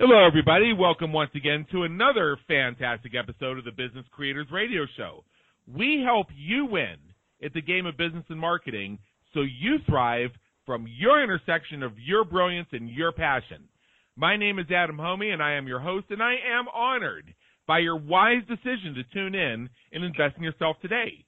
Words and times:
Hello, 0.00 0.24
everybody. 0.24 0.72
Welcome 0.72 1.12
once 1.12 1.32
again 1.34 1.66
to 1.72 1.82
another 1.82 2.38
fantastic 2.46 3.14
episode 3.18 3.58
of 3.58 3.64
the 3.64 3.72
Business 3.72 4.06
Creators 4.12 4.46
Radio 4.52 4.86
Show. 4.96 5.24
We 5.66 6.04
help 6.06 6.28
you 6.36 6.66
win 6.66 6.98
at 7.44 7.52
the 7.52 7.60
game 7.60 7.84
of 7.84 7.96
business 7.96 8.22
and 8.28 8.38
marketing 8.38 9.00
so 9.34 9.40
you 9.40 9.78
thrive 9.90 10.30
from 10.64 10.86
your 10.86 11.20
intersection 11.20 11.82
of 11.82 11.98
your 11.98 12.24
brilliance 12.24 12.68
and 12.70 12.88
your 12.88 13.10
passion. 13.10 13.64
My 14.14 14.36
name 14.36 14.60
is 14.60 14.66
Adam 14.70 14.98
Hommey, 14.98 15.32
and 15.32 15.42
I 15.42 15.54
am 15.54 15.66
your 15.66 15.80
host, 15.80 16.06
and 16.10 16.22
I 16.22 16.34
am 16.48 16.68
honored 16.72 17.34
by 17.66 17.80
your 17.80 17.96
wise 17.96 18.46
decision 18.46 18.94
to 18.94 19.02
tune 19.12 19.34
in 19.34 19.68
and 19.90 20.04
invest 20.04 20.36
in 20.36 20.44
yourself 20.44 20.76
today. 20.80 21.24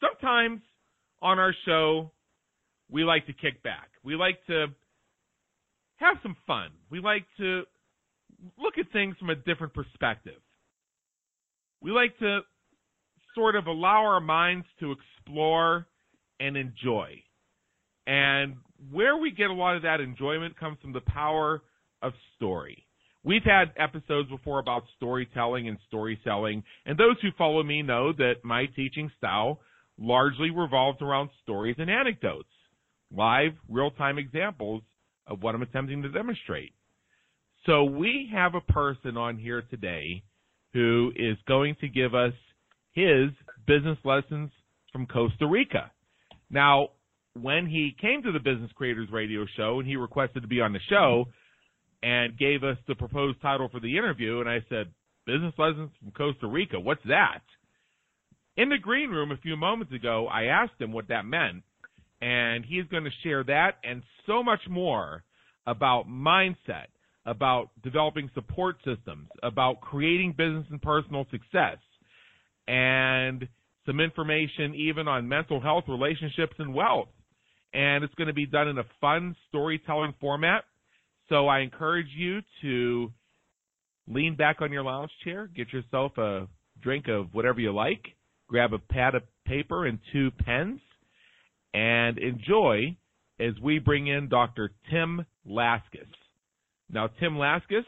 Sometimes 0.00 0.60
on 1.20 1.38
our 1.38 1.54
show, 1.66 2.10
we 2.90 3.04
like 3.04 3.26
to 3.26 3.32
kick 3.32 3.62
back. 3.62 3.90
We 4.02 4.16
like 4.16 4.44
to 4.46 4.66
have 5.96 6.16
some 6.22 6.36
fun. 6.46 6.70
We 6.90 7.00
like 7.00 7.24
to 7.38 7.62
look 8.58 8.78
at 8.78 8.90
things 8.92 9.16
from 9.18 9.30
a 9.30 9.36
different 9.36 9.74
perspective. 9.74 10.40
We 11.80 11.90
like 11.90 12.18
to 12.18 12.40
sort 13.34 13.56
of 13.56 13.66
allow 13.66 14.04
our 14.04 14.20
minds 14.20 14.66
to 14.80 14.92
explore 14.92 15.86
and 16.40 16.56
enjoy. 16.56 17.22
And 18.06 18.56
where 18.90 19.16
we 19.16 19.30
get 19.30 19.50
a 19.50 19.54
lot 19.54 19.76
of 19.76 19.82
that 19.82 20.00
enjoyment 20.00 20.58
comes 20.58 20.78
from 20.82 20.92
the 20.92 21.00
power 21.00 21.62
of 22.02 22.12
story. 22.36 22.86
We've 23.24 23.44
had 23.44 23.72
episodes 23.76 24.28
before 24.28 24.58
about 24.58 24.82
storytelling 24.96 25.68
and 25.68 25.78
story 25.86 26.18
selling, 26.24 26.64
and 26.84 26.98
those 26.98 27.16
who 27.22 27.28
follow 27.38 27.62
me 27.62 27.82
know 27.82 28.12
that 28.12 28.36
my 28.42 28.66
teaching 28.74 29.10
style 29.16 29.60
largely 29.98 30.50
revolves 30.50 31.00
around 31.00 31.30
stories 31.42 31.76
and 31.78 31.88
anecdotes, 31.88 32.48
live, 33.14 33.52
real 33.68 33.92
time 33.92 34.18
examples 34.18 34.82
of 35.26 35.42
what 35.42 35.54
I'm 35.54 35.62
attempting 35.62 36.02
to 36.02 36.08
demonstrate. 36.08 36.72
So 37.64 37.84
we 37.84 38.28
have 38.32 38.54
a 38.56 38.72
person 38.72 39.16
on 39.16 39.38
here 39.38 39.62
today 39.62 40.24
who 40.72 41.12
is 41.14 41.36
going 41.46 41.76
to 41.80 41.88
give 41.88 42.14
us 42.14 42.32
his 42.92 43.30
business 43.66 43.98
lessons 44.04 44.50
from 44.92 45.06
Costa 45.06 45.46
Rica. 45.46 45.92
Now, 46.50 46.88
when 47.40 47.66
he 47.66 47.94
came 48.00 48.22
to 48.22 48.32
the 48.32 48.40
Business 48.40 48.70
Creators 48.74 49.08
Radio 49.12 49.46
Show 49.56 49.78
and 49.78 49.88
he 49.88 49.96
requested 49.96 50.42
to 50.42 50.48
be 50.48 50.60
on 50.60 50.72
the 50.72 50.80
show, 50.88 51.26
and 52.02 52.36
gave 52.36 52.64
us 52.64 52.76
the 52.88 52.94
proposed 52.94 53.40
title 53.40 53.68
for 53.68 53.80
the 53.80 53.96
interview. 53.96 54.40
And 54.40 54.48
I 54.48 54.58
said, 54.68 54.92
Business 55.26 55.54
Lessons 55.56 55.90
from 56.00 56.10
Costa 56.12 56.46
Rica. 56.46 56.80
What's 56.80 57.04
that? 57.06 57.42
In 58.56 58.68
the 58.68 58.78
green 58.78 59.10
room 59.10 59.30
a 59.30 59.36
few 59.36 59.56
moments 59.56 59.92
ago, 59.92 60.26
I 60.26 60.44
asked 60.44 60.80
him 60.80 60.92
what 60.92 61.08
that 61.08 61.24
meant. 61.24 61.62
And 62.20 62.64
he's 62.64 62.84
going 62.90 63.04
to 63.04 63.10
share 63.22 63.42
that 63.44 63.78
and 63.82 64.02
so 64.26 64.42
much 64.42 64.60
more 64.68 65.24
about 65.66 66.08
mindset, 66.08 66.86
about 67.24 67.70
developing 67.82 68.30
support 68.34 68.76
systems, 68.84 69.28
about 69.42 69.80
creating 69.80 70.34
business 70.36 70.66
and 70.70 70.80
personal 70.82 71.26
success, 71.30 71.78
and 72.68 73.48
some 73.86 74.00
information 74.00 74.74
even 74.74 75.08
on 75.08 75.28
mental 75.28 75.60
health, 75.60 75.84
relationships, 75.88 76.54
and 76.58 76.74
wealth. 76.74 77.08
And 77.74 78.04
it's 78.04 78.14
going 78.14 78.28
to 78.28 78.34
be 78.34 78.46
done 78.46 78.68
in 78.68 78.78
a 78.78 78.84
fun 79.00 79.34
storytelling 79.48 80.14
format 80.20 80.64
so 81.28 81.48
I 81.48 81.60
encourage 81.60 82.08
you 82.16 82.40
to 82.62 83.12
lean 84.08 84.36
back 84.36 84.60
on 84.60 84.72
your 84.72 84.82
lounge 84.82 85.10
chair, 85.24 85.48
get 85.54 85.72
yourself 85.72 86.16
a 86.18 86.48
drink 86.80 87.06
of 87.08 87.32
whatever 87.32 87.60
you 87.60 87.72
like, 87.72 88.02
grab 88.48 88.72
a 88.72 88.78
pad 88.78 89.14
of 89.14 89.22
paper 89.46 89.86
and 89.86 89.98
two 90.12 90.30
pens, 90.44 90.80
and 91.74 92.18
enjoy 92.18 92.96
as 93.40 93.54
we 93.62 93.78
bring 93.78 94.06
in 94.06 94.28
Dr. 94.28 94.70
Tim 94.90 95.24
Laskis. 95.48 96.06
Now, 96.90 97.08
Tim 97.20 97.34
Laskis 97.34 97.84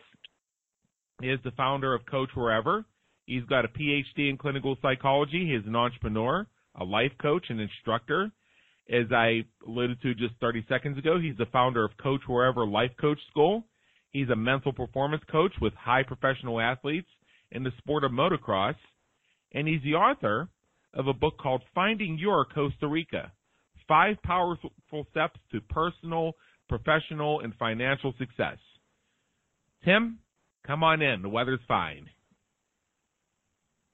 is 1.23 1.39
the 1.44 1.50
founder 1.53 1.94
of 1.94 2.06
Coach 2.06 2.31
Wherever. 2.34 2.84
He's 3.27 3.44
got 3.44 3.65
a 3.65 3.69
PhD 3.69 4.31
in 4.31 4.37
clinical 4.37 4.77
psychology. 4.83 5.50
He's 5.53 5.67
an 5.67 5.77
entrepreneur, 5.77 6.47
a 6.75 6.84
life 6.84 7.12
coach, 7.21 7.47
an 7.49 7.61
instructor. 7.61 8.31
As 8.91 9.11
I 9.12 9.45
alluded 9.67 10.03
to 10.03 10.15
just 10.15 10.34
30 10.41 10.67
seconds 10.69 10.99
ago, 10.99 11.19
he's 11.19 11.37
the 11.37 11.47
founder 11.47 11.84
of 11.84 11.97
Coach 11.97 12.21
Wherever 12.27 12.67
Life 12.67 12.91
Coach 13.00 13.19
School. 13.31 13.65
He's 14.11 14.28
a 14.28 14.37
mental 14.37 14.72
performance 14.72 15.22
coach 15.31 15.53
with 15.61 15.72
high 15.75 16.03
professional 16.03 16.61
athletes 16.61 17.09
in 17.50 17.62
the 17.62 17.73
sport 17.78 18.05
of 18.05 18.12
motocross. 18.12 18.77
And 19.53 19.67
he's 19.67 19.83
the 19.83 19.94
author 19.94 20.49
of 20.93 21.09
a 21.09 21.15
book 21.15 21.39
called 21.39 21.62
Finding 21.75 22.19
Your 22.19 22.44
Costa 22.44 22.87
Rica 22.87 23.33
Five 23.89 24.17
Powerful 24.23 24.71
Steps 25.11 25.39
to 25.53 25.61
Personal, 25.61 26.33
Professional, 26.69 27.41
and 27.41 27.55
Financial 27.56 28.15
Success. 28.19 28.56
Tim, 29.84 30.19
come 30.67 30.83
on 30.83 31.03
in. 31.03 31.23
The 31.23 31.28
weather's 31.28 31.61
fine. 31.69 32.09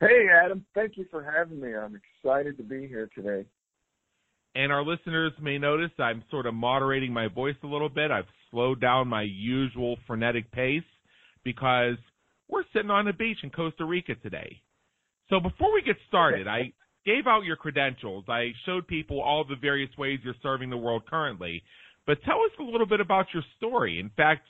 Hey, 0.00 0.27
Adam. 0.45 0.65
Thank 0.75 0.97
you 0.97 1.06
for 1.11 1.23
having 1.23 1.61
me. 1.61 1.75
I'm 1.75 2.00
excited 2.25 2.56
to 2.56 2.62
be 2.62 2.87
here 2.87 3.11
today. 3.15 3.47
And 4.55 4.72
our 4.72 4.84
listeners 4.84 5.33
may 5.41 5.59
notice 5.59 5.91
I'm 5.99 6.25
sort 6.31 6.47
of 6.47 6.55
moderating 6.55 7.12
my 7.12 7.28
voice 7.28 7.56
a 7.62 7.66
little 7.66 7.88
bit. 7.88 8.11
I've 8.11 8.25
slowed 8.50 8.81
down 8.81 9.09
my 9.09 9.22
usual 9.22 9.97
frenetic 10.06 10.50
pace 10.50 10.83
because 11.44 11.97
we're 12.49 12.65
sitting 12.72 12.91
on 12.91 13.05
the 13.05 13.12
beach 13.12 13.38
in 13.43 13.50
Costa 13.50 13.84
Rica 13.84 14.16
today. 14.16 14.61
So 15.28 15.38
before 15.38 15.72
we 15.72 15.83
get 15.83 15.97
started, 16.09 16.49
I 16.49 16.72
gave 17.06 17.28
out 17.28 17.44
your 17.44 17.56
credentials. 17.56 18.25
I 18.28 18.50
showed 18.66 18.88
people 18.88 19.21
all 19.21 19.44
the 19.44 19.55
various 19.55 19.91
ways 19.97 20.19
you're 20.25 20.34
serving 20.43 20.69
the 20.69 20.77
world 20.77 21.03
currently. 21.09 21.62
But 22.06 22.19
tell 22.25 22.41
us 22.41 22.50
a 22.59 22.65
little 22.65 22.87
bit 22.87 23.00
about 23.00 23.27
your 23.32 23.44
story. 23.56 24.00
In 24.00 24.11
fact, 24.17 24.43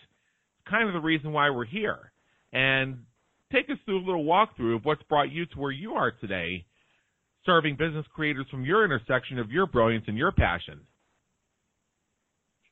kind 0.68 0.88
of 0.88 0.94
the 0.94 1.00
reason 1.00 1.32
why 1.32 1.50
we're 1.50 1.66
here. 1.66 2.12
And 2.54 3.00
take 3.52 3.68
us 3.68 3.76
through 3.84 3.98
a 3.98 4.06
little 4.06 4.24
walkthrough 4.24 4.76
of 4.76 4.84
what's 4.84 5.02
brought 5.04 5.30
you 5.30 5.44
to 5.46 5.58
where 5.58 5.70
you 5.70 5.92
are 5.92 6.10
today 6.10 6.64
serving 7.46 7.76
business 7.76 8.06
creators 8.14 8.46
from 8.50 8.64
your 8.64 8.84
intersection 8.84 9.38
of 9.38 9.50
your 9.50 9.66
brilliance 9.66 10.04
and 10.08 10.16
your 10.16 10.32
passion. 10.32 10.80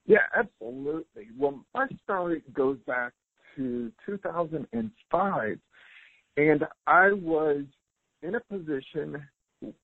Yeah, 0.07 0.19
absolutely. 0.35 1.29
Well, 1.37 1.65
my 1.75 1.87
story 2.05 2.43
goes 2.55 2.79
back 2.87 3.13
to 3.57 3.93
2005, 4.07 5.59
and 6.37 6.65
I 6.87 7.13
was 7.13 7.65
in 8.23 8.35
a 8.35 8.41
position 8.41 9.23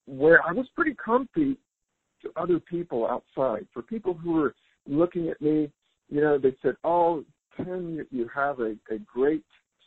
where 0.07 0.41
I 0.47 0.53
was 0.53 0.67
pretty 0.75 0.95
comfy 0.95 1.59
to 2.23 2.33
other 2.37 2.59
people 2.59 3.07
outside. 3.07 3.67
For 3.73 3.83
people 3.83 4.15
who 4.15 4.33
were 4.33 4.55
looking 4.87 5.29
at 5.29 5.41
me, 5.43 5.71
you 6.09 6.21
know, 6.21 6.39
they 6.39 6.57
said, 6.63 6.77
"Oh, 6.85 7.25
Tim, 7.57 8.05
you, 8.11 8.29
have 8.35 8.61
a, 8.61 8.77
a 8.91 8.99
great 9.07 9.45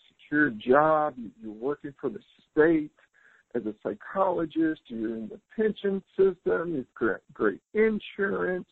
secure 0.08 0.52
job. 0.52 1.16
You're 1.42 1.52
working 1.52 1.94
for 2.00 2.10
the 2.10 2.20
state 2.52 2.92
as 3.56 3.66
a 3.66 3.74
psychologist, 3.82 4.82
you're 4.88 5.16
in 5.16 5.30
the 5.30 5.40
pension 5.56 6.04
system, 6.16 6.76
you've 6.76 6.86
got 7.00 7.22
great 7.34 7.62
insurance, 7.74 8.68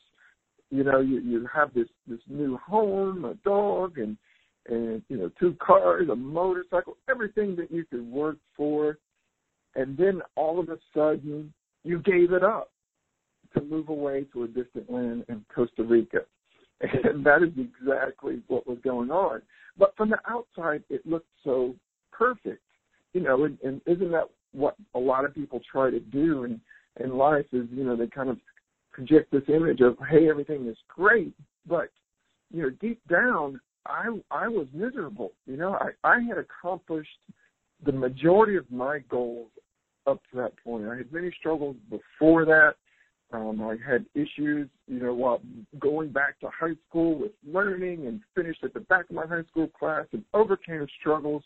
you 0.70 0.84
know, 0.84 1.00
you 1.00 1.20
you 1.20 1.48
have 1.54 1.74
this 1.74 1.88
this 2.08 2.20
new 2.28 2.58
home, 2.58 3.26
a 3.26 3.36
dog, 3.36 3.98
and 3.98 4.18
and 4.68 5.02
you 5.10 5.18
know 5.18 5.32
two 5.40 5.56
cars, 5.66 6.10
a 6.10 6.16
motorcycle, 6.16 6.98
everything 7.10 7.56
that 7.56 7.72
you 7.72 7.86
could 7.86 8.06
work 8.06 8.38
for, 8.58 8.98
and 9.76 9.98
then 9.98 10.22
all 10.36 10.60
of 10.60 10.70
a 10.70 10.78
sudden 10.94 11.54
you 11.84 12.00
gave 12.00 12.34
it 12.34 12.44
up 12.44 12.72
to 13.54 13.62
move 13.62 13.90
away 13.90 14.26
to 14.34 14.44
a 14.44 14.48
distant 14.48 14.92
land 14.92 15.24
in 15.30 15.46
Costa 15.54 15.84
Rica. 15.84 16.20
And 16.82 17.26
that 17.26 17.42
is 17.42 17.54
exactly 17.58 18.42
what 18.48 18.68
was 18.68 18.78
going 18.84 19.10
on. 19.10 19.42
But 19.78 19.96
from 19.96 20.10
the 20.10 20.20
outside, 20.28 20.84
it 20.90 21.06
looked 21.06 21.30
so 21.42 21.74
perfect, 22.12 22.62
you 23.14 23.22
know. 23.22 23.46
And, 23.46 23.58
and 23.64 23.82
isn't 23.86 24.12
that 24.12 24.30
what 24.56 24.76
a 24.94 25.00
lot 25.00 25.26
of 25.26 25.34
people 25.34 25.62
try 25.70 25.90
to 25.90 26.00
do 26.00 26.44
in 26.44 26.60
in 27.04 27.18
life 27.18 27.46
is 27.52 27.68
you 27.72 27.84
know 27.84 27.96
they 27.96 28.08
kind 28.08 28.30
of 28.30 28.38
project 28.92 29.32
this 29.32 29.44
image 29.48 29.82
of 29.82 29.98
hey 30.10 30.30
everything 30.30 30.68
is 30.68 30.78
great 30.88 31.34
but 31.68 31.90
you 32.52 32.62
know 32.62 32.70
deep 32.82 33.02
down 33.10 33.60
I 33.86 34.08
I 34.32 34.48
was 34.48 34.68
miserable. 34.74 35.32
You 35.46 35.58
know, 35.58 35.74
I 35.80 35.90
I 36.08 36.20
had 36.22 36.38
accomplished 36.38 37.18
the 37.86 37.92
majority 37.92 38.56
of 38.56 38.70
my 38.72 39.00
goals 39.10 39.50
up 40.08 40.22
to 40.32 40.38
that 40.38 40.54
point. 40.64 40.88
I 40.88 40.98
had 40.98 41.12
many 41.12 41.32
struggles 41.40 41.76
before 41.90 42.46
that. 42.46 42.76
Um, 43.34 43.62
I 43.62 43.76
had 43.86 44.06
issues, 44.14 44.70
you 44.88 45.00
know, 45.00 45.14
while 45.14 45.42
going 45.80 46.12
back 46.12 46.40
to 46.40 46.50
high 46.50 46.76
school 46.88 47.18
with 47.18 47.32
learning 47.46 48.06
and 48.06 48.22
finished 48.36 48.64
at 48.64 48.74
the 48.74 48.82
back 48.82 49.10
of 49.10 49.16
my 49.16 49.26
high 49.26 49.44
school 49.50 49.68
class 49.68 50.06
and 50.14 50.24
overcame 50.34 50.86
struggles 51.00 51.44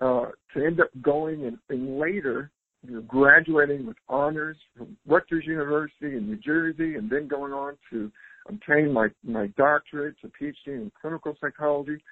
uh, 0.00 0.26
to 0.54 0.64
end 0.64 0.80
up 0.80 0.88
going 1.02 1.44
and, 1.44 1.58
and 1.68 1.98
later, 1.98 2.50
you 2.86 2.94
know, 2.94 3.00
graduating 3.02 3.86
with 3.86 3.96
honors 4.08 4.56
from 4.76 4.96
Rutgers 5.06 5.44
University 5.46 6.16
in 6.16 6.26
New 6.26 6.36
Jersey 6.36 6.94
and 6.94 7.10
then 7.10 7.28
going 7.28 7.52
on 7.52 7.76
to 7.90 8.10
obtain 8.48 8.92
my, 8.92 9.08
my 9.22 9.48
doctorate, 9.58 10.16
a 10.24 10.28
PhD 10.28 10.54
in 10.68 10.90
clinical 11.00 11.36
psychology. 11.40 12.02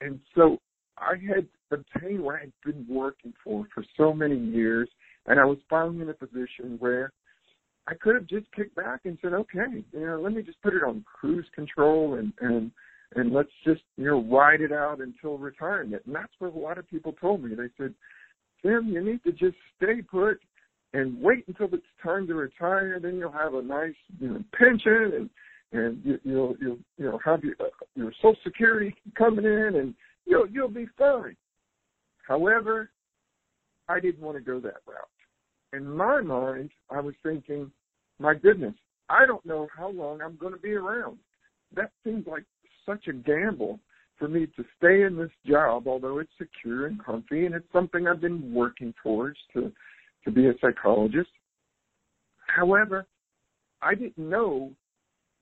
And 0.00 0.18
so 0.34 0.58
I 0.98 1.14
had 1.28 1.46
obtained 1.70 2.20
what 2.20 2.36
I 2.36 2.40
had 2.40 2.52
been 2.64 2.86
working 2.88 3.32
for 3.44 3.66
for 3.74 3.84
so 3.96 4.12
many 4.12 4.36
years, 4.36 4.88
and 5.26 5.38
I 5.38 5.44
was 5.44 5.58
finally 5.68 6.00
in 6.00 6.08
a 6.08 6.14
position 6.14 6.76
where 6.78 7.12
I 7.86 7.94
could 7.94 8.14
have 8.16 8.26
just 8.26 8.50
kicked 8.52 8.74
back 8.74 9.00
and 9.04 9.18
said, 9.22 9.32
okay, 9.32 9.84
you 9.92 10.06
know, 10.06 10.20
let 10.20 10.32
me 10.32 10.42
just 10.42 10.60
put 10.62 10.74
it 10.74 10.82
on 10.82 11.04
cruise 11.04 11.46
control 11.54 12.14
and 12.14 12.32
and 12.40 12.70
and 13.14 13.32
let's 13.32 13.50
just 13.64 13.82
you 13.96 14.06
know 14.06 14.22
ride 14.22 14.60
it 14.60 14.72
out 14.72 15.00
until 15.00 15.38
retirement. 15.38 16.02
And 16.06 16.14
that's 16.14 16.32
what 16.38 16.54
a 16.54 16.58
lot 16.58 16.78
of 16.78 16.88
people 16.88 17.12
told 17.12 17.42
me. 17.42 17.54
They 17.54 17.68
said, 17.78 17.94
Tim, 18.62 18.88
you 18.88 19.04
need 19.04 19.22
to 19.24 19.32
just 19.32 19.56
stay 19.76 20.02
put 20.02 20.40
and 20.92 21.20
wait 21.20 21.44
until 21.46 21.68
it's 21.72 21.84
time 22.02 22.26
to 22.26 22.34
retire. 22.34 22.98
Then 23.00 23.16
you'll 23.16 23.32
have 23.32 23.54
a 23.54 23.62
nice 23.62 23.94
you 24.18 24.28
know 24.28 24.44
pension 24.58 25.12
and 25.14 25.30
and 25.72 26.00
you, 26.04 26.18
you'll 26.24 26.56
you'll 26.60 26.78
you 26.98 27.04
know 27.06 27.20
have 27.24 27.44
your 27.44 27.54
uh, 27.60 27.70
your 27.94 28.12
Social 28.16 28.36
Security 28.44 28.94
coming 29.16 29.44
in 29.44 29.76
and 29.76 29.94
you'll 30.24 30.48
you'll 30.48 30.68
be 30.68 30.86
fine. 30.98 31.36
However, 32.26 32.90
I 33.88 34.00
didn't 34.00 34.20
want 34.20 34.36
to 34.36 34.42
go 34.42 34.58
that 34.60 34.82
route. 34.86 35.08
In 35.72 35.88
my 35.88 36.20
mind, 36.20 36.70
I 36.90 37.00
was 37.00 37.14
thinking, 37.22 37.70
my 38.18 38.34
goodness, 38.34 38.74
I 39.08 39.26
don't 39.26 39.44
know 39.44 39.68
how 39.76 39.90
long 39.90 40.20
I'm 40.20 40.36
going 40.36 40.52
to 40.52 40.58
be 40.58 40.72
around. 40.72 41.18
That 41.74 41.90
seems 42.04 42.26
like 42.26 42.44
such 42.86 43.08
a 43.08 43.12
gamble 43.12 43.80
for 44.18 44.28
me 44.28 44.46
to 44.46 44.64
stay 44.78 45.02
in 45.02 45.16
this 45.16 45.30
job, 45.46 45.86
although 45.86 46.18
it's 46.18 46.30
secure 46.38 46.86
and 46.86 47.04
comfy, 47.04 47.44
and 47.44 47.54
it's 47.54 47.70
something 47.72 48.06
I've 48.06 48.20
been 48.20 48.52
working 48.52 48.94
towards 49.02 49.38
to 49.54 49.72
to 50.24 50.30
be 50.30 50.48
a 50.48 50.54
psychologist. 50.60 51.30
However, 52.46 53.06
I 53.80 53.94
didn't 53.94 54.18
know 54.18 54.72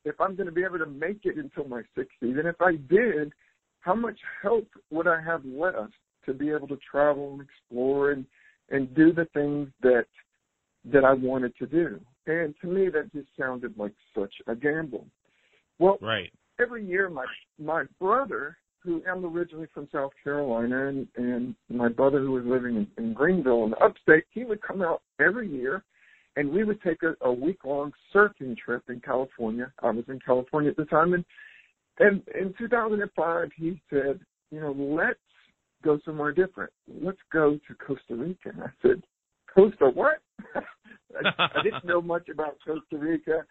if 0.05 0.21
I'm 0.21 0.37
going 0.37 0.47
to 0.47 0.53
be 0.53 0.65
able 0.65 0.79
to 0.79 0.87
make 0.87 1.21
it 1.25 1.37
until 1.39 1.65
my 1.65 1.83
60s, 1.97 2.07
and 2.21 2.47
if 2.47 2.61
I 2.61 2.73
did, 2.73 3.33
how 3.81 3.95
much 3.95 4.19
help 4.43 4.69
would 4.91 5.07
I 5.07 5.23
have 5.23 5.43
left 5.45 5.95
to 6.27 6.35
be 6.35 6.51
able 6.51 6.69
to 6.69 6.79
travel 6.91 7.33
and 7.33 7.41
explore 7.43 8.13
and 8.13 8.27
and 8.71 8.95
do 8.95 9.13
the 9.13 9.27
things 9.35 9.69
that 9.83 10.07
that 10.93 11.05
I 11.05 11.15
wanted 11.15 11.57
to 11.59 11.67
do. 11.67 12.01
And 12.27 12.55
to 12.61 12.67
me, 12.67 12.89
that 12.91 13.13
just 13.13 13.29
sounded 13.39 13.77
like 13.79 13.93
such 14.19 14.33
a 14.47 14.55
gamble. 14.55 15.07
Well, 15.79 15.99
right. 16.01 16.33
Every 16.61 16.85
year, 16.85 17.11
my 17.11 17.27
my 17.59 17.85
brother, 18.01 18.57
who 18.81 19.03
I'm 19.11 19.25
originally 19.25 19.67
from 19.73 19.89
South 19.93 20.13
Carolina, 20.23 20.89
and 20.89 21.09
and 21.17 21.55
my 21.69 21.89
brother 21.89 22.21
who 22.21 22.33
was 22.33 22.45
living 22.45 22.77
in, 22.77 22.87
in 22.97 23.13
Greenville 23.13 23.65
in 23.65 23.71
the 23.71 23.79
upstate, 23.79 24.25
he 24.31 24.45
would 24.45 24.63
come 24.63 24.83
out 24.83 25.03
every 25.21 25.49
year, 25.49 25.85
and 26.37 26.51
we 26.51 26.65
would 26.65 26.81
take 26.83 27.03
a, 27.03 27.15
a 27.27 27.33
week 27.33 27.65
long 27.65 27.93
surfing 28.15 28.57
trip 28.57 28.83
in 28.89 29.01
California. 29.01 29.73
I 29.83 29.91
was 29.91 30.05
in 30.09 30.21
California 30.21 30.71
at 30.71 30.77
the 30.77 30.85
time, 30.85 31.15
and 31.15 31.25
and 31.99 32.23
in 32.35 32.55
2005, 32.59 33.51
he 33.57 33.81
said, 33.89 34.21
you 34.51 34.61
know, 34.61 34.73
let's 34.73 35.19
go 35.85 35.99
somewhere 36.05 36.33
different. 36.33 36.73
Let's 37.03 37.19
go 37.33 37.59
to 37.69 37.75
Costa 37.75 38.17
Rica. 38.17 38.51
And 38.51 38.63
I 38.63 38.71
said, 38.83 39.03
Costa 39.55 39.91
what? 39.93 40.23
I, 40.57 41.29
I 41.39 41.63
didn't 41.63 41.85
know 41.85 42.03
much 42.03 42.29
about 42.29 42.57
Costa 42.67 42.99
Rica, 42.99 43.45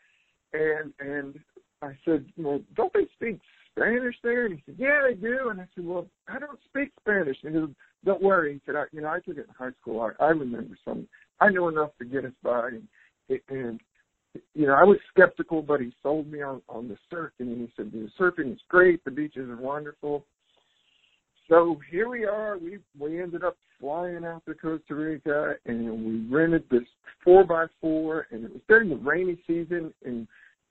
and 0.53 0.93
and 0.99 1.39
I 1.83 1.97
said, 2.05 2.25
well, 2.37 2.59
don't 2.75 2.93
they 2.93 3.07
speak 3.15 3.39
Spanish 3.75 4.15
there? 4.23 4.45
And 4.45 4.55
he 4.55 4.63
said, 4.65 4.75
yeah, 4.77 5.01
they 5.07 5.15
do. 5.15 5.49
And 5.49 5.61
I 5.61 5.67
said, 5.75 5.85
well, 5.85 6.07
I 6.27 6.39
don't 6.39 6.59
speak 6.69 6.91
Spanish. 6.99 7.37
And 7.43 7.55
he 7.55 7.61
said, 7.61 7.75
don't 8.05 8.21
worry. 8.21 8.53
He 8.53 8.61
said, 8.65 8.75
I, 8.75 8.83
you 8.91 9.01
know, 9.01 9.09
I 9.09 9.19
took 9.19 9.37
it 9.37 9.47
in 9.47 9.55
high 9.57 9.73
school. 9.81 10.01
I, 10.01 10.23
I 10.23 10.29
remember 10.29 10.77
some. 10.85 11.07
I 11.39 11.49
know 11.49 11.67
enough 11.67 11.91
to 11.99 12.05
get 12.05 12.25
us 12.25 12.31
by. 12.43 12.69
And, 12.69 13.39
and 13.49 13.79
you 14.53 14.67
know, 14.67 14.73
I 14.73 14.83
was 14.83 14.97
skeptical, 15.11 15.61
but 15.61 15.81
he 15.81 15.93
sold 16.01 16.31
me 16.31 16.41
on 16.41 16.61
on 16.69 16.87
the 16.87 16.97
surfing, 17.11 17.51
and 17.51 17.61
he 17.61 17.71
said 17.75 17.91
the 17.91 18.09
surfing 18.19 18.53
is 18.53 18.59
great, 18.67 19.03
the 19.05 19.11
beaches 19.11 19.49
are 19.49 19.57
wonderful. 19.57 20.25
So 21.49 21.79
here 21.91 22.09
we 22.09 22.25
are. 22.25 22.57
We 22.57 22.79
we 22.99 23.21
ended 23.21 23.43
up 23.43 23.57
flying 23.79 24.25
out 24.25 24.43
to 24.47 24.53
Costa 24.55 24.95
Rica, 24.95 25.55
and 25.65 26.05
we 26.05 26.35
rented 26.35 26.63
this 26.71 26.83
four 27.23 27.43
by 27.43 27.65
four, 27.81 28.27
and 28.31 28.45
it 28.45 28.51
was 28.51 28.61
during 28.67 28.89
the 28.89 28.95
rainy 28.95 29.37
season, 29.45 29.93
and 30.03 30.27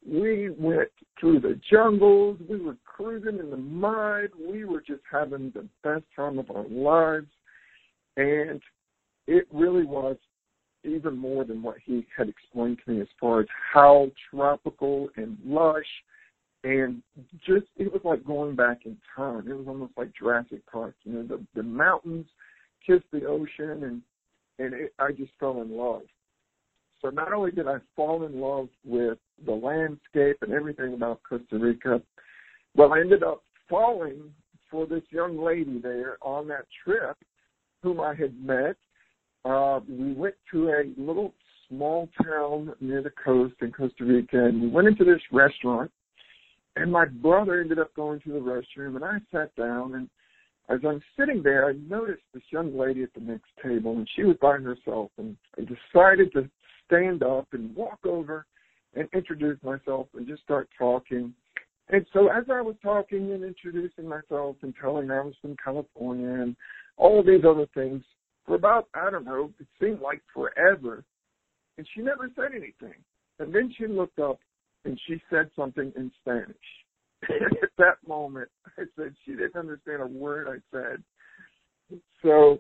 we 0.07 0.51
went 0.51 0.89
through 1.19 1.41
the 1.41 1.59
jungles. 1.71 2.39
We 2.49 2.61
were 2.61 2.77
cruising 2.85 3.39
in 3.39 3.51
the 3.51 3.57
mud. 3.57 4.31
We 4.39 4.65
were 4.65 4.81
just 4.81 5.03
having 5.11 5.53
the 5.55 5.69
best 5.85 6.05
time 6.15 6.39
of 6.39 6.51
our 6.51 6.67
lives, 6.69 7.31
and 8.17 8.61
it 9.27 9.47
really 9.53 9.85
was 9.85 10.17
even 10.85 11.17
more 11.17 11.45
than 11.45 11.63
what 11.63 11.77
he 11.85 12.07
had 12.17 12.29
explained 12.29 12.79
to 12.85 12.93
me 12.93 13.01
as 13.01 13.07
far 13.21 13.41
as 13.41 13.47
how 13.73 14.11
tropical 14.31 15.09
and 15.17 15.39
lush 15.45 15.87
and 16.65 17.03
just 17.45 17.67
it 17.77 17.93
was 17.93 18.03
like 18.05 18.25
going 18.25 18.55
back 18.55 18.81
in 18.85 18.97
time. 19.17 19.49
It 19.49 19.57
was 19.57 19.67
almost 19.67 19.93
like 19.97 20.13
Jurassic 20.17 20.65
Park. 20.71 20.95
You 21.05 21.15
know, 21.15 21.23
the 21.25 21.45
the 21.55 21.63
mountains 21.63 22.27
kissed 22.87 23.11
the 23.13 23.27
ocean, 23.27 23.85
and 23.85 24.03
and 24.59 24.75
it, 24.75 24.95
I 24.99 25.13
just 25.13 25.33
fell 25.41 25.61
in 25.63 25.77
love. 25.77 26.03
So 27.03 27.11
not 27.11 27.33
only 27.33 27.51
did 27.51 27.67
I 27.67 27.79
fall 27.97 28.25
in 28.25 28.41
love 28.41 28.69
with 28.85 29.19
the 29.45 29.53
landscape 29.53 30.37
and 30.43 30.53
everything 30.53 30.95
about 30.95 31.21
Costa 31.29 31.59
Rica, 31.59 32.01
well, 32.75 32.93
I 32.93 33.01
ended 33.01 33.23
up 33.23 33.43
falling 33.69 34.31
for 34.71 34.87
this 34.87 35.03
young 35.11 35.43
lady 35.43 35.79
there 35.79 36.17
on 36.23 36.49
that 36.49 36.67
trip, 36.85 37.17
whom 37.83 38.01
I 38.01 38.15
had 38.15 38.41
met. 38.41 38.77
Uh, 39.45 39.81
we 39.89 40.13
went 40.13 40.37
to 40.53 40.69
a 40.69 40.85
little 40.97 41.35
small 41.69 42.09
town 42.23 42.73
near 42.81 43.03
the 43.03 43.11
coast 43.11 43.55
in 43.61 43.73
Costa 43.73 44.05
Rica, 44.05 44.45
and 44.45 44.63
we 44.63 44.69
went 44.69 44.87
into 44.87 45.05
this 45.05 45.21
restaurant 45.33 45.91
and 46.77 46.91
my 46.91 47.05
brother 47.05 47.61
ended 47.61 47.79
up 47.79 47.95
going 47.95 48.21
to 48.21 48.33
the 48.33 48.39
restroom, 48.39 48.97
and 48.97 49.05
I 49.05 49.19
sat 49.31 49.55
down. 49.57 49.95
And 49.95 50.09
as 50.69 50.81
I'm 50.87 51.03
sitting 51.19 51.43
there, 51.43 51.69
I 51.69 51.73
noticed 51.73 52.23
this 52.33 52.43
young 52.51 52.77
lady 52.77 53.03
at 53.03 53.13
the 53.15 53.21
next 53.21 53.51
table, 53.63 53.93
and 53.97 54.09
she 54.15 54.25
was 54.25 54.37
by 54.41 54.57
herself. 54.59 55.11
And 55.19 55.37
I 55.59 55.63
decided 55.63 56.33
to 56.33 56.49
stand 56.93 57.23
up 57.23 57.49
and 57.53 57.75
walk 57.75 57.99
over 58.05 58.47
and 58.95 59.09
introduce 59.15 59.63
myself 59.63 60.09
and 60.15 60.27
just 60.27 60.43
start 60.43 60.69
talking. 60.79 61.33
And 61.89 62.07
so 62.13 62.29
as 62.29 62.45
I 62.51 62.61
was 62.61 62.77
talking 62.83 63.33
and 63.33 63.43
introducing 63.43 64.09
myself 64.09 64.57
and 64.63 64.75
telling 64.81 65.09
her 65.09 65.23
I 65.23 65.25
was 65.25 65.35
from 65.41 65.57
California 65.63 66.29
and 66.43 66.57
all 66.97 67.23
these 67.23 67.45
other 67.49 67.67
things, 67.75 68.03
for 68.47 68.57
about, 68.57 68.89
I 68.95 69.11
don't 69.11 69.25
know, 69.25 69.51
it 69.59 69.67
seemed 69.81 70.01
like 70.01 70.21
forever. 70.35 71.05
And 71.79 71.87
she 71.95 72.03
never 72.03 72.31
said 72.37 72.53
anything. 72.53 72.99
And 73.39 73.55
then 73.55 73.73
she 73.77 73.87
looked 73.87 74.19
up 74.19 74.39
and 74.85 74.99
she 75.07 75.21
said 75.31 75.51
something 75.57 75.93
in 75.97 76.11
Spanish. 76.21 76.57
And 77.29 77.57
at 77.63 77.71
that 77.79 78.07
moment, 78.07 78.49
I 78.79 78.83
said 78.97 79.15
she 79.25 79.33
didn't 79.33 79.57
understand 79.57 80.03
a 80.03 80.07
word 80.07 80.49
I 80.49 80.77
said. 80.77 81.03
So 82.23 82.59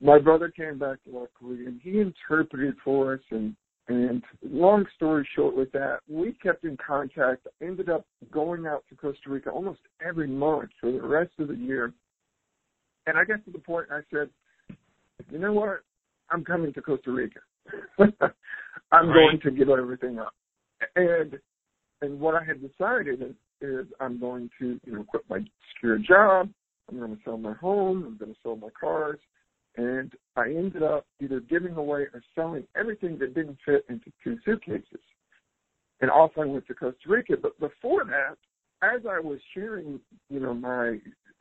my 0.00 0.18
brother 0.18 0.48
came 0.48 0.78
back 0.78 0.98
luckily, 1.06 1.66
and 1.66 1.80
he 1.82 2.00
interpreted 2.00 2.74
for 2.84 3.14
us. 3.14 3.20
And 3.30 3.56
and 3.88 4.22
long 4.42 4.86
story 4.96 5.28
short, 5.36 5.56
with 5.56 5.70
that, 5.72 5.98
we 6.08 6.32
kept 6.42 6.64
in 6.64 6.76
contact. 6.76 7.46
Ended 7.60 7.90
up 7.90 8.06
going 8.30 8.66
out 8.66 8.84
to 8.88 8.94
Costa 8.94 9.28
Rica 9.28 9.50
almost 9.50 9.80
every 10.06 10.26
month 10.26 10.70
for 10.80 10.90
the 10.90 11.02
rest 11.02 11.32
of 11.38 11.48
the 11.48 11.54
year. 11.54 11.92
And 13.06 13.18
I 13.18 13.24
got 13.24 13.44
to 13.44 13.50
the 13.50 13.58
point 13.58 13.88
I 13.90 14.00
said, 14.10 14.30
you 15.30 15.38
know 15.38 15.52
what? 15.52 15.80
I'm 16.30 16.44
coming 16.44 16.72
to 16.72 16.80
Costa 16.80 17.10
Rica. 17.10 17.40
I'm 17.98 19.08
right. 19.08 19.14
going 19.14 19.40
to 19.42 19.50
give 19.50 19.68
everything 19.68 20.18
up. 20.18 20.34
And 20.96 21.38
and 22.00 22.20
what 22.20 22.34
I 22.34 22.44
had 22.44 22.60
decided 22.60 23.22
is, 23.22 23.34
is 23.60 23.86
I'm 24.00 24.18
going 24.18 24.50
to, 24.60 24.78
you 24.84 24.92
know, 24.92 25.04
quit 25.04 25.22
my 25.28 25.40
secure 25.74 25.98
job. 25.98 26.50
I'm 26.88 26.98
going 26.98 27.16
to 27.16 27.22
sell 27.24 27.38
my 27.38 27.54
home. 27.54 28.04
I'm 28.06 28.18
going 28.18 28.32
to 28.32 28.38
sell 28.42 28.56
my 28.56 28.68
cars. 28.78 29.18
And 29.76 30.12
I 30.36 30.46
ended 30.48 30.82
up 30.82 31.06
either 31.20 31.40
giving 31.40 31.74
away 31.74 32.02
or 32.12 32.22
selling 32.34 32.64
everything 32.78 33.18
that 33.18 33.34
didn't 33.34 33.58
fit 33.64 33.84
into 33.88 34.12
two 34.22 34.38
suitcases. 34.44 35.00
And 36.00 36.10
off 36.10 36.32
I 36.36 36.44
went 36.44 36.66
to 36.68 36.74
Costa 36.74 37.08
Rica. 37.08 37.34
But 37.40 37.58
before 37.58 38.04
that, 38.04 38.36
as 38.82 39.02
I 39.08 39.18
was 39.18 39.38
sharing, 39.52 40.00
you 40.28 40.40
know, 40.40 40.54
my 40.54 40.98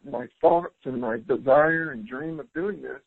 my 0.09 0.27
thoughts 0.41 0.75
and 0.83 0.99
my 0.99 1.17
desire 1.27 1.91
and 1.91 2.07
dream 2.07 2.39
of 2.39 2.51
doing 2.53 2.81
this, 2.81 2.99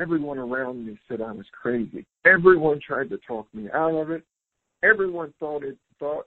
everyone 0.00 0.38
around 0.38 0.86
me 0.86 0.98
said 1.08 1.20
I 1.20 1.32
was 1.32 1.46
crazy. 1.52 2.06
Everyone 2.26 2.80
tried 2.86 3.10
to 3.10 3.18
talk 3.26 3.46
me 3.54 3.68
out 3.72 3.94
of 3.94 4.10
it. 4.10 4.22
Everyone 4.82 5.32
thought 5.40 5.62
it 5.62 5.78
thought 5.98 6.26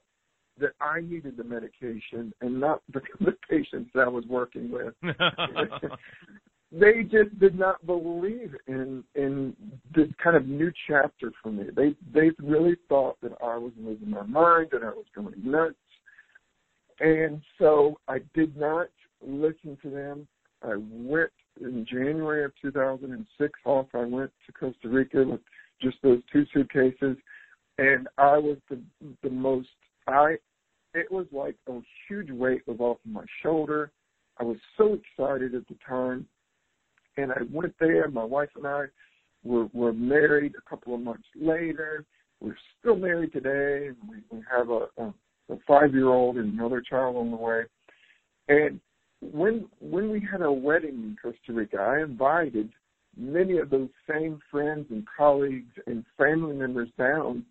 that 0.59 0.71
I 0.81 1.01
needed 1.01 1.37
the 1.37 1.43
medication 1.43 2.33
and 2.41 2.59
not 2.59 2.81
the, 2.93 3.01
the 3.19 3.33
patients 3.49 3.91
that 3.93 4.01
I 4.01 4.07
was 4.07 4.25
working 4.27 4.71
with. 4.71 4.93
they 6.71 7.03
just 7.03 7.37
did 7.39 7.57
not 7.57 7.85
believe 7.85 8.55
in 8.67 9.03
in 9.15 9.55
this 9.95 10.07
kind 10.21 10.35
of 10.35 10.47
new 10.47 10.71
chapter 10.87 11.31
for 11.41 11.51
me. 11.51 11.65
They 11.75 11.95
they 12.13 12.31
really 12.43 12.75
thought 12.89 13.17
that 13.21 13.33
I 13.41 13.57
was 13.57 13.71
losing 13.79 14.09
my 14.09 14.23
mind 14.23 14.69
and 14.73 14.83
I 14.83 14.89
was 14.89 15.05
going 15.15 15.33
nuts. 15.37 15.75
And 16.99 17.41
so 17.59 17.99
I 18.07 18.19
did 18.33 18.57
not 18.57 18.87
listen 19.21 19.77
to 19.83 19.89
them. 19.89 20.27
I 20.63 20.75
went 20.75 21.29
in 21.61 21.85
January 21.89 22.43
of 22.43 22.51
2006 22.61 23.59
off. 23.65 23.87
I 23.93 24.03
went 24.03 24.31
to 24.47 24.51
Costa 24.51 24.89
Rica 24.89 25.23
with 25.23 25.41
just 25.81 25.97
those 26.01 26.21
two 26.33 26.45
suitcases, 26.53 27.17
and 27.77 28.07
I 28.17 28.37
was 28.37 28.57
the 28.69 28.79
the 29.23 29.29
most. 29.29 29.69
I 30.07 30.35
it 30.93 31.09
was 31.09 31.27
like 31.31 31.55
a 31.69 31.79
huge 32.07 32.31
weight 32.31 32.67
was 32.67 32.79
off 32.79 32.97
of 33.05 33.11
my 33.11 33.25
shoulder. 33.41 33.91
I 34.39 34.43
was 34.43 34.57
so 34.77 34.95
excited 34.95 35.55
at 35.55 35.67
the 35.67 35.75
time 35.87 36.27
and 37.17 37.31
I 37.31 37.41
went 37.51 37.73
there. 37.79 38.09
My 38.09 38.23
wife 38.23 38.49
and 38.55 38.65
I 38.65 38.85
were, 39.43 39.67
were 39.73 39.93
married 39.93 40.53
a 40.57 40.69
couple 40.69 40.95
of 40.95 41.01
months 41.01 41.27
later. 41.35 42.05
We're 42.39 42.55
still 42.79 42.95
married 42.95 43.33
today. 43.33 43.89
We, 44.09 44.17
we 44.31 44.43
have 44.49 44.69
a, 44.69 44.87
a, 44.97 45.13
a 45.49 45.57
five 45.67 45.93
year 45.93 46.09
old 46.09 46.37
and 46.37 46.53
another 46.53 46.81
child 46.81 47.17
on 47.17 47.31
the 47.31 47.37
way. 47.37 47.63
And 48.47 48.79
when 49.21 49.67
when 49.79 50.11
we 50.11 50.25
had 50.31 50.41
our 50.41 50.51
wedding 50.51 50.93
in 50.93 51.17
Costa 51.21 51.51
Rica, 51.51 51.77
I 51.77 52.03
invited 52.03 52.69
many 53.17 53.57
of 53.57 53.71
those 53.71 53.89
same 54.09 54.39
friends 54.51 54.85
and 54.91 55.03
colleagues 55.17 55.73
and 55.87 56.05
family 56.17 56.55
members 56.55 56.89
down 56.97 57.43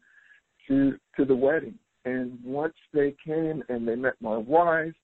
to 0.69 0.97
to 1.17 1.25
the 1.25 1.35
wedding. 1.35 1.75
And 2.05 2.39
once 2.45 2.75
they 2.95 3.17
came 3.25 3.65
and 3.69 3.87
they 3.87 3.97
met 3.97 4.15
my 4.21 4.37
wife, 4.37 4.95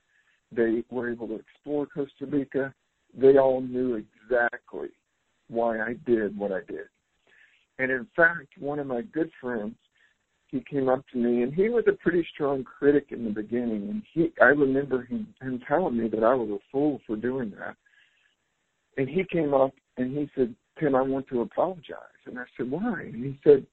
they 0.52 0.84
were 0.88 1.10
able 1.10 1.26
to 1.26 1.34
explore 1.34 1.86
Costa 1.86 2.26
Rica 2.26 2.72
they 3.14 3.36
all 3.36 3.60
knew 3.60 3.94
exactly 4.22 4.88
why 5.48 5.80
I 5.80 5.94
did 6.06 6.36
what 6.36 6.52
I 6.52 6.60
did. 6.66 6.86
And 7.78 7.90
in 7.90 8.06
fact, 8.14 8.48
one 8.58 8.78
of 8.78 8.86
my 8.86 9.02
good 9.02 9.30
friends, 9.40 9.74
he 10.46 10.62
came 10.70 10.88
up 10.88 11.04
to 11.12 11.18
me 11.18 11.42
and 11.42 11.52
he 11.52 11.68
was 11.68 11.84
a 11.88 11.92
pretty 11.92 12.26
strong 12.34 12.62
critic 12.62 13.06
in 13.10 13.24
the 13.24 13.30
beginning. 13.30 13.88
And 13.88 14.02
he, 14.12 14.32
I 14.40 14.46
remember 14.46 15.04
him, 15.04 15.26
him 15.40 15.60
telling 15.66 15.96
me 15.96 16.08
that 16.08 16.22
I 16.22 16.34
was 16.34 16.50
a 16.50 16.58
fool 16.70 17.00
for 17.06 17.16
doing 17.16 17.52
that. 17.58 17.74
And 18.98 19.08
he 19.08 19.24
came 19.24 19.54
up 19.54 19.72
and 19.96 20.16
he 20.16 20.30
said, 20.36 20.54
Tim, 20.78 20.94
I 20.94 21.02
want 21.02 21.26
to 21.28 21.40
apologize. 21.40 21.96
And 22.26 22.38
I 22.38 22.44
said, 22.56 22.70
why? 22.70 23.02
And 23.02 23.24
he 23.24 23.38
said, 23.42 23.66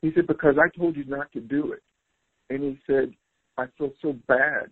he 0.00 0.12
said, 0.14 0.26
because 0.26 0.56
I 0.58 0.76
told 0.76 0.96
you 0.96 1.04
not 1.04 1.30
to 1.32 1.40
do 1.40 1.72
it. 1.72 1.82
And 2.50 2.62
he 2.62 2.78
said, 2.86 3.12
I 3.58 3.66
feel 3.78 3.92
so 4.00 4.16
bad. 4.28 4.70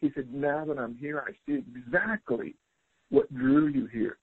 He 0.00 0.10
said, 0.14 0.32
now 0.32 0.64
that 0.64 0.78
I'm 0.78 0.96
here, 0.96 1.24
I 1.26 1.32
see 1.46 1.62
exactly 1.76 2.54
what 3.10 3.32
drew 3.34 3.68
you 3.68 3.86
here. 3.86 4.18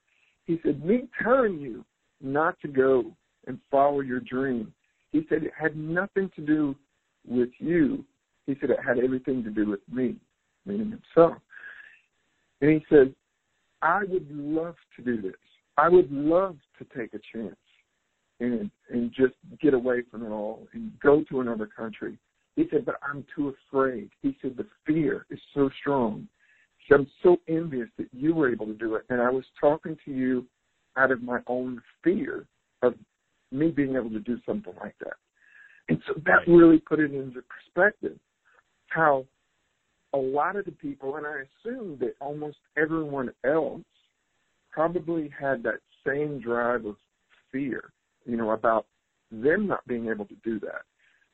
He 0.49 0.59
said, 0.63 0.83
me 0.83 1.03
telling 1.21 1.59
you 1.59 1.85
not 2.19 2.59
to 2.61 2.67
go 2.67 3.15
and 3.45 3.59
follow 3.69 3.99
your 3.99 4.19
dream. 4.19 4.73
He 5.11 5.21
said 5.29 5.43
it 5.43 5.51
had 5.55 5.77
nothing 5.77 6.31
to 6.35 6.41
do 6.41 6.75
with 7.27 7.49
you. 7.59 8.03
He 8.47 8.55
said 8.59 8.71
it 8.71 8.79
had 8.83 8.97
everything 8.97 9.43
to 9.43 9.51
do 9.51 9.69
with 9.69 9.81
me, 9.91 10.15
meaning 10.65 10.89
himself. 10.89 11.37
And 12.61 12.71
he 12.71 12.83
said, 12.89 13.13
I 13.83 14.05
would 14.05 14.27
love 14.31 14.73
to 14.95 15.03
do 15.03 15.21
this. 15.21 15.35
I 15.77 15.87
would 15.87 16.11
love 16.11 16.57
to 16.79 16.97
take 16.97 17.13
a 17.13 17.19
chance 17.31 17.55
and 18.39 18.71
and 18.89 19.11
just 19.11 19.35
get 19.61 19.75
away 19.75 20.01
from 20.09 20.25
it 20.25 20.31
all 20.31 20.67
and 20.73 20.91
go 20.99 21.23
to 21.29 21.41
another 21.41 21.67
country. 21.67 22.17
He 22.55 22.65
said, 22.71 22.87
but 22.87 22.95
I'm 23.07 23.23
too 23.35 23.53
afraid. 23.69 24.09
He 24.23 24.35
said 24.41 24.57
the 24.57 24.65
fear 24.83 25.27
is 25.29 25.39
so 25.53 25.69
strong. 25.79 26.27
I'm 26.91 27.07
so 27.23 27.37
envious 27.47 27.89
that 27.97 28.07
you 28.11 28.33
were 28.33 28.51
able 28.51 28.65
to 28.65 28.73
do 28.73 28.95
it. 28.95 29.03
And 29.09 29.21
I 29.21 29.29
was 29.29 29.43
talking 29.59 29.97
to 30.05 30.11
you 30.11 30.45
out 30.97 31.11
of 31.11 31.21
my 31.21 31.39
own 31.47 31.81
fear 32.03 32.45
of 32.81 32.95
me 33.51 33.69
being 33.69 33.95
able 33.95 34.09
to 34.11 34.19
do 34.19 34.39
something 34.45 34.73
like 34.79 34.95
that. 34.99 35.13
And 35.87 36.01
so 36.07 36.13
that 36.25 36.47
really 36.47 36.79
put 36.79 36.99
it 36.99 37.13
into 37.13 37.41
perspective 37.41 38.17
how 38.87 39.25
a 40.13 40.17
lot 40.17 40.55
of 40.55 40.65
the 40.65 40.71
people, 40.71 41.15
and 41.17 41.25
I 41.25 41.43
assume 41.65 41.97
that 41.99 42.15
almost 42.19 42.57
everyone 42.77 43.31
else 43.45 43.81
probably 44.71 45.29
had 45.39 45.63
that 45.63 45.79
same 46.05 46.39
drive 46.39 46.85
of 46.85 46.95
fear, 47.51 47.91
you 48.25 48.37
know, 48.37 48.51
about 48.51 48.85
them 49.31 49.67
not 49.67 49.85
being 49.87 50.09
able 50.09 50.25
to 50.25 50.35
do 50.43 50.59
that, 50.61 50.81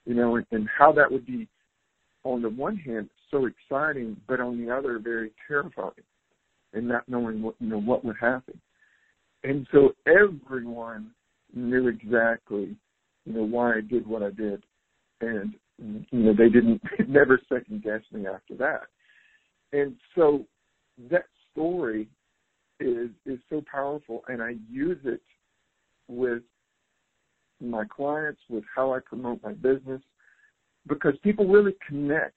you 0.05 0.13
know, 0.13 0.35
and, 0.35 0.45
and 0.51 0.67
how 0.77 0.91
that 0.93 1.11
would 1.11 1.25
be, 1.25 1.47
on 2.25 2.41
the 2.41 2.49
one 2.49 2.75
hand, 2.75 3.09
so 3.31 3.45
exciting, 3.45 4.17
but 4.27 4.41
on 4.41 4.59
the 4.59 4.75
other, 4.75 4.99
very 4.99 5.31
terrifying, 5.47 5.91
and 6.73 6.87
not 6.87 7.07
knowing 7.07 7.41
what 7.41 7.55
you 7.59 7.69
know 7.69 7.79
what 7.79 8.03
would 8.03 8.17
happen. 8.19 8.59
And 9.43 9.67
so 9.71 9.93
everyone 10.07 11.11
knew 11.53 11.87
exactly, 11.87 12.75
you 13.25 13.33
know, 13.33 13.43
why 13.43 13.75
I 13.75 13.81
did 13.81 14.07
what 14.07 14.23
I 14.23 14.31
did, 14.31 14.63
and 15.21 15.53
you 15.77 16.03
know 16.11 16.33
they 16.33 16.49
didn't 16.49 16.81
never 17.07 17.39
second 17.47 17.83
guess 17.83 18.01
me 18.11 18.25
after 18.27 18.55
that. 18.57 18.81
And 19.71 19.95
so 20.15 20.45
that 21.11 21.25
story 21.51 22.09
is 22.79 23.11
is 23.27 23.39
so 23.49 23.63
powerful, 23.71 24.23
and 24.27 24.41
I 24.41 24.55
use 24.69 24.99
it 25.05 25.21
with 26.07 26.41
my 27.61 27.83
clients, 27.85 28.41
with 28.49 28.63
how 28.75 28.93
I 28.93 28.99
promote 28.99 29.43
my 29.43 29.53
business, 29.53 30.01
because 30.87 31.13
people 31.23 31.47
really 31.47 31.75
connect 31.87 32.35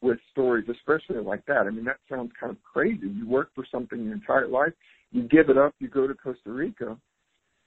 with 0.00 0.18
stories, 0.30 0.68
especially 0.68 1.22
like 1.22 1.44
that. 1.46 1.66
I 1.66 1.70
mean, 1.70 1.84
that 1.84 1.96
sounds 2.08 2.30
kind 2.38 2.50
of 2.50 2.62
crazy. 2.62 3.08
You 3.08 3.26
work 3.28 3.50
for 3.54 3.64
something 3.70 4.04
your 4.04 4.12
entire 4.12 4.48
life, 4.48 4.72
you 5.10 5.22
give 5.22 5.48
it 5.48 5.56
up, 5.56 5.74
you 5.78 5.88
go 5.88 6.06
to 6.06 6.14
Costa 6.14 6.50
Rica, 6.50 6.96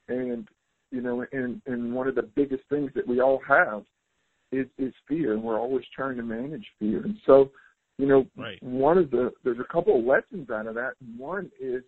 and 0.07 0.47
you 0.91 1.01
know, 1.01 1.25
and 1.31 1.61
and 1.65 1.93
one 1.93 2.07
of 2.07 2.15
the 2.15 2.29
biggest 2.35 2.63
things 2.69 2.91
that 2.95 3.07
we 3.07 3.19
all 3.19 3.41
have 3.47 3.83
is 4.51 4.67
is 4.77 4.93
fear, 5.07 5.33
and 5.33 5.43
we're 5.43 5.59
always 5.59 5.85
trying 5.95 6.17
to 6.17 6.23
manage 6.23 6.65
fear. 6.79 7.03
And 7.03 7.17
so, 7.25 7.51
you 7.97 8.05
know, 8.05 8.25
right. 8.37 8.61
one 8.61 8.97
of 8.97 9.11
the 9.11 9.31
there's 9.43 9.59
a 9.59 9.73
couple 9.73 9.99
of 9.99 10.05
lessons 10.05 10.49
out 10.49 10.67
of 10.67 10.75
that. 10.75 10.93
One 11.17 11.51
is 11.59 11.83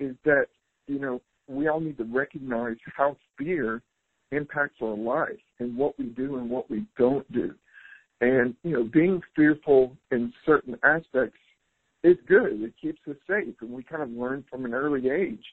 is 0.00 0.14
that 0.24 0.46
you 0.86 0.98
know 0.98 1.20
we 1.48 1.68
all 1.68 1.80
need 1.80 1.98
to 1.98 2.04
recognize 2.04 2.76
how 2.96 3.16
fear 3.36 3.82
impacts 4.32 4.76
our 4.82 4.96
life 4.96 5.38
and 5.60 5.76
what 5.76 5.98
we 5.98 6.06
do 6.06 6.36
and 6.38 6.50
what 6.50 6.68
we 6.70 6.84
don't 6.98 7.30
do. 7.32 7.54
And, 8.20 8.54
you 8.62 8.72
know, 8.72 8.84
being 8.84 9.20
fearful 9.34 9.96
in 10.10 10.32
certain 10.46 10.76
aspects 10.84 11.38
is 12.02 12.16
good. 12.26 12.62
It 12.62 12.74
keeps 12.80 13.00
us 13.08 13.16
safe. 13.28 13.54
And 13.60 13.70
we 13.70 13.82
kind 13.82 14.02
of 14.02 14.10
learn 14.10 14.44
from 14.50 14.64
an 14.64 14.74
early 14.74 15.10
age 15.10 15.44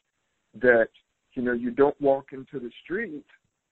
that, 0.62 0.90
you 1.34 1.44
know, 1.44 1.54
you 1.54 1.72
don't 1.72 2.00
walk 2.02 2.28
into 2.32 2.60
the 2.60 2.72
street 2.84 3.26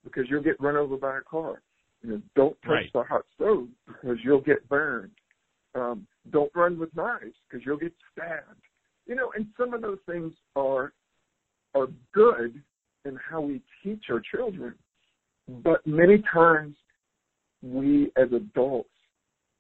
because 0.04 0.26
you'll 0.30 0.44
get 0.44 0.60
run 0.60 0.76
over 0.76 0.98
by 0.98 1.18
a 1.18 1.22
car. 1.22 1.62
You 2.04 2.12
know, 2.12 2.22
don't 2.36 2.62
touch 2.62 2.72
right. 2.72 2.94
the 2.94 3.04
hot 3.04 3.26
stove 3.36 3.68
because 3.88 4.18
you'll 4.24 4.42
get 4.42 4.68
burned. 4.70 5.12
Um, 5.76 6.08
don't 6.32 6.52
run 6.56 6.80
with 6.80 6.96
knives 6.96 7.36
because 7.48 7.66
you'll 7.66 7.78
get 7.78 7.94
stabbed. 8.12 8.62
You 9.06 9.16
know, 9.16 9.32
and 9.36 9.48
some 9.58 9.74
of 9.74 9.82
those 9.82 10.00
things 10.06 10.34
are 10.56 10.94
are 11.76 11.88
good 12.14 12.62
in 13.06 13.18
how 13.30 13.42
we 13.42 13.62
teach 13.84 14.06
our 14.10 14.22
children. 14.34 14.74
But 15.48 15.86
many 15.86 16.24
times 16.34 16.76
we 17.62 18.12
as 18.18 18.32
adults, 18.34 18.90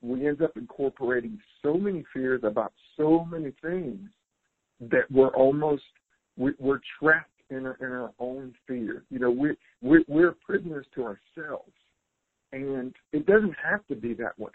we 0.01 0.27
end 0.27 0.41
up 0.41 0.55
incorporating 0.55 1.39
so 1.63 1.75
many 1.75 2.03
fears 2.13 2.41
about 2.43 2.73
so 2.97 3.25
many 3.25 3.53
things 3.61 4.09
that 4.79 5.09
we're 5.09 5.29
almost 5.29 5.83
we, 6.37 6.51
we're 6.59 6.81
trapped 6.99 7.31
in 7.49 7.65
our, 7.65 7.77
in 7.81 7.91
our 7.91 8.11
own 8.19 8.53
fear. 8.67 9.03
You 9.09 9.19
know, 9.19 9.31
we 9.31 9.55
we're, 9.81 10.03
we're 10.07 10.35
prisoners 10.45 10.85
to 10.95 11.03
ourselves, 11.03 11.71
and 12.51 12.93
it 13.13 13.25
doesn't 13.25 13.55
have 13.63 13.85
to 13.87 13.95
be 13.95 14.13
that 14.15 14.37
way. 14.37 14.51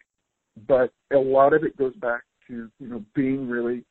But 0.69 0.93
a 1.13 1.19
lot 1.19 1.55
of 1.55 1.65
it 1.65 1.77
goes 1.77 1.95
back 1.97 2.23
to 2.49 2.71
you 2.79 2.89
know 2.89 3.05
being 3.15 3.49
really 3.49 3.85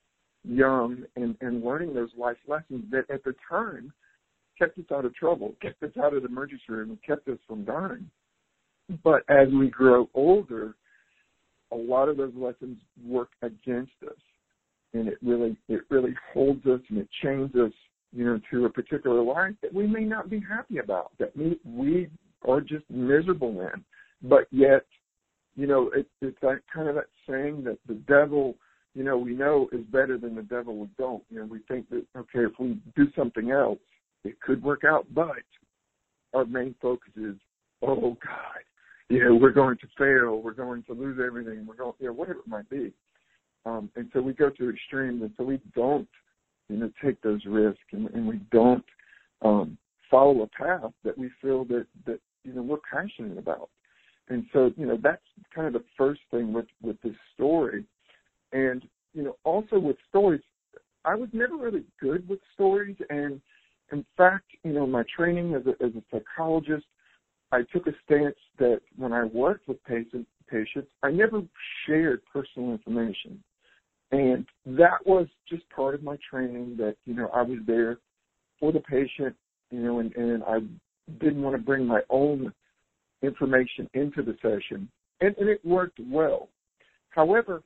young 0.43 1.03
and 1.15 1.35
and 1.41 1.63
learning 1.63 1.93
those 1.93 2.11
life 2.17 2.37
lessons 2.47 2.85
that 2.91 3.09
at 3.09 3.23
the 3.23 3.35
time 3.49 3.91
kept 4.61 4.77
us 4.77 4.85
out 4.93 5.05
of 5.05 5.15
trouble, 5.15 5.55
kept 5.59 5.81
us 5.81 5.91
out 6.01 6.13
of 6.13 6.21
the 6.21 6.29
emergency 6.29 6.63
room, 6.69 6.99
kept 7.05 7.27
us 7.27 7.39
from 7.47 7.65
dying. 7.65 8.07
But 9.03 9.23
as 9.27 9.47
we 9.51 9.69
grow 9.69 10.07
older, 10.13 10.75
a 11.71 11.75
lot 11.75 12.09
of 12.09 12.17
those 12.17 12.33
lessons 12.35 12.77
work 13.03 13.29
against 13.41 13.93
us, 14.05 14.17
and 14.93 15.07
it 15.07 15.17
really 15.23 15.57
it 15.67 15.81
really 15.89 16.13
holds 16.33 16.65
us 16.67 16.81
and 16.89 16.99
it 16.99 17.07
chains 17.23 17.55
us, 17.55 17.71
you 18.13 18.25
know, 18.25 18.39
to 18.51 18.65
a 18.65 18.69
particular 18.69 19.23
life 19.23 19.55
that 19.63 19.73
we 19.73 19.87
may 19.87 20.03
not 20.03 20.29
be 20.29 20.39
happy 20.39 20.77
about, 20.77 21.11
that 21.17 21.35
we 21.35 21.59
we 21.65 22.09
are 22.47 22.61
just 22.61 22.83
miserable 22.89 23.61
in. 23.61 23.83
But 24.21 24.47
yet, 24.51 24.85
you 25.55 25.65
know, 25.65 25.89
it, 25.95 26.07
it's 26.21 26.37
that 26.41 26.59
kind 26.73 26.87
of 26.87 26.95
that 26.95 27.05
saying 27.27 27.63
that 27.63 27.79
the 27.87 27.95
devil, 27.95 28.55
you 28.93 29.03
know, 29.03 29.17
we 29.17 29.33
know 29.33 29.69
is 29.71 29.81
better 29.91 30.17
than 30.19 30.35
the 30.35 30.43
devil 30.43 30.75
we 30.77 30.87
don't. 30.99 31.23
You 31.29 31.39
know, 31.39 31.45
we 31.45 31.59
think 31.67 31.89
that 31.89 32.05
okay, 32.15 32.45
if 32.45 32.51
we 32.59 32.77
do 32.95 33.07
something 33.15 33.49
else, 33.49 33.79
it 34.23 34.39
could 34.41 34.63
work 34.63 34.83
out, 34.83 35.05
but 35.13 35.43
our 36.33 36.45
main 36.45 36.75
focus 36.81 37.11
is, 37.15 37.35
oh 37.81 38.17
God, 38.23 38.63
you 39.09 39.23
know, 39.23 39.35
we're 39.35 39.51
going 39.51 39.77
to 39.77 39.87
fail, 39.97 40.41
we're 40.41 40.53
going 40.53 40.83
to 40.83 40.93
lose 40.93 41.19
everything, 41.25 41.65
we're 41.65 41.75
going, 41.75 41.93
you 41.99 42.07
know, 42.07 42.13
whatever 42.13 42.39
it 42.39 42.47
might 42.47 42.69
be. 42.69 42.93
Um, 43.65 43.89
and 43.95 44.09
so 44.13 44.21
we 44.21 44.33
go 44.33 44.49
to 44.49 44.69
extremes, 44.69 45.21
and 45.21 45.31
so 45.37 45.43
we 45.43 45.59
don't, 45.75 46.07
you 46.69 46.77
know, 46.77 46.91
take 47.03 47.21
those 47.21 47.41
risks, 47.45 47.81
and, 47.91 48.09
and 48.11 48.27
we 48.27 48.39
don't 48.51 48.85
um, 49.41 49.77
follow 50.09 50.41
a 50.41 50.47
path 50.47 50.91
that 51.03 51.17
we 51.17 51.29
feel 51.41 51.65
that 51.65 51.85
that 52.05 52.19
you 52.43 52.53
know 52.53 52.61
we're 52.61 52.77
passionate 52.91 53.37
about. 53.37 53.69
And 54.29 54.45
so, 54.53 54.71
you 54.77 54.85
know, 54.85 54.97
that's 55.01 55.21
kind 55.53 55.67
of 55.67 55.73
the 55.73 55.83
first 55.97 56.21
thing 56.31 56.53
with 56.53 56.67
with 56.81 56.99
this 57.01 57.15
story. 57.33 57.85
And 58.53 58.83
you 59.13 59.23
know, 59.23 59.35
also 59.43 59.77
with 59.77 59.97
stories, 60.09 60.41
I 61.05 61.15
was 61.15 61.29
never 61.33 61.57
really 61.57 61.83
good 61.99 62.27
with 62.27 62.39
stories, 62.53 62.95
and 63.09 63.41
in 63.91 64.05
fact, 64.17 64.45
you 64.63 64.73
know, 64.73 64.85
my 64.85 65.03
training 65.15 65.53
as 65.53 65.63
a, 65.65 65.83
as 65.83 65.91
a 65.95 66.03
psychologist, 66.11 66.85
I 67.51 67.63
took 67.73 67.87
a 67.87 67.91
stance 68.05 68.35
that 68.59 68.81
when 68.95 69.11
I 69.11 69.25
worked 69.25 69.67
with 69.67 69.83
patients, 69.83 70.29
patients, 70.49 70.89
I 71.03 71.11
never 71.11 71.41
shared 71.85 72.21
personal 72.31 72.71
information. 72.71 73.43
And 74.11 74.45
that 74.65 75.05
was 75.05 75.27
just 75.49 75.69
part 75.69 75.95
of 75.95 76.03
my 76.03 76.17
training 76.29 76.75
that, 76.77 76.95
you 77.05 77.13
know, 77.13 77.29
I 77.33 77.41
was 77.41 77.59
there 77.65 77.97
for 78.59 78.71
the 78.71 78.81
patient, 78.81 79.35
you 79.69 79.79
know, 79.79 79.99
and, 79.99 80.13
and 80.15 80.43
I 80.43 80.59
didn't 81.19 81.41
want 81.41 81.55
to 81.55 81.61
bring 81.61 81.85
my 81.85 82.01
own 82.09 82.53
information 83.21 83.89
into 83.93 84.21
the 84.21 84.35
session. 84.41 84.89
And, 85.21 85.35
and 85.37 85.49
it 85.49 85.63
worked 85.65 85.99
well. 85.99 86.49
However, 87.09 87.61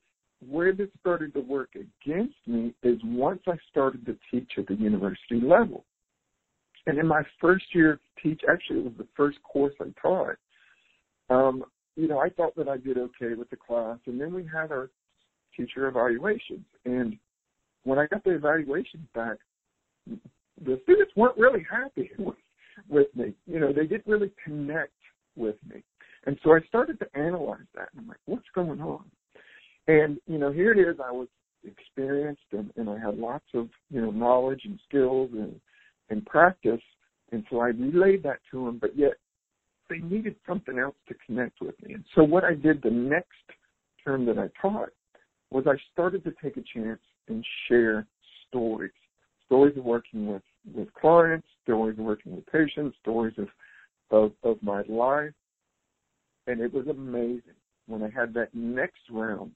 where 0.47 0.73
this 0.73 0.89
started 0.99 1.33
to 1.33 1.39
work 1.41 1.69
against 1.75 2.35
me 2.45 2.73
is 2.83 2.99
once 3.03 3.41
I 3.47 3.55
started 3.71 4.05
to 4.05 4.17
teach 4.29 4.51
at 4.57 4.67
the 4.67 4.75
university 4.75 5.41
level. 5.41 5.85
And 6.87 6.99
in 6.99 7.07
my 7.07 7.23
first 7.41 7.65
year 7.73 7.93
of 7.93 7.99
teach, 8.21 8.41
actually 8.49 8.79
it 8.79 8.85
was 8.85 8.93
the 8.97 9.07
first 9.15 9.37
course 9.43 9.73
I 9.81 9.85
taught, 10.01 10.35
um, 11.29 11.63
you 11.95 12.07
know, 12.07 12.19
I 12.19 12.29
thought 12.29 12.55
that 12.55 12.67
I 12.67 12.77
did 12.77 12.97
okay 12.97 13.33
with 13.35 13.49
the 13.49 13.55
class. 13.55 13.97
And 14.05 14.19
then 14.19 14.33
we 14.33 14.43
had 14.43 14.71
our 14.71 14.89
teacher 15.55 15.87
evaluations. 15.87 16.65
And 16.85 17.17
when 17.83 17.97
I 17.97 18.07
got 18.07 18.23
the 18.23 18.35
evaluations 18.35 19.07
back, 19.13 19.37
the 20.07 20.79
students 20.83 21.11
weren't 21.15 21.37
really 21.37 21.65
happy 21.69 22.11
with, 22.19 22.35
with 22.89 23.07
me. 23.15 23.33
You 23.47 23.59
know, 23.59 23.73
they 23.73 23.87
didn't 23.87 24.07
really 24.07 24.31
connect 24.43 24.91
with 25.35 25.55
me. 25.67 25.83
And 26.25 26.37
so 26.43 26.53
I 26.53 26.59
started 26.67 26.99
to 26.99 27.17
analyze 27.17 27.67
that. 27.75 27.89
And 27.91 28.01
I'm 28.01 28.07
like, 28.07 28.17
what's 28.25 28.47
going 28.53 28.81
on? 28.81 29.05
And, 29.87 30.17
you 30.27 30.37
know, 30.37 30.51
here 30.51 30.71
it 30.71 30.79
is. 30.79 30.97
I 31.03 31.11
was 31.11 31.27
experienced 31.63 32.41
and, 32.51 32.71
and 32.75 32.89
I 32.89 32.99
had 32.99 33.17
lots 33.17 33.45
of, 33.53 33.69
you 33.89 34.01
know, 34.01 34.11
knowledge 34.11 34.61
and 34.65 34.79
skills 34.87 35.29
and, 35.33 35.59
and 36.09 36.25
practice. 36.25 36.81
And 37.31 37.43
so 37.49 37.59
I 37.59 37.67
relayed 37.67 38.23
that 38.23 38.39
to 38.51 38.65
them, 38.65 38.77
but 38.79 38.97
yet 38.97 39.13
they 39.89 39.97
needed 39.97 40.35
something 40.47 40.79
else 40.79 40.95
to 41.07 41.15
connect 41.25 41.61
with 41.61 41.75
me. 41.83 41.93
And 41.93 42.05
so 42.15 42.23
what 42.23 42.43
I 42.43 42.53
did 42.53 42.81
the 42.81 42.89
next 42.89 43.29
term 44.03 44.25
that 44.25 44.37
I 44.37 44.49
taught 44.61 44.89
was 45.51 45.65
I 45.67 45.75
started 45.93 46.23
to 46.23 46.33
take 46.43 46.57
a 46.57 46.63
chance 46.73 46.99
and 47.27 47.45
share 47.67 48.07
stories. 48.47 48.91
Stories 49.45 49.77
of 49.77 49.83
working 49.83 50.27
with, 50.27 50.41
with 50.73 50.91
clients, 50.93 51.47
stories 51.63 51.97
of 51.99 52.05
working 52.05 52.35
with 52.35 52.45
patients, 52.47 52.97
stories 53.01 53.35
of, 53.37 53.47
of, 54.11 54.31
of 54.43 54.61
my 54.63 54.81
life. 54.87 55.33
And 56.47 56.59
it 56.61 56.73
was 56.73 56.87
amazing 56.87 57.41
when 57.87 58.01
I 58.03 58.09
had 58.09 58.33
that 58.33 58.53
next 58.53 59.01
round 59.11 59.51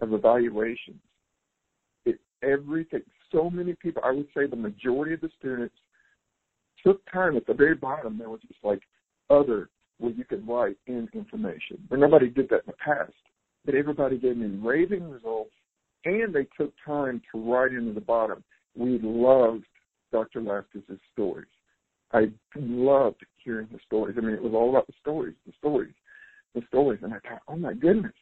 of 0.00 0.12
evaluations. 0.12 1.00
It, 2.04 2.18
everything, 2.42 3.02
so 3.32 3.50
many 3.50 3.74
people, 3.74 4.02
I 4.04 4.12
would 4.12 4.28
say 4.34 4.46
the 4.46 4.56
majority 4.56 5.14
of 5.14 5.20
the 5.20 5.30
students 5.38 5.74
took 6.84 7.00
time 7.10 7.36
at 7.36 7.46
the 7.46 7.54
very 7.54 7.74
bottom. 7.74 8.18
There 8.18 8.30
was 8.30 8.40
just 8.42 8.62
like 8.62 8.82
other 9.28 9.68
where 9.98 10.12
you 10.12 10.24
could 10.24 10.46
write 10.48 10.76
in 10.86 11.08
information. 11.12 11.78
But 11.88 11.98
nobody 11.98 12.28
did 12.28 12.48
that 12.48 12.62
in 12.66 12.68
the 12.68 12.72
past. 12.84 13.12
But 13.64 13.74
everybody 13.74 14.18
gave 14.18 14.36
me 14.36 14.58
raving 14.62 15.08
results 15.10 15.52
and 16.04 16.34
they 16.34 16.46
took 16.56 16.72
time 16.84 17.20
to 17.30 17.52
write 17.52 17.72
into 17.72 17.92
the 17.92 18.00
bottom. 18.00 18.42
We 18.74 18.98
loved 19.02 19.64
Dr. 20.12 20.40
Laskis' 20.40 20.98
stories. 21.12 21.48
I 22.12 22.30
loved 22.56 23.24
hearing 23.36 23.68
the 23.70 23.78
stories. 23.86 24.16
I 24.18 24.22
mean, 24.22 24.34
it 24.34 24.42
was 24.42 24.54
all 24.54 24.70
about 24.70 24.86
the 24.86 24.94
stories, 25.00 25.34
the 25.46 25.52
stories, 25.58 25.94
the 26.54 26.62
stories. 26.68 27.00
And 27.02 27.12
I 27.12 27.18
thought, 27.18 27.42
oh 27.48 27.56
my 27.56 27.74
goodness, 27.74 28.14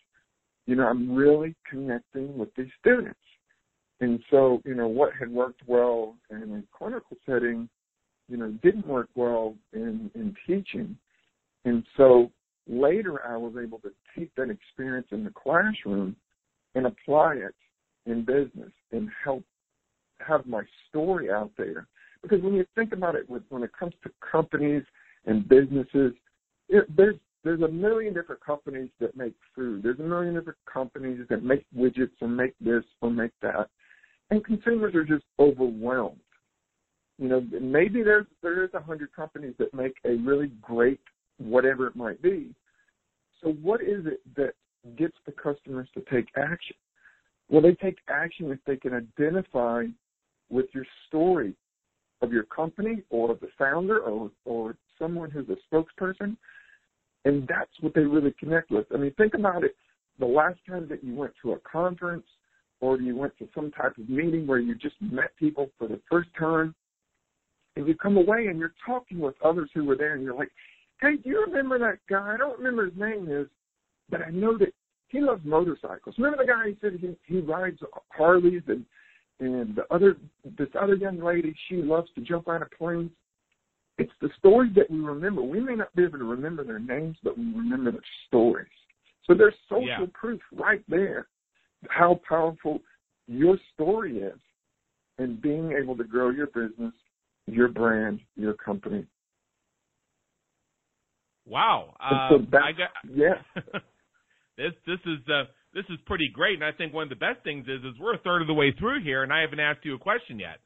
you 0.67 0.75
know, 0.75 0.87
I'm 0.87 1.15
really 1.15 1.55
connecting 1.71 2.37
with 2.37 2.55
these 2.57 2.67
students. 2.81 3.19
And 4.01 4.21
so, 4.31 4.63
you 4.65 4.75
know, 4.75 4.87
what 4.87 5.13
had 5.19 5.31
worked 5.31 5.63
well 5.67 6.15
in 6.31 6.65
a 6.65 6.77
clinical 6.77 7.17
setting, 7.27 7.69
you 8.29 8.37
know, 8.37 8.51
didn't 8.63 8.87
work 8.87 9.09
well 9.15 9.55
in, 9.73 10.11
in 10.15 10.37
teaching. 10.47 10.97
And 11.65 11.85
so 11.97 12.31
later 12.69 13.27
I 13.27 13.37
was 13.37 13.55
able 13.61 13.79
to 13.81 13.91
take 14.17 14.35
that 14.37 14.51
experience 14.51 15.09
in 15.11 15.25
the 15.25 15.31
classroom 15.31 16.15
and 16.75 16.87
apply 16.87 17.35
it 17.35 17.55
in 18.07 18.25
business 18.25 18.73
and 18.93 19.09
help 19.25 19.43
have 20.27 20.47
my 20.47 20.63
story 20.89 21.31
out 21.31 21.51
there. 21.57 21.87
Because 22.23 22.43
when 22.43 22.55
you 22.55 22.67
think 22.75 22.93
about 22.93 23.15
it, 23.15 23.29
when 23.29 23.63
it 23.63 23.71
comes 23.79 23.95
to 24.03 24.11
companies 24.31 24.83
and 25.27 25.49
businesses, 25.49 26.13
it, 26.69 26.85
there's 26.97 27.17
there's 27.45 27.63
a 27.63 27.69
million 27.69 28.13
different 28.13 28.45
companies 28.45 28.91
that 29.01 29.17
make 29.17 29.33
food. 29.55 29.83
There's 29.83 30.01
a 30.01 30.03
million 30.03 30.35
different 30.35 30.59
companies 30.71 31.25
that 31.31 31.45
make 31.45 31.65
widgets 31.77 32.11
or 32.21 32.29
make 32.29 32.55
this 32.61 32.83
or 33.01 33.11
make 33.11 33.31
that, 33.43 33.71
and 34.31 34.45
consumers 34.45 34.95
are 34.95 35.05
just 35.05 35.25
overwhelmed. 35.39 36.21
You 37.19 37.29
know, 37.29 37.47
maybe 37.61 38.03
there's 38.03 38.27
there 38.43 38.65
is 38.65 38.71
a 38.75 38.81
hundred 38.81 39.13
companies 39.15 39.55
that 39.59 39.75
make 39.75 39.95
a 40.05 40.15
really 40.17 40.53
great 40.63 41.01
whatever 41.39 41.87
it 41.87 41.97
might 41.97 42.21
be. 42.23 42.55
So 43.43 43.51
what 43.63 43.81
is 43.83 44.07
it 44.07 44.21
that 44.37 44.55
gets 44.97 45.17
the 45.27 45.33
customers 45.33 45.89
to 45.95 46.03
take 46.13 46.27
action? 46.37 46.77
Well, 47.49 47.63
they 47.63 47.75
take 47.75 47.99
action 48.09 48.51
if 48.51 48.59
they 48.67 48.77
can 48.77 48.95
identify 48.95 49.85
with 50.51 50.67
your 50.75 50.85
story 51.09 51.55
of 52.21 52.33
your 52.33 52.45
company 52.45 53.03
or 53.11 53.35
the 53.35 53.49
founder 53.59 53.99
or 54.01 54.31
or 54.45 54.77
someone 54.99 55.31
who's 55.31 55.49
a 55.49 55.75
spokesperson 55.75 56.37
and 57.25 57.47
that's 57.49 57.71
what 57.81 57.95
they 57.95 58.03
really 58.03 58.35
connect 58.39 58.71
with. 58.71 58.87
I 58.93 58.97
mean, 58.97 59.13
think 59.19 59.35
about 59.35 59.65
it. 59.65 59.75
The 60.19 60.27
last 60.27 60.59
time 60.69 60.89
that 60.89 61.05
you 61.05 61.15
went 61.15 61.33
to 61.43 61.53
a 61.53 61.59
conference 61.61 62.25
or 62.81 63.01
you 63.01 63.17
went 63.17 63.37
to 63.39 63.49
some 63.55 63.71
type 63.71 63.97
of 63.99 64.09
meeting 64.09 64.47
where 64.47 64.59
you 64.59 64.75
just 64.75 64.97
met 65.01 65.37
people 65.37 65.71
for 65.79 65.89
the 65.89 66.01
first 66.11 66.29
time, 66.39 66.75
and 67.77 67.87
you 67.87 67.95
come 67.95 68.17
away 68.17 68.47
and 68.47 68.59
you're 68.59 68.75
talking 68.85 69.19
with 69.19 69.35
others 69.45 69.71
who 69.75 69.85
were 69.85 69.97
there, 69.97 70.15
and 70.15 70.23
you're 70.23 70.37
like, 70.37 70.51
hey, 71.01 71.17
do 71.17 71.29
you 71.29 71.45
remember 71.47 71.79
that 71.79 71.99
guy? 72.09 72.35
I 72.35 72.37
don't 72.37 72.59
remember 72.59 72.87
his 72.87 72.99
name 72.99 73.29
is, 73.31 73.47
but 74.11 74.23
I 74.23 74.31
know 74.31 74.57
that 74.59 74.73
he 75.09 75.21
loves 75.21 75.45
motorcycles. 75.45 76.17
Remember 76.19 76.45
the 76.45 76.51
guy 76.51 76.65
who 76.65 76.77
said 76.81 76.99
he, 77.01 77.17
he 77.33 77.41
rides 77.41 77.79
Harleys 78.11 78.63
and 78.69 78.85
and 79.41 79.77
the 79.77 79.85
other 79.95 80.17
this 80.59 80.69
other 80.81 80.97
young 80.97 81.21
lady 81.21 81.55
she 81.69 81.77
loves 81.77 82.09
to 82.17 82.21
jump 82.21 82.49
out 82.49 82.63
of 82.63 82.71
planes. 82.77 83.11
It's 83.97 84.13
the 84.21 84.31
stories 84.39 84.73
that 84.75 84.91
we 84.91 84.99
remember. 84.99 85.43
We 85.43 85.61
may 85.61 85.75
not 85.75 85.95
be 85.95 86.05
able 86.05 86.19
to 86.19 86.25
remember 86.25 86.65
their 86.65 86.79
names, 86.79 87.17
but 87.23 87.39
we 87.39 87.45
remember 87.45 87.93
their 87.93 88.01
stories. 88.27 88.67
So 89.27 89.35
there's 89.35 89.55
social 89.69 89.87
yeah. 89.87 90.07
proof 90.13 90.41
right 90.53 90.83
there 90.89 91.29
how 91.89 92.21
powerful 92.29 92.81
your 93.27 93.59
story 93.75 94.19
is 94.19 94.39
in 95.19 95.37
being 95.41 95.73
able 95.73 95.97
to 95.97 96.05
grow 96.05 96.31
your 96.31 96.47
business, 96.47 96.95
your 97.47 97.69
brand, 97.69 98.21
your 98.37 98.55
company. 98.55 99.07
Wow. 101.47 101.95
Um, 102.01 102.49
so 102.51 102.59
I 102.59 102.73
got, 102.73 102.91
yeah. 103.15 103.41
this 104.57 104.73
this 104.87 104.99
is 105.07 105.19
uh, 105.29 105.45
this 105.75 105.85
is 105.89 105.99
pretty 106.07 106.31
great, 106.33 106.55
and 106.55 106.65
I 106.65 106.73
think 106.73 106.93
one 106.93 107.05
of 107.05 107.09
the 107.09 107.17
best 107.17 107.43
things 107.45 107.67
is 107.67 107.81
is 107.81 107.99
we're 108.01 108.15
a 108.15 108.19
third 108.19 108.43
of 108.43 108.49
the 108.49 108.55
way 108.55 108.75
through 108.79 109.03
here, 109.03 109.23
and 109.23 109.33
I 109.33 109.41
haven't 109.41 109.61
asked 109.61 109.85
you 109.85 109.95
a 109.95 109.99
question 109.99 110.39
yet. 110.39 110.59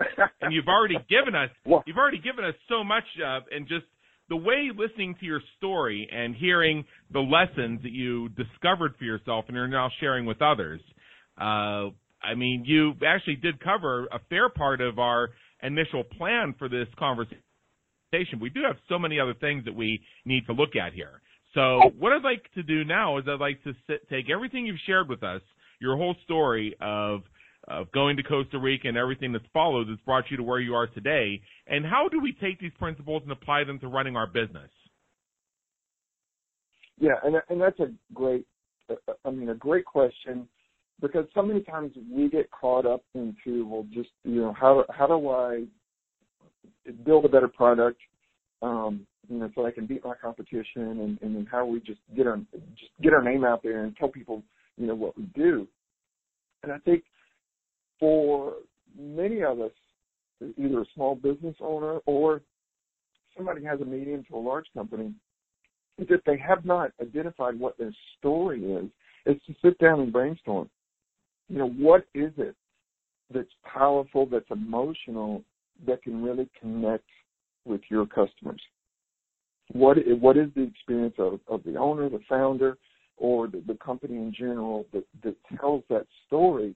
and 0.40 0.52
you've 0.52 0.68
already 0.68 0.96
given 1.08 1.34
us 1.34 1.50
you've 1.86 1.98
already 1.98 2.20
given 2.20 2.44
us 2.44 2.54
so 2.68 2.82
much 2.82 3.04
uh, 3.24 3.40
and 3.50 3.68
just 3.68 3.84
the 4.30 4.36
way 4.36 4.70
listening 4.74 5.16
to 5.18 5.26
your 5.26 5.42
story 5.58 6.08
and 6.10 6.34
hearing 6.34 6.84
the 7.12 7.20
lessons 7.20 7.82
that 7.82 7.92
you 7.92 8.30
discovered 8.30 8.94
for 8.96 9.04
yourself 9.04 9.44
and 9.48 9.56
are 9.56 9.68
now 9.68 9.90
sharing 9.98 10.24
with 10.24 10.40
others. 10.40 10.80
Uh, 11.38 11.90
I 12.22 12.34
mean, 12.36 12.64
you 12.64 12.94
actually 13.06 13.36
did 13.36 13.62
cover 13.62 14.06
a 14.06 14.20
fair 14.30 14.48
part 14.48 14.80
of 14.80 14.98
our 14.98 15.30
initial 15.62 16.04
plan 16.04 16.54
for 16.58 16.68
this 16.68 16.86
conversation. 16.98 17.42
We 18.40 18.50
do 18.50 18.60
have 18.66 18.76
so 18.88 18.98
many 18.98 19.18
other 19.18 19.34
things 19.34 19.64
that 19.64 19.74
we 19.74 20.00
need 20.24 20.46
to 20.46 20.52
look 20.52 20.76
at 20.76 20.92
here. 20.92 21.20
So 21.54 21.80
what 21.98 22.12
I'd 22.12 22.22
like 22.22 22.44
to 22.54 22.62
do 22.62 22.84
now 22.84 23.18
is 23.18 23.24
I'd 23.26 23.40
like 23.40 23.62
to 23.64 23.72
sit, 23.88 24.08
take 24.08 24.30
everything 24.30 24.64
you've 24.64 24.76
shared 24.86 25.08
with 25.08 25.24
us, 25.24 25.42
your 25.80 25.96
whole 25.96 26.14
story 26.24 26.76
of 26.80 27.22
of 27.68 27.90
going 27.92 28.16
to 28.16 28.22
Costa 28.22 28.58
Rica 28.58 28.88
and 28.88 28.96
everything 28.96 29.32
that's 29.32 29.44
followed 29.52 29.88
that's 29.88 30.00
brought 30.02 30.24
you 30.30 30.36
to 30.36 30.42
where 30.42 30.60
you 30.60 30.74
are 30.74 30.86
today. 30.86 31.40
And 31.66 31.84
how 31.84 32.08
do 32.08 32.20
we 32.20 32.32
take 32.32 32.58
these 32.60 32.72
principles 32.78 33.22
and 33.22 33.32
apply 33.32 33.64
them 33.64 33.78
to 33.80 33.88
running 33.88 34.16
our 34.16 34.26
business? 34.26 34.70
Yeah, 36.98 37.14
and 37.24 37.36
and 37.48 37.60
that's 37.60 37.80
a 37.80 37.92
great, 38.12 38.46
I 39.24 39.30
mean, 39.30 39.48
a 39.48 39.54
great 39.54 39.86
question 39.86 40.46
because 41.00 41.24
so 41.34 41.40
many 41.40 41.62
times 41.62 41.92
we 42.10 42.28
get 42.28 42.50
caught 42.50 42.84
up 42.84 43.02
into 43.14 43.66
well, 43.66 43.86
just 43.92 44.10
you 44.24 44.42
know, 44.42 44.52
how 44.52 44.84
how 44.90 45.06
do 45.06 45.28
I 45.30 45.64
build 47.04 47.24
a 47.24 47.28
better 47.28 47.48
product? 47.48 48.00
um, 48.62 49.06
you 49.28 49.38
know, 49.38 49.50
so 49.54 49.66
I 49.66 49.70
can 49.70 49.86
beat 49.86 50.04
my 50.04 50.14
competition, 50.20 50.82
and 50.82 51.18
and 51.22 51.36
then 51.36 51.46
how 51.50 51.64
we 51.64 51.80
just 51.80 52.00
get 52.16 52.26
our 52.26 52.36
just 52.76 52.92
get 53.02 53.12
our 53.12 53.22
name 53.22 53.44
out 53.44 53.62
there 53.62 53.84
and 53.84 53.96
tell 53.96 54.08
people, 54.08 54.42
you 54.76 54.86
know, 54.86 54.94
what 54.94 55.16
we 55.16 55.24
do. 55.34 55.66
And 56.62 56.72
I 56.72 56.78
think 56.78 57.04
for 58.00 58.54
many 58.98 59.42
of 59.44 59.60
us, 59.60 59.70
either 60.56 60.80
a 60.80 60.86
small 60.94 61.14
business 61.14 61.54
owner 61.60 61.98
or 62.06 62.40
somebody 63.36 63.64
has 63.64 63.80
a 63.80 63.84
medium 63.84 64.24
to 64.28 64.36
a 64.36 64.38
large 64.38 64.66
company, 64.74 65.12
is 65.98 66.08
they 66.26 66.38
have 66.38 66.64
not 66.64 66.92
identified 67.00 67.58
what 67.58 67.76
their 67.78 67.94
story 68.18 68.64
is, 68.64 68.86
is 69.26 69.40
to 69.46 69.54
sit 69.62 69.78
down 69.78 70.00
and 70.00 70.12
brainstorm. 70.12 70.68
You 71.48 71.58
know, 71.58 71.68
what 71.68 72.06
is 72.14 72.32
it 72.38 72.56
that's 73.32 73.48
powerful, 73.64 74.26
that's 74.26 74.50
emotional, 74.50 75.44
that 75.86 76.02
can 76.02 76.22
really 76.22 76.48
connect 76.58 77.04
with 77.64 77.82
your 77.90 78.06
customers? 78.06 78.60
What 79.72 79.98
what 80.20 80.36
is 80.36 80.48
the 80.56 80.62
experience 80.62 81.14
of, 81.18 81.40
of 81.46 81.62
the 81.64 81.76
owner, 81.76 82.08
the 82.08 82.20
founder, 82.28 82.78
or 83.16 83.46
the, 83.46 83.62
the 83.66 83.74
company 83.74 84.16
in 84.16 84.32
general 84.36 84.86
that, 84.92 85.04
that 85.22 85.36
tells 85.60 85.84
that 85.90 86.06
story 86.26 86.74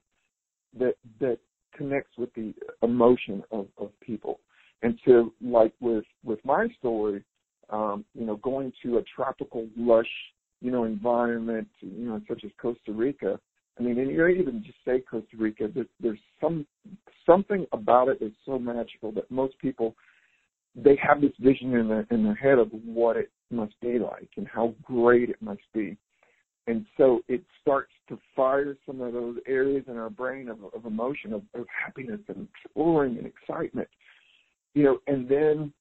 that 0.79 0.95
that 1.19 1.39
connects 1.75 2.17
with 2.17 2.33
the 2.33 2.53
emotion 2.81 3.43
of, 3.51 3.67
of 3.77 3.91
people? 3.99 4.39
And 4.81 4.99
so, 5.05 5.33
like 5.41 5.73
with 5.79 6.05
with 6.23 6.39
my 6.45 6.67
story, 6.79 7.23
um, 7.69 8.05
you 8.13 8.25
know, 8.25 8.37
going 8.37 8.71
to 8.83 8.97
a 8.97 9.03
tropical, 9.15 9.67
lush, 9.77 10.05
you 10.61 10.71
know, 10.71 10.83
environment, 10.83 11.67
you 11.79 12.07
know, 12.07 12.21
such 12.27 12.43
as 12.43 12.51
Costa 12.61 12.91
Rica. 12.91 13.39
I 13.79 13.83
mean, 13.83 13.99
and 13.99 14.09
you 14.09 14.17
know, 14.17 14.27
even 14.27 14.63
just 14.63 14.77
say 14.85 15.01
Costa 15.01 15.35
Rica. 15.37 15.67
There, 15.73 15.85
there's 15.99 16.19
some 16.39 16.65
something 17.25 17.65
about 17.71 18.09
it 18.09 18.19
that's 18.21 18.33
so 18.45 18.59
magical 18.59 19.11
that 19.13 19.29
most 19.29 19.57
people 19.59 19.95
they 20.75 20.97
have 21.01 21.21
this 21.21 21.31
vision 21.39 21.73
in 21.73 21.87
their 21.87 22.07
in 22.11 22.23
their 22.23 22.35
head 22.35 22.59
of 22.59 22.69
what 22.85 23.17
it 23.17 23.31
must 23.51 23.79
be 23.81 23.99
like 23.99 24.29
and 24.37 24.47
how 24.47 24.73
great 24.83 25.29
it 25.29 25.41
must 25.41 25.61
be. 25.73 25.97
And 26.67 26.85
so 26.97 27.21
it 27.27 27.43
starts 27.61 27.91
to 28.09 28.17
fire 28.35 28.75
some 28.85 29.01
of 29.01 29.13
those 29.13 29.37
areas 29.47 29.83
in 29.87 29.97
our 29.97 30.09
brain 30.09 30.49
of, 30.49 30.57
of 30.73 30.85
emotion, 30.85 31.33
of, 31.33 31.43
of 31.53 31.65
happiness 31.85 32.21
and 32.27 32.47
exploring 32.63 33.17
and 33.17 33.27
excitement 33.27 33.87
you 34.75 34.83
know, 34.83 34.99
and 35.07 35.27
then 35.27 35.73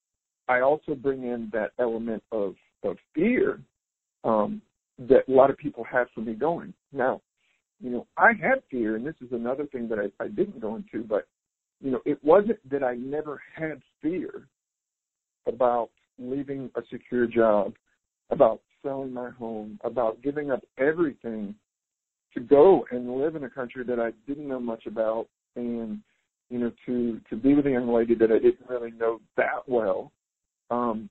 I 0.48 0.60
also 0.60 0.94
bring 0.94 1.24
in 1.24 1.50
that 1.52 1.72
element 1.78 2.22
of 2.32 2.54
of 2.82 2.96
fear 3.14 3.60
um, 4.24 4.62
that 4.98 5.28
a 5.28 5.30
lot 5.30 5.50
of 5.50 5.58
people 5.58 5.84
have 5.84 6.06
for 6.14 6.20
me 6.20 6.34
going. 6.34 6.72
Now, 6.92 7.20
you 7.80 7.90
know, 7.90 8.06
I 8.16 8.32
had 8.40 8.62
fear, 8.70 8.96
and 8.96 9.06
this 9.06 9.14
is 9.20 9.32
another 9.32 9.66
thing 9.66 9.88
that 9.88 9.98
I, 9.98 10.24
I 10.24 10.28
didn't 10.28 10.60
go 10.60 10.76
into, 10.76 11.02
but 11.02 11.26
you 11.80 11.90
know, 11.90 12.00
it 12.06 12.22
wasn't 12.22 12.58
that 12.70 12.82
I 12.82 12.94
never 12.94 13.42
had 13.54 13.82
fear 14.00 14.46
about 15.46 15.90
leaving 16.18 16.70
a 16.76 16.82
secure 16.90 17.26
job, 17.26 17.74
about 18.30 18.60
selling 18.84 19.12
my 19.12 19.30
home, 19.30 19.80
about 19.82 20.22
giving 20.22 20.52
up 20.52 20.62
everything 20.78 21.54
to 22.34 22.40
go 22.40 22.84
and 22.92 23.18
live 23.18 23.34
in 23.34 23.44
a 23.44 23.50
country 23.50 23.84
that 23.84 23.98
I 23.98 24.12
didn't 24.28 24.46
know 24.46 24.60
much 24.60 24.86
about 24.86 25.26
and 25.56 26.00
you 26.50 26.58
know, 26.58 26.72
to 26.86 27.20
to 27.30 27.36
be 27.36 27.54
with 27.54 27.66
a 27.66 27.70
young 27.70 27.92
lady 27.92 28.14
that 28.14 28.30
I 28.30 28.38
didn't 28.38 28.68
really 28.68 28.90
know 28.92 29.20
that 29.36 29.66
well. 29.66 30.12
Um, 30.70 31.08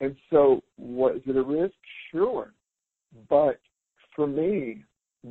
and 0.00 0.16
so, 0.30 0.62
was 0.78 1.20
it 1.26 1.36
a 1.36 1.42
risk? 1.42 1.74
Sure, 2.10 2.52
but 3.28 3.60
for 4.14 4.26
me, 4.26 4.84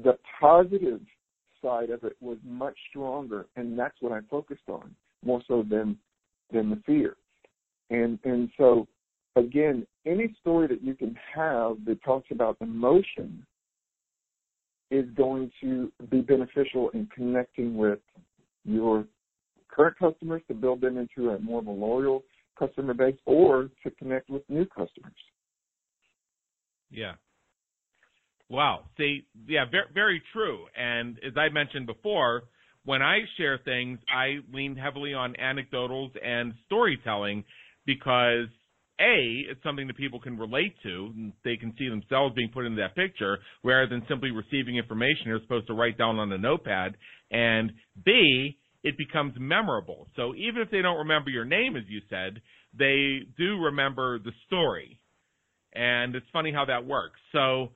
the 0.03 0.17
positive 0.39 1.01
side 1.63 1.89
of 1.89 2.03
it 2.03 2.15
was 2.19 2.38
much 2.45 2.75
stronger, 2.89 3.45
and 3.55 3.77
that's 3.77 3.95
what 4.01 4.12
I 4.12 4.19
focused 4.29 4.67
on 4.67 4.93
more 5.23 5.41
so 5.47 5.63
than 5.67 5.97
than 6.51 6.69
the 6.69 6.81
fear. 6.86 7.15
And 7.89 8.19
and 8.23 8.49
so, 8.58 8.88
again, 9.36 9.86
any 10.06 10.36
story 10.41 10.67
that 10.67 10.82
you 10.84 10.95
can 10.95 11.15
have 11.34 11.78
that 11.86 12.02
talks 12.04 12.28
about 12.32 12.58
emotion 12.62 13.45
is 14.91 15.06
going 15.15 15.52
to 15.62 15.91
be 16.10 16.21
beneficial 16.21 16.89
in 16.91 17.08
connecting 17.13 17.76
with 17.76 18.00
your 18.63 19.06
current 19.67 19.98
customers 19.98 20.41
to 20.48 20.54
build 20.54 20.82
them 20.82 20.98
into 20.98 21.32
a 21.32 21.39
more 21.39 21.60
of 21.60 21.67
a 21.67 21.71
loyal 21.71 22.24
customer 22.58 22.93
base 22.93 23.17
or 23.26 23.69
to 23.84 23.91
connect 23.91 24.30
with 24.30 24.43
new 24.48 24.65
customers. 24.65 25.13
Yeah. 26.89 27.13
Wow. 28.48 28.86
See, 28.98 29.26
yeah, 29.48 29.65
very, 29.69 29.88
very 29.93 30.21
true. 30.32 30.65
And 30.78 31.17
as 31.26 31.34
I 31.36 31.50
mentioned 31.50 31.88
before, 31.88 32.43
when 32.86 33.02
I 33.02 33.21
share 33.38 33.60
things, 33.65 34.00
I 34.08 34.38
lean 34.54 34.76
heavily 34.76 35.13
on 35.13 35.34
anecdotals 35.41 36.12
and 36.24 36.54
storytelling 36.67 37.43
because 37.86 38.48
a, 38.99 39.43
it's 39.49 39.62
something 39.63 39.88
that 39.88 39.97
people 39.97 40.19
can 40.19 40.38
relate 40.38 40.75
to. 40.84 41.12
And 41.15 41.34
they 41.43 41.58
can 41.58 41.73
see 41.77 41.89
themselves 41.89 42.36
being 42.36 42.49
put 42.53 42.65
into 42.65 42.81
that 42.81 42.95
picture 42.95 43.39
rather 43.63 43.88
than 43.88 44.03
simply 44.08 44.31
receiving 44.31 44.77
information 44.77 45.23
they're 45.25 45.41
supposed 45.41 45.67
to 45.67 45.73
write 45.73 45.97
down 45.97 46.17
on 46.17 46.31
a 46.31 46.38
notepad. 46.38 46.95
And 47.31 47.71
B, 48.05 48.58
it 48.84 48.97
becomes 48.97 49.34
memorable. 49.39 50.08
So 50.15 50.34
even 50.36 50.62
if 50.62 50.69
they 50.69 50.81
don't 50.81 50.97
remember 50.97 51.29
your 51.29 51.45
name, 51.45 51.75
as 51.75 51.84
you 51.88 52.01
said, 52.10 52.41
they 52.77 53.19
do 53.38 53.58
remember 53.58 54.19
the 54.19 54.31
story. 54.47 54.99
And 55.73 56.15
it's 56.15 56.25
funny 56.31 56.53
how 56.53 56.65
that 56.65 56.86
works. 56.86 57.19
So 57.31 57.71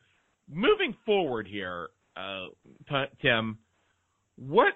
moving 0.47 0.95
forward 1.05 1.47
here, 1.47 1.89
uh, 2.15 2.47
Tim, 3.21 3.57
what 4.37 4.73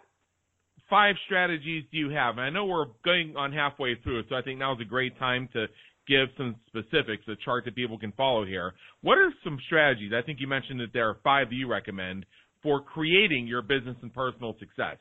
five 0.89 1.15
strategies 1.25 1.85
do 1.91 1.97
you 1.97 2.09
have? 2.09 2.37
And 2.37 2.41
I 2.41 2.49
know 2.49 2.65
we're 2.65 2.85
going 3.05 3.35
on 3.37 3.53
halfway 3.53 3.95
through 4.03 4.23
so 4.29 4.35
I 4.35 4.41
think 4.41 4.59
now 4.59 4.73
is 4.73 4.79
a 4.81 4.85
great 4.85 5.17
time 5.17 5.47
to 5.53 5.67
give 6.07 6.29
some 6.37 6.55
specifics, 6.67 7.27
a 7.27 7.35
chart 7.43 7.65
that 7.65 7.75
people 7.75 7.97
can 7.97 8.11
follow 8.13 8.45
here. 8.45 8.73
What 9.01 9.17
are 9.17 9.31
some 9.43 9.57
strategies? 9.65 10.11
I 10.13 10.21
think 10.25 10.39
you 10.39 10.47
mentioned 10.47 10.79
that 10.79 10.93
there 10.93 11.09
are 11.09 11.17
five 11.23 11.49
that 11.49 11.55
you 11.55 11.67
recommend 11.67 12.25
for 12.61 12.81
creating 12.81 13.47
your 13.47 13.61
business 13.61 13.95
and 14.01 14.13
personal 14.13 14.55
success. 14.59 14.97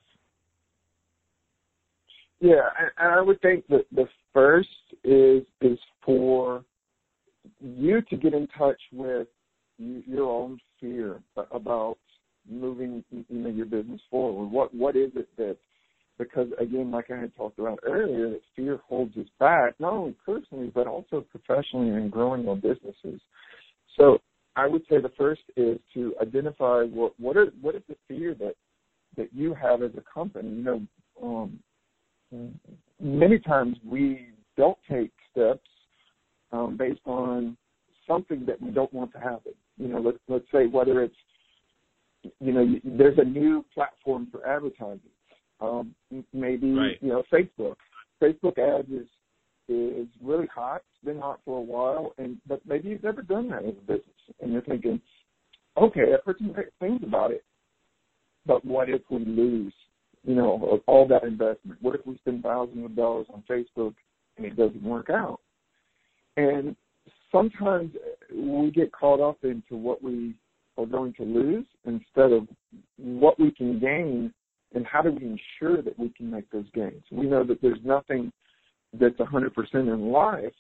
Yeah, 2.40 2.68
and 2.98 3.12
I 3.12 3.20
would 3.20 3.40
think 3.40 3.66
that 3.68 3.86
the 3.92 4.08
first 4.32 4.68
is 5.04 5.42
is 5.60 5.78
for 6.04 6.64
you 7.60 8.02
to 8.02 8.16
get 8.16 8.34
in 8.34 8.48
touch 8.58 8.80
with 8.92 9.28
your 9.78 10.28
own 10.28 10.58
fear 10.80 11.20
about 11.52 11.98
moving 12.50 13.04
you 13.10 13.24
know 13.30 13.48
your 13.48 13.66
business 13.66 14.00
forward. 14.10 14.46
What 14.46 14.74
what 14.74 14.96
is 14.96 15.12
it 15.14 15.28
that 15.36 15.56
because 16.18 16.48
again, 16.58 16.90
like 16.90 17.10
I 17.10 17.18
had 17.18 17.34
talked 17.36 17.58
about 17.58 17.80
earlier, 17.82 18.30
that 18.30 18.42
fear 18.54 18.80
holds 18.88 19.16
us 19.16 19.26
back 19.38 19.74
not 19.78 19.92
only 19.92 20.14
personally 20.24 20.70
but 20.74 20.86
also 20.86 21.24
professionally 21.30 21.88
in 21.88 22.10
growing 22.10 22.48
our 22.48 22.56
businesses. 22.56 23.20
So 23.96 24.18
I 24.56 24.66
would 24.66 24.82
say 24.90 25.00
the 25.00 25.12
first 25.16 25.42
is 25.56 25.78
to 25.94 26.14
identify 26.20 26.82
what 26.84 27.18
what 27.18 27.36
are 27.36 27.46
what 27.60 27.74
is 27.74 27.82
the 27.88 27.96
fear 28.08 28.34
that 28.34 28.54
that 29.16 29.28
you 29.32 29.54
have 29.54 29.82
as 29.82 29.92
a 29.96 30.02
company. 30.12 30.48
You 30.48 30.62
know, 30.62 30.82
um, 31.22 31.58
many 33.00 33.38
times 33.38 33.76
we 33.84 34.28
don't 34.56 34.78
take 34.90 35.12
steps 35.30 35.68
um, 36.52 36.76
based 36.76 37.00
on 37.06 37.56
something 38.06 38.44
that 38.46 38.60
we 38.60 38.70
don't 38.70 38.92
want 38.92 39.12
to 39.12 39.18
happen. 39.18 39.52
You 39.78 39.88
know, 39.88 40.00
let, 40.00 40.14
let's 40.28 40.44
say 40.52 40.66
whether 40.66 41.02
it's, 41.02 41.14
you 42.40 42.52
know, 42.52 42.66
there's 42.84 43.18
a 43.18 43.24
new 43.24 43.64
platform 43.74 44.28
for 44.30 44.46
advertising. 44.46 45.00
Um, 45.62 45.94
maybe 46.32 46.72
right. 46.72 46.98
you 47.00 47.08
know 47.08 47.22
Facebook. 47.32 47.76
Facebook 48.22 48.58
ads 48.58 48.88
is 48.88 49.06
is 49.68 50.08
really 50.22 50.48
hot. 50.52 50.82
It's 50.94 51.04
been 51.04 51.20
hot 51.20 51.40
for 51.44 51.58
a 51.58 51.62
while, 51.62 52.12
and 52.18 52.38
but 52.46 52.60
maybe 52.66 52.88
you've 52.88 53.02
never 53.02 53.22
done 53.22 53.48
that 53.50 53.64
as 53.64 53.74
a 53.78 53.86
business, 53.86 54.04
and 54.40 54.52
you're 54.52 54.62
thinking, 54.62 55.00
okay, 55.76 56.12
I've 56.12 56.24
heard 56.24 56.36
some 56.38 56.52
great 56.52 56.72
things 56.80 57.00
about 57.04 57.30
it, 57.30 57.44
but 58.44 58.64
what 58.64 58.88
if 58.88 59.02
we 59.10 59.24
lose 59.24 59.72
you 60.24 60.34
know, 60.34 60.80
all 60.86 61.06
that 61.08 61.24
investment? 61.24 61.78
What 61.80 61.94
if 61.94 62.06
we 62.06 62.16
spend 62.18 62.42
thousands 62.42 62.84
of 62.84 62.96
dollars 62.96 63.26
on 63.32 63.42
Facebook 63.50 63.94
and 64.36 64.46
it 64.46 64.56
doesn't 64.56 64.82
work 64.82 65.10
out? 65.10 65.40
And 66.36 66.76
sometimes 67.30 67.92
we 68.32 68.70
get 68.70 68.92
caught 68.92 69.20
up 69.20 69.38
into 69.42 69.76
what 69.76 70.02
we 70.02 70.34
are 70.78 70.86
going 70.86 71.12
to 71.14 71.24
lose 71.24 71.66
instead 71.84 72.32
of 72.32 72.46
what 72.96 73.38
we 73.38 73.50
can 73.50 73.78
gain 73.78 74.32
and 74.74 74.86
how 74.86 75.02
do 75.02 75.10
we 75.10 75.24
ensure 75.24 75.82
that 75.82 75.98
we 75.98 76.10
can 76.10 76.30
make 76.30 76.50
those 76.50 76.70
gains. 76.74 77.02
We 77.10 77.26
know 77.26 77.44
that 77.44 77.60
there's 77.60 77.78
nothing 77.84 78.32
that's 78.98 79.16
100% 79.16 79.50
in 79.74 80.10
life, 80.10 80.52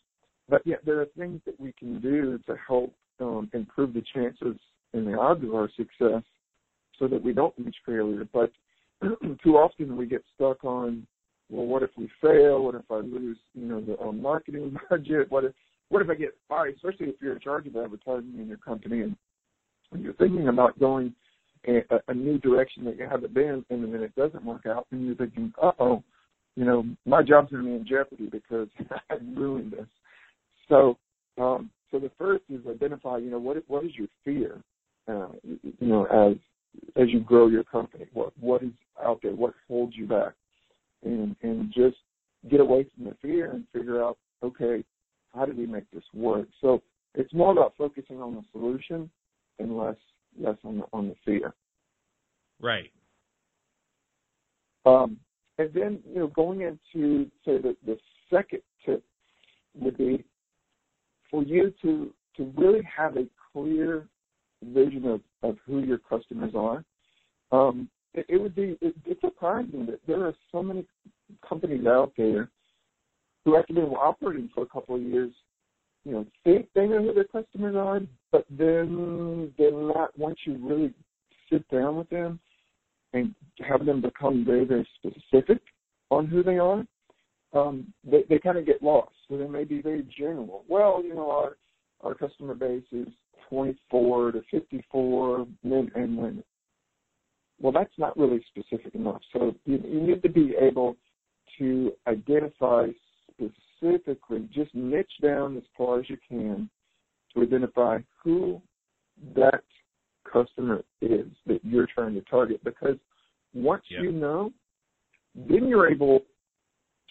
but 0.48 0.66
yet 0.66 0.80
there 0.84 1.00
are 1.00 1.06
things 1.16 1.40
that 1.46 1.58
we 1.58 1.72
can 1.72 2.00
do 2.00 2.38
to 2.46 2.56
help 2.66 2.94
um, 3.20 3.50
improve 3.52 3.94
the 3.94 4.02
chances 4.14 4.56
and 4.92 5.06
the 5.06 5.18
odds 5.18 5.42
of 5.44 5.54
our 5.54 5.70
success 5.76 6.22
so 6.98 7.08
that 7.08 7.22
we 7.22 7.32
don't 7.32 7.54
reach 7.58 7.76
failure. 7.86 8.26
But 8.32 8.52
too 9.42 9.56
often 9.56 9.96
we 9.96 10.06
get 10.06 10.22
stuck 10.34 10.64
on, 10.64 11.06
well, 11.50 11.66
what 11.66 11.82
if 11.82 11.90
we 11.96 12.10
fail? 12.20 12.64
What 12.64 12.74
if 12.74 12.90
I 12.90 12.96
lose, 12.96 13.38
you 13.54 13.66
know, 13.66 13.80
the 13.80 13.98
um, 14.00 14.22
marketing 14.22 14.76
budget? 14.90 15.30
What 15.30 15.44
if 15.44 15.52
what 15.88 16.00
if 16.00 16.08
I 16.08 16.14
get 16.14 16.34
fired? 16.48 16.74
Especially 16.76 17.08
if 17.08 17.16
you're 17.20 17.34
in 17.34 17.40
charge 17.40 17.66
of 17.66 17.76
advertising 17.76 18.32
in 18.38 18.48
your 18.48 18.56
company 18.56 19.02
and 19.02 19.14
you're 19.98 20.14
thinking 20.14 20.48
about 20.48 20.78
going 20.80 21.14
a, 21.66 21.82
a 22.08 22.14
new 22.14 22.38
direction 22.38 22.84
that 22.84 22.96
you 22.96 23.06
haven't 23.08 23.34
been, 23.34 23.64
in, 23.70 23.84
and 23.84 23.94
then 23.94 24.02
it 24.02 24.14
doesn't 24.16 24.44
work 24.44 24.66
out, 24.66 24.86
and 24.90 25.06
you're 25.06 25.14
thinking, 25.14 25.52
uh 25.62 25.72
oh, 25.78 26.02
you 26.56 26.64
know, 26.64 26.84
my 27.06 27.22
job's 27.22 27.50
going 27.50 27.64
to 27.64 27.70
be 27.70 27.76
in 27.76 27.86
jeopardy 27.86 28.26
because 28.26 28.68
I 29.10 29.14
ruined 29.34 29.72
this. 29.72 29.86
So, 30.68 30.98
um, 31.38 31.70
so 31.90 31.98
the 31.98 32.10
first 32.18 32.44
is 32.50 32.60
identify, 32.68 33.18
you 33.18 33.30
know, 33.30 33.38
what 33.38 33.62
what 33.68 33.84
is 33.84 33.92
your 33.94 34.08
fear, 34.24 34.60
uh, 35.08 35.28
you 35.44 35.72
know, 35.80 36.04
as 36.06 36.36
as 36.96 37.08
you 37.10 37.20
grow 37.20 37.48
your 37.48 37.64
company, 37.64 38.06
what 38.12 38.32
what 38.40 38.62
is 38.62 38.70
out 39.02 39.20
there, 39.22 39.32
what 39.32 39.54
holds 39.68 39.96
you 39.96 40.06
back, 40.06 40.32
and 41.04 41.36
and 41.42 41.72
just 41.72 41.96
get 42.50 42.60
away 42.60 42.86
from 42.94 43.04
the 43.04 43.16
fear 43.22 43.50
and 43.52 43.64
figure 43.72 44.02
out, 44.02 44.18
okay, 44.42 44.84
how 45.34 45.46
do 45.46 45.52
we 45.56 45.66
make 45.66 45.90
this 45.90 46.04
work? 46.12 46.48
So 46.60 46.82
it's 47.14 47.32
more 47.32 47.52
about 47.52 47.74
focusing 47.76 48.20
on 48.20 48.34
the 48.34 48.42
solution 48.52 49.10
and 49.58 49.76
less 49.76 49.96
less 50.38 50.56
on 50.64 50.78
the 50.78 50.84
on 50.92 51.08
the 51.08 51.14
fear. 51.24 51.54
Right. 52.60 52.90
Um, 54.84 55.18
and 55.58 55.70
then 55.74 56.00
you 56.08 56.20
know 56.20 56.26
going 56.28 56.62
into 56.62 57.30
say 57.44 57.58
the, 57.58 57.76
the 57.86 57.98
second 58.30 58.62
tip 58.84 59.04
would 59.74 59.96
be 59.96 60.24
for 61.30 61.42
you 61.42 61.72
to 61.82 62.12
to 62.36 62.52
really 62.56 62.82
have 62.84 63.16
a 63.16 63.26
clear 63.52 64.06
vision 64.64 65.06
of, 65.06 65.20
of 65.42 65.56
who 65.66 65.80
your 65.80 65.98
customers 65.98 66.52
are. 66.56 66.84
Um, 67.50 67.88
it, 68.14 68.26
it 68.28 68.36
would 68.40 68.54
be 68.54 68.78
it, 68.80 68.94
it's 69.04 69.20
surprising 69.20 69.86
that 69.86 70.00
there 70.06 70.24
are 70.24 70.34
so 70.50 70.62
many 70.62 70.86
companies 71.46 71.86
out 71.86 72.12
there 72.16 72.50
who 73.44 73.56
after 73.56 73.74
been 73.74 73.84
operating 73.84 74.48
for 74.54 74.62
a 74.62 74.66
couple 74.66 74.94
of 74.94 75.02
years, 75.02 75.32
you 76.04 76.12
know, 76.12 76.26
think 76.44 76.68
they 76.74 76.86
know 76.86 77.02
who 77.02 77.14
their 77.14 77.24
customers 77.24 77.76
are, 77.76 78.00
but 78.30 78.44
then 78.50 79.52
they're 79.56 79.72
not 79.72 80.16
once 80.18 80.38
you 80.44 80.56
really 80.60 80.92
sit 81.50 81.68
down 81.68 81.96
with 81.96 82.10
them 82.10 82.40
and 83.12 83.34
have 83.66 83.84
them 83.86 84.00
become 84.00 84.44
very, 84.44 84.64
very 84.64 84.88
specific 84.96 85.60
on 86.10 86.26
who 86.26 86.42
they 86.42 86.58
are, 86.58 86.84
um, 87.52 87.92
they, 88.04 88.24
they 88.28 88.38
kind 88.38 88.58
of 88.58 88.66
get 88.66 88.82
lost. 88.82 89.12
So 89.28 89.36
they 89.36 89.46
may 89.46 89.64
be 89.64 89.82
very 89.82 90.06
general. 90.16 90.64
Well, 90.68 91.02
you 91.04 91.14
know, 91.14 91.30
our 91.30 91.56
our 92.02 92.14
customer 92.14 92.54
base 92.54 92.82
is 92.90 93.06
24 93.48 94.32
to 94.32 94.42
54 94.50 95.46
men 95.62 95.90
and 95.94 96.16
women. 96.16 96.44
Well, 97.60 97.72
that's 97.72 97.96
not 97.96 98.16
really 98.18 98.44
specific 98.48 98.94
enough. 98.96 99.20
So 99.32 99.54
you, 99.66 99.78
you 99.84 100.00
need 100.00 100.22
to 100.22 100.28
be 100.28 100.54
able 100.60 100.96
to 101.58 101.92
identify 102.08 102.88
specifically, 103.82 104.48
just 104.52 104.74
niche 104.74 105.12
down 105.20 105.56
as 105.56 105.62
far 105.76 106.00
as 106.00 106.08
you 106.08 106.16
can 106.28 106.68
to 107.34 107.42
identify 107.42 107.98
who 108.22 108.60
that 109.34 109.62
customer 110.30 110.82
is 111.00 111.26
that 111.46 111.60
you're 111.62 111.88
trying 111.92 112.14
to 112.14 112.22
target. 112.22 112.62
Because 112.64 112.96
once 113.54 113.82
yeah. 113.90 114.02
you 114.02 114.12
know, 114.12 114.52
then 115.34 115.66
you're 115.66 115.90
able 115.90 116.20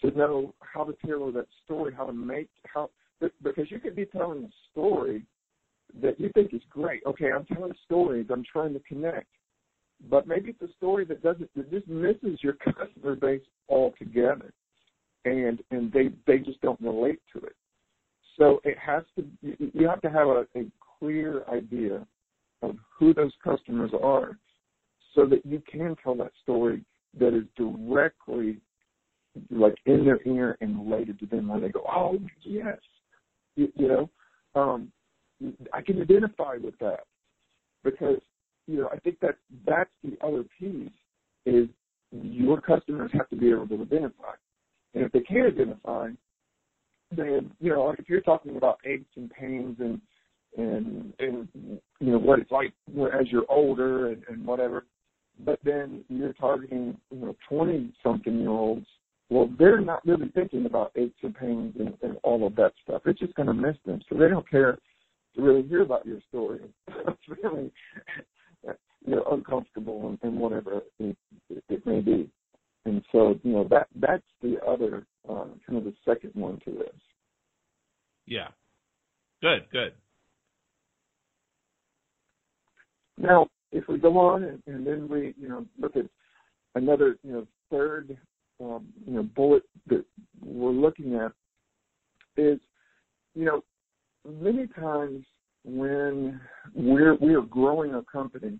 to 0.00 0.10
know 0.12 0.54
how 0.60 0.84
to 0.84 0.94
tailor 1.04 1.32
that 1.32 1.46
story, 1.64 1.92
how 1.96 2.06
to 2.06 2.12
make 2.12 2.48
how 2.72 2.90
because 3.42 3.70
you 3.70 3.78
could 3.78 3.94
be 3.94 4.06
telling 4.06 4.42
a 4.44 4.50
story 4.72 5.24
that 6.02 6.18
you 6.18 6.28
think 6.34 6.52
is 6.52 6.62
great. 6.68 7.02
Okay, 7.06 7.30
I'm 7.30 7.44
telling 7.44 7.72
stories, 7.84 8.26
I'm 8.30 8.44
trying 8.50 8.72
to 8.72 8.80
connect. 8.80 9.28
But 10.10 10.26
maybe 10.26 10.50
it's 10.50 10.62
a 10.62 10.74
story 10.76 11.04
that 11.04 11.22
doesn't 11.22 11.48
that 11.54 11.70
just 11.70 11.86
misses 11.86 12.40
your 12.42 12.54
customer 12.54 13.14
base 13.14 13.42
altogether. 13.68 14.52
And 15.24 15.62
and 15.70 15.92
they 15.92 16.10
they 16.26 16.38
just 16.38 16.60
don't 16.60 16.80
relate 16.80 17.20
to 17.32 17.44
it. 17.44 17.54
So 18.38 18.60
it 18.64 18.76
has 18.78 19.04
to 19.16 19.24
you 19.42 19.88
have 19.88 20.00
to 20.02 20.10
have 20.10 20.26
a, 20.26 20.46
a 20.56 20.64
clear 20.98 21.44
idea 21.48 22.06
of 22.62 22.76
who 22.98 23.12
those 23.14 23.32
customers 23.42 23.90
are 24.02 24.38
so 25.14 25.26
that 25.26 25.44
you 25.44 25.62
can 25.70 25.96
tell 26.02 26.14
that 26.16 26.32
story 26.42 26.84
that 27.18 27.36
is 27.36 27.44
directly 27.56 28.58
like 29.50 29.76
in 29.86 30.04
their 30.04 30.20
ear 30.26 30.56
and 30.60 30.90
related 30.90 31.18
to 31.20 31.26
them 31.26 31.48
when 31.48 31.60
they 31.60 31.68
go, 31.68 31.84
Oh 31.88 32.18
yes. 32.42 32.78
You, 33.54 33.70
you 33.76 33.88
know, 33.88 34.10
um, 34.54 34.90
I 35.72 35.82
can 35.82 36.00
identify 36.00 36.56
with 36.56 36.78
that 36.78 37.00
because 37.84 38.20
you 38.66 38.78
know 38.78 38.88
I 38.92 38.98
think 38.98 39.20
that 39.20 39.36
that's 39.66 39.90
the 40.02 40.16
other 40.24 40.44
piece 40.58 40.90
is 41.44 41.68
your 42.12 42.60
customers 42.60 43.10
have 43.14 43.28
to 43.30 43.36
be 43.36 43.50
able 43.50 43.66
to 43.68 43.82
identify, 43.82 44.34
and 44.94 45.04
if 45.04 45.12
they 45.12 45.20
can't 45.20 45.52
identify, 45.52 46.10
then 47.10 47.50
you 47.60 47.70
know 47.70 47.94
if 47.98 48.08
you're 48.08 48.20
talking 48.20 48.56
about 48.56 48.78
aches 48.84 49.10
and 49.16 49.30
pains 49.30 49.76
and 49.80 50.00
and 50.56 51.12
and 51.18 51.48
you 52.00 52.12
know 52.12 52.18
what 52.18 52.38
it's 52.38 52.50
like 52.50 52.72
as 53.18 53.30
you're 53.30 53.46
older 53.48 54.08
and, 54.08 54.22
and 54.28 54.44
whatever, 54.44 54.86
but 55.44 55.58
then 55.64 56.04
you're 56.08 56.34
targeting 56.34 56.96
you 57.10 57.18
know 57.18 57.36
twenty 57.48 57.92
something 58.02 58.38
year 58.38 58.50
olds 58.50 58.86
well, 59.32 59.48
they're 59.58 59.80
not 59.80 60.06
really 60.06 60.28
thinking 60.34 60.66
about 60.66 60.92
aches 60.94 61.16
and 61.22 61.34
pains 61.34 61.74
and, 61.78 61.94
and 62.02 62.18
all 62.22 62.46
of 62.46 62.54
that 62.56 62.74
stuff. 62.82 63.00
It's 63.06 63.18
just 63.18 63.34
going 63.34 63.46
to 63.46 63.54
miss 63.54 63.76
them. 63.86 64.02
So 64.10 64.18
they 64.18 64.28
don't 64.28 64.48
care 64.48 64.76
to 65.34 65.42
really 65.42 65.62
hear 65.62 65.80
about 65.80 66.04
your 66.04 66.20
story. 66.28 66.60
it's 66.88 67.42
really 67.42 67.72
you 68.62 69.16
know 69.16 69.24
uncomfortable 69.32 70.08
and, 70.10 70.18
and 70.22 70.38
whatever 70.38 70.82
it, 70.98 71.16
it, 71.48 71.86
may 71.86 72.00
be. 72.00 72.28
And 72.84 73.02
so 73.12 73.38
you 73.42 73.52
know 73.52 73.66
that 73.70 73.86
that's 73.94 74.22
the 74.42 74.56
other 74.66 75.06
uh, 75.28 75.46
kind 75.66 75.78
of 75.78 75.84
the 75.84 75.94
second 76.04 76.32
one 76.34 76.58
to 76.64 76.70
this. 76.72 77.00
Yeah. 78.26 78.48
Good. 79.40 79.66
Good. 79.70 79.92
Now, 83.18 83.48
if 83.70 83.86
we 83.88 83.98
go 83.98 84.18
on 84.18 84.44
and, 84.44 84.62
and 84.66 84.86
then 84.86 85.08
we 85.08 85.34
you 85.40 85.48
know 85.48 85.66
look 85.78 85.96
at 85.96 86.06
another 86.74 87.18
you 87.22 87.32
know 87.32 87.46
third 87.70 88.16
um, 88.60 88.86
you 89.06 89.14
know 89.14 89.22
bullet 89.22 89.62
that 89.88 90.04
we're 90.40 90.70
looking 90.70 91.14
at 91.14 91.32
is 92.36 92.58
you 93.34 93.44
know 93.44 93.62
many 94.28 94.66
times 94.68 95.24
when 95.64 96.40
we're 96.74 97.14
we 97.16 97.34
are 97.34 97.42
growing 97.42 97.94
a 97.94 98.02
company, 98.02 98.58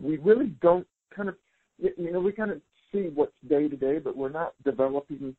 we 0.00 0.18
really 0.18 0.54
don't 0.60 0.86
kind 1.14 1.28
of 1.28 1.36
you 1.78 2.12
know 2.12 2.20
we 2.20 2.32
kind 2.32 2.50
of 2.50 2.60
see 2.92 3.10
what's 3.14 3.32
day 3.48 3.68
to 3.68 3.76
day, 3.76 3.98
but 3.98 4.16
we're 4.16 4.28
not 4.28 4.54
developing 4.64 5.34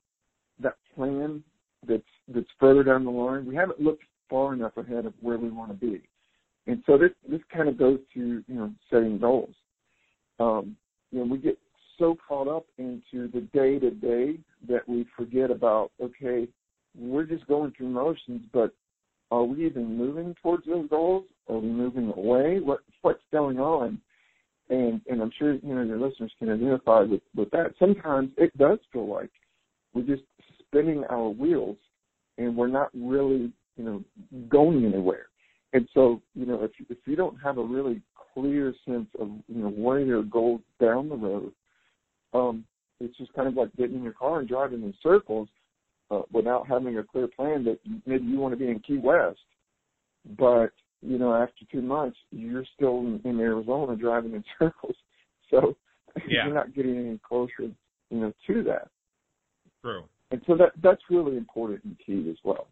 that 0.60 0.76
plan 0.96 1.44
that's 1.88 2.04
that's 2.34 2.48
further 2.60 2.84
down 2.84 3.06
the 3.06 3.12
line. 3.12 3.46
We 3.46 3.56
haven't 3.56 3.82
looked 3.82 4.04
far 4.30 4.54
enough 4.54 4.78
ahead 4.78 5.06
of 5.06 5.14
where 5.22 5.38
we 5.38 5.50
want 5.50 5.70
to 5.70 5.76
be, 5.76 6.02
and 6.68 6.84
so 6.86 6.98
this 6.98 7.12
this 7.30 7.42
kind 7.54 7.70
of 7.70 7.78
goes 7.78 8.00
to 8.14 8.44
you 8.48 8.56
know 8.56 8.72
setting 8.90 9.20
goals. 9.20 9.54
Um, 10.40 10.76
you 11.12 11.20
know, 11.20 11.26
we 11.26 11.38
get 11.38 11.58
so 12.00 12.18
caught 12.28 12.48
up 12.48 12.66
into 12.78 13.30
the 13.32 13.42
day 13.54 13.80
to 13.80 13.92
day 13.92 14.40
that 14.68 14.88
we 14.88 15.06
forget 15.16 15.52
about 15.52 15.92
okay, 16.02 16.48
we're 16.98 17.26
just 17.26 17.48
going 17.48 17.74
through 17.76 17.90
motions, 17.90 18.46
but 18.52 18.74
are 19.32 19.44
we 19.44 19.66
even 19.66 19.98
moving 19.98 20.36
towards 20.42 20.66
those 20.66 20.88
goals? 20.90 21.26
Are 21.50 21.58
we 21.58 21.68
moving 21.68 22.14
away? 22.16 22.60
What 22.60 22.80
what's 23.02 23.24
going 23.32 23.60
on? 23.60 24.00
And 24.70 25.02
and 25.10 25.22
I'm 25.22 25.32
sure 25.38 25.54
you 25.54 25.76
know 25.76 25.82
your 25.84 26.00
listeners 26.00 26.32
can 26.40 26.50
identify 26.50 27.02
with 27.02 27.22
with 27.36 27.52
that. 27.52 27.74
Sometimes 27.80 28.32
it 28.38 28.58
does 28.58 28.80
feel 28.92 29.08
like 29.08 29.30
we're 29.94 30.04
just 30.04 30.24
spinning 30.60 31.04
our 31.10 31.30
wheels, 31.30 31.78
and 32.38 32.56
we're 32.56 32.68
not 32.68 32.90
really 32.94 33.52
you 33.76 33.84
know 33.84 34.04
going 34.50 34.86
anywhere. 34.86 35.28
And 35.74 35.88
so 35.94 36.22
you 36.34 36.46
know 36.46 36.64
if 36.64 36.72
if 36.90 36.98
you 37.06 37.16
don't 37.16 37.38
have 37.44 37.58
a 37.58 37.64
really 37.64 38.02
clear 38.34 38.74
sense 38.88 39.08
of 39.20 39.30
you 39.48 39.62
know 39.64 39.70
where 39.70 40.00
your 40.00 40.24
goals 40.24 40.62
down 40.80 41.10
the 41.10 41.16
road, 41.16 41.52
um, 42.34 42.64
it's 43.00 43.18
just 43.18 43.34
kind 43.34 43.48
of 43.48 43.56
like 43.56 43.76
getting 43.76 43.98
in 43.98 44.04
your 44.04 44.14
car 44.14 44.40
and 44.40 44.48
driving 44.48 44.84
in 44.84 44.94
circles 45.04 45.50
uh, 46.10 46.22
without 46.32 46.68
having 46.68 46.98
a 46.98 47.04
clear 47.04 47.28
plan 47.28 47.64
that 47.66 47.80
maybe 48.06 48.26
you 48.26 48.40
want 48.40 48.54
to 48.54 48.58
be 48.58 48.70
in 48.70 48.80
Key 48.80 48.98
West, 48.98 49.40
but 50.38 50.72
you 51.04 51.18
know 51.18 51.34
after 51.34 51.66
two 51.72 51.82
months 51.82 52.18
you're 52.32 52.66
still 52.76 53.00
in, 53.00 53.22
in 53.26 53.40
Arizona 53.40 53.96
driving 53.96 54.34
in 54.34 54.44
circles, 54.60 54.96
so 55.50 55.76
yeah. 56.28 56.46
you're 56.46 56.54
not 56.54 56.74
getting 56.74 56.98
any 56.98 57.20
closer, 57.28 57.52
you 58.10 58.20
know, 58.20 58.34
to 58.48 58.64
that. 58.64 58.90
True. 59.82 60.04
And 60.32 60.42
so 60.48 60.56
that 60.58 60.72
that's 60.82 61.02
really 61.10 61.38
important 61.38 61.84
and 61.84 61.98
key 62.06 62.30
as 62.30 62.38
well. 62.44 62.68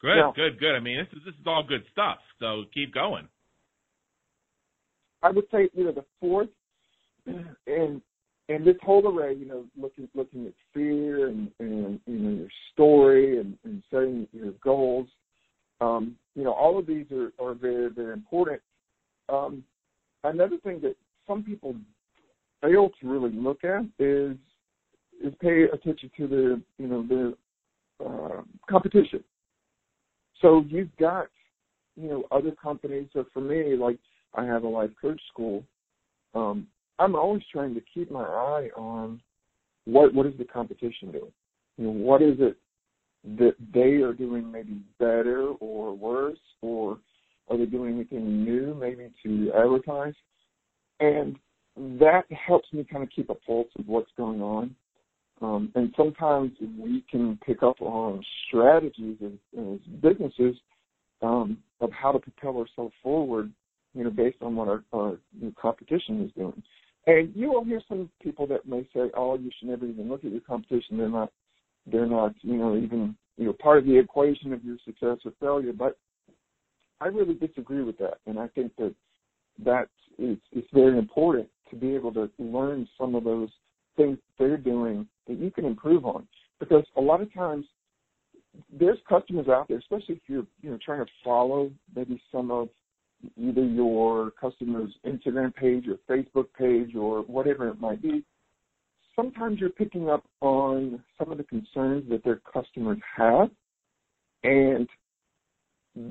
Good, 0.00 0.16
now, 0.16 0.32
good, 0.34 0.60
good. 0.60 0.76
I 0.76 0.80
mean, 0.80 0.98
this 0.98 1.18
is 1.18 1.24
this 1.24 1.34
is 1.34 1.46
all 1.46 1.64
good 1.66 1.82
stuff. 1.92 2.18
So 2.38 2.64
keep 2.72 2.94
going. 2.94 3.28
I 5.22 5.30
would 5.30 5.44
say, 5.50 5.68
you 5.74 5.84
know, 5.84 5.92
the 5.92 6.04
fourth 6.20 6.48
and 7.26 8.00
and 8.48 8.66
this 8.66 8.76
whole 8.82 9.06
array, 9.06 9.34
you 9.34 9.46
know, 9.46 9.64
looking 9.76 10.08
looking 10.14 10.46
at 10.46 10.52
fear 10.72 11.28
and, 11.28 11.50
and 11.58 12.00
you 12.06 12.18
know 12.18 12.30
your 12.30 12.48
story 12.72 13.38
and, 13.38 13.58
and 13.64 13.82
setting 13.90 14.26
your 14.32 14.52
goals, 14.64 15.06
um, 15.80 16.16
you 16.34 16.44
know, 16.44 16.52
all 16.52 16.78
of 16.78 16.86
these 16.86 17.06
are, 17.12 17.32
are 17.38 17.54
very 17.54 17.90
very 17.90 18.12
important. 18.12 18.60
Um, 19.28 19.64
another 20.24 20.56
thing 20.58 20.80
that 20.82 20.96
some 21.26 21.42
people 21.42 21.76
fail 22.62 22.90
to 23.00 23.08
really 23.08 23.32
look 23.32 23.64
at 23.64 23.82
is 23.98 24.36
is 25.22 25.34
pay 25.40 25.64
attention 25.64 26.10
to 26.16 26.26
the 26.26 26.62
you 26.78 26.88
know 26.88 27.06
the 27.06 27.36
uh, 28.04 28.42
competition. 28.68 29.22
So 30.40 30.64
you've 30.68 30.96
got 30.98 31.26
you 31.96 32.08
know 32.08 32.24
other 32.30 32.52
companies. 32.52 33.08
So 33.12 33.26
for 33.34 33.40
me, 33.40 33.76
like 33.76 33.98
I 34.34 34.44
have 34.44 34.64
a 34.64 34.68
life 34.68 34.90
coach 35.00 35.20
school. 35.30 35.64
Um, 36.34 36.66
I'm 36.98 37.14
always 37.14 37.42
trying 37.52 37.74
to 37.74 37.82
keep 37.92 38.10
my 38.10 38.24
eye 38.24 38.68
on 38.76 39.20
what 39.84 40.12
what 40.14 40.26
is 40.26 40.34
the 40.38 40.44
competition 40.44 41.12
doing, 41.12 41.32
you 41.76 41.84
know, 41.84 41.90
what 41.90 42.22
is 42.22 42.36
it 42.38 42.56
that 43.36 43.54
they 43.74 44.02
are 44.02 44.12
doing 44.12 44.50
maybe 44.50 44.80
better 44.98 45.48
or 45.60 45.94
worse, 45.94 46.38
or 46.62 46.98
are 47.48 47.56
they 47.56 47.66
doing 47.66 47.94
anything 47.94 48.44
new 48.44 48.74
maybe 48.74 49.10
to 49.24 49.52
advertise? 49.52 50.14
And 51.00 51.38
that 51.76 52.24
helps 52.30 52.72
me 52.72 52.84
kind 52.84 53.02
of 53.02 53.10
keep 53.14 53.30
a 53.30 53.34
pulse 53.34 53.68
of 53.78 53.86
what's 53.88 54.10
going 54.16 54.42
on. 54.42 54.74
Um, 55.40 55.70
and 55.76 55.92
sometimes 55.96 56.52
we 56.78 57.04
can 57.10 57.38
pick 57.46 57.62
up 57.62 57.80
on 57.80 58.22
strategies 58.48 59.16
as, 59.24 59.32
as 59.58 59.78
businesses 60.02 60.56
um, 61.22 61.58
of 61.80 61.90
how 61.92 62.12
to 62.12 62.18
propel 62.18 62.58
ourselves 62.58 62.94
forward, 63.02 63.52
you 63.94 64.04
know, 64.04 64.10
based 64.10 64.38
on 64.42 64.56
what 64.56 64.68
our, 64.68 64.82
our 64.92 65.18
competition 65.60 66.24
is 66.24 66.32
doing. 66.36 66.60
And 67.08 67.34
you 67.34 67.50
will 67.50 67.64
hear 67.64 67.80
some 67.88 68.10
people 68.22 68.46
that 68.48 68.68
may 68.68 68.86
say, 68.94 69.10
"Oh, 69.16 69.38
you 69.38 69.50
should 69.58 69.68
never 69.70 69.86
even 69.86 70.10
look 70.10 70.24
at 70.24 70.30
your 70.30 70.42
competition. 70.42 70.98
They're 70.98 71.08
not, 71.08 71.32
they're 71.86 72.06
not, 72.06 72.34
you 72.42 72.58
know, 72.58 72.76
even 72.76 73.16
you 73.38 73.46
know 73.46 73.54
part 73.54 73.78
of 73.78 73.86
the 73.86 73.98
equation 73.98 74.52
of 74.52 74.62
your 74.62 74.76
success 74.84 75.16
or 75.24 75.32
failure." 75.40 75.72
But 75.72 75.96
I 77.00 77.06
really 77.06 77.32
disagree 77.32 77.82
with 77.82 77.96
that, 77.98 78.18
and 78.26 78.38
I 78.38 78.48
think 78.48 78.76
that 78.76 78.94
that 79.64 79.88
is 80.18 80.36
it's 80.52 80.68
very 80.74 80.98
important 80.98 81.48
to 81.70 81.76
be 81.76 81.94
able 81.94 82.12
to 82.12 82.30
learn 82.38 82.86
some 82.98 83.14
of 83.14 83.24
those 83.24 83.48
things 83.96 84.18
they're 84.38 84.58
doing 84.58 85.08
that 85.26 85.38
you 85.38 85.50
can 85.50 85.64
improve 85.64 86.04
on. 86.04 86.28
Because 86.60 86.84
a 86.96 87.00
lot 87.00 87.22
of 87.22 87.32
times 87.32 87.64
there's 88.70 88.98
customers 89.08 89.48
out 89.48 89.66
there, 89.68 89.78
especially 89.78 90.16
if 90.16 90.22
you're 90.26 90.46
you 90.60 90.70
know 90.70 90.78
trying 90.84 91.02
to 91.02 91.10
follow 91.24 91.70
maybe 91.96 92.20
some 92.30 92.50
of 92.50 92.68
either 93.36 93.64
your 93.64 94.30
customer's 94.32 94.90
Instagram 95.06 95.54
page 95.54 95.86
or 95.88 95.98
Facebook 96.08 96.46
page 96.56 96.94
or 96.94 97.22
whatever 97.22 97.68
it 97.68 97.80
might 97.80 98.02
be. 98.02 98.24
Sometimes 99.16 99.58
you're 99.58 99.70
picking 99.70 100.08
up 100.08 100.24
on 100.40 101.02
some 101.18 101.32
of 101.32 101.38
the 101.38 101.44
concerns 101.44 102.08
that 102.08 102.22
their 102.24 102.40
customers 102.52 102.98
have, 103.16 103.50
and 104.44 104.88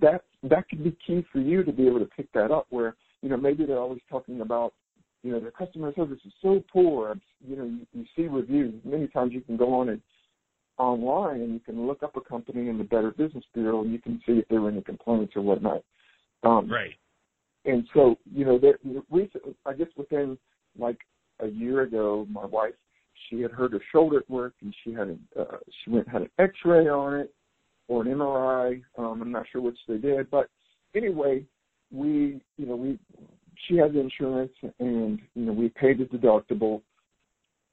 that 0.01 0.23
that 0.43 0.67
could 0.69 0.83
be 0.83 0.95
key 1.05 1.25
for 1.31 1.39
you 1.39 1.63
to 1.63 1.71
be 1.71 1.87
able 1.87 1.99
to 1.99 2.05
pick 2.05 2.31
that 2.33 2.51
up. 2.51 2.67
Where 2.69 2.95
you 3.21 3.29
know 3.29 3.37
maybe 3.37 3.65
they're 3.65 3.79
always 3.79 4.01
talking 4.09 4.41
about 4.41 4.73
you 5.23 5.31
know 5.31 5.39
their 5.39 5.51
customer 5.51 5.93
service 5.95 6.19
is 6.25 6.33
so 6.41 6.61
poor. 6.71 7.17
You 7.47 7.55
know 7.55 7.63
you, 7.63 7.87
you 7.93 8.05
see 8.15 8.27
reviews. 8.27 8.73
Many 8.83 9.07
times 9.07 9.31
you 9.31 9.41
can 9.41 9.55
go 9.55 9.73
on 9.73 9.87
it 9.87 10.01
online 10.77 11.41
and 11.41 11.53
you 11.53 11.59
can 11.59 11.87
look 11.87 12.03
up 12.03 12.15
a 12.15 12.21
company 12.21 12.69
in 12.69 12.77
the 12.77 12.83
Better 12.83 13.11
Business 13.11 13.43
Bureau 13.53 13.81
and 13.81 13.91
you 13.91 13.99
can 13.99 14.21
see 14.25 14.33
if 14.33 14.47
there 14.49 14.61
were 14.61 14.69
any 14.69 14.81
complaints 14.81 15.33
or 15.35 15.41
whatnot. 15.41 15.83
Um, 16.43 16.69
right. 16.69 16.93
And 17.65 17.85
so, 17.93 18.17
you 18.33 18.45
know, 18.45 18.57
there, 18.57 18.77
recently, 19.11 19.55
I 19.65 19.73
guess 19.73 19.87
within 19.97 20.37
like 20.77 20.97
a 21.39 21.47
year 21.47 21.81
ago, 21.81 22.25
my 22.29 22.45
wife, 22.45 22.73
she 23.29 23.41
had 23.41 23.51
hurt 23.51 23.73
her 23.73 23.81
shoulder 23.91 24.19
at 24.19 24.29
work, 24.29 24.53
and 24.61 24.73
she 24.83 24.93
had 24.93 25.09
a, 25.09 25.41
uh, 25.41 25.57
she 25.83 25.89
went 25.89 26.07
had 26.07 26.21
an 26.21 26.29
X-ray 26.39 26.87
on 26.87 27.15
it 27.15 27.33
or 27.87 28.03
an 28.03 28.07
MRI. 28.07 28.81
Um, 28.97 29.21
I'm 29.21 29.31
not 29.31 29.45
sure 29.51 29.61
which 29.61 29.77
they 29.87 29.97
did, 29.97 30.29
but 30.29 30.49
anyway, 30.95 31.43
we, 31.91 32.39
you 32.57 32.65
know, 32.65 32.75
we 32.75 32.99
she 33.67 33.77
has 33.77 33.91
insurance, 33.95 34.51
and 34.79 35.19
you 35.33 35.45
know, 35.45 35.53
we 35.53 35.69
paid 35.69 35.97
the 35.97 36.05
deductible. 36.05 36.81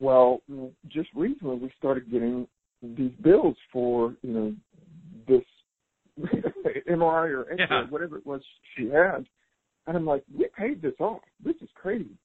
Well, 0.01 0.43
just 0.89 1.09
recently, 1.15 1.57
we 1.57 1.71
started 1.79 2.11
getting 2.11 2.49
these 2.83 3.13
bills 3.23 3.57
for 3.73 4.15
you 4.23 4.33
know 4.33 4.55
this 5.29 5.45
MRI 6.89 7.35
or 7.35 7.51
X-ray, 7.53 7.67
yeah. 7.69 7.85
whatever 7.89 8.19
it 8.19 8.27
was 8.27 8.41
she 8.77 8.89
had, 8.89 9.27
and 9.87 9.97
I'm 9.97 10.07
like, 10.07 10.25
we 10.37 10.47
paid 10.57 10.81
this 10.81 10.95
off. 10.99 11.21
This 11.45 11.57
is 11.61 11.69
crazy. 11.75 12.17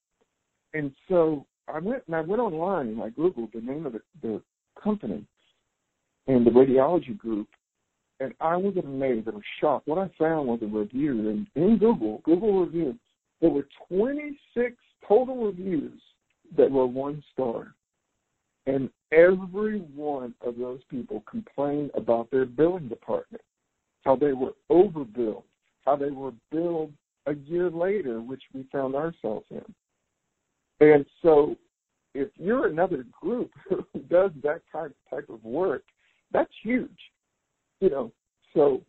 And 0.74 0.92
so 1.08 1.46
I 1.68 1.80
went 1.80 2.04
and 2.08 2.16
I 2.16 2.22
went 2.22 2.42
online 2.42 2.88
and 2.88 3.02
I 3.02 3.10
googled 3.10 3.52
the 3.52 3.62
name 3.62 3.86
of 3.86 3.94
the, 3.94 4.02
the 4.22 4.42
company 4.82 5.26
and 6.28 6.46
the 6.46 6.52
radiology 6.52 7.18
group, 7.18 7.48
and 8.20 8.34
I 8.40 8.56
was 8.56 8.76
amazed. 8.78 9.28
I 9.28 9.32
was 9.32 9.44
shocked. 9.60 9.88
What 9.88 9.98
I 9.98 10.10
found 10.18 10.48
was 10.48 10.60
a 10.62 10.68
review 10.68 11.30
in, 11.30 11.48
in 11.56 11.78
Google, 11.78 12.22
Google 12.24 12.66
review. 12.66 12.96
There 13.42 13.50
were 13.50 13.68
26 13.88 14.76
total 15.08 15.46
reviews 15.46 16.00
that 16.56 16.70
were 16.70 16.86
one 16.86 17.24
star. 17.34 17.74
And 18.66 18.90
every 19.12 19.80
one 19.96 20.36
of 20.42 20.58
those 20.58 20.82
people 20.90 21.24
complained 21.30 21.92
about 21.96 22.30
their 22.30 22.46
billing 22.46 22.90
department, 22.90 23.42
how 24.10 24.16
they 24.16 24.34
were 24.34 24.54
overbilled, 24.72 25.44
how 25.86 25.96
they 25.96 26.10
were 26.10 26.32
billed 26.52 26.92
a 27.28 27.36
year 27.36 27.70
later, 27.70 28.22
which 28.22 28.42
we 28.56 28.66
found 28.72 28.96
ourselves 28.96 29.46
in. 29.52 29.64
And 30.80 31.06
so 31.22 31.56
if 32.16 32.30
you're 32.36 32.66
another 32.66 33.06
group 33.22 33.52
who 33.70 34.00
does 34.10 34.32
that 34.42 34.62
type 34.72 34.96
type 35.12 35.30
of 35.30 35.44
work, 35.44 35.84
that's 36.32 36.50
huge. 36.64 36.90
You 37.82 37.92
know, 37.92 38.12
so 38.56 38.82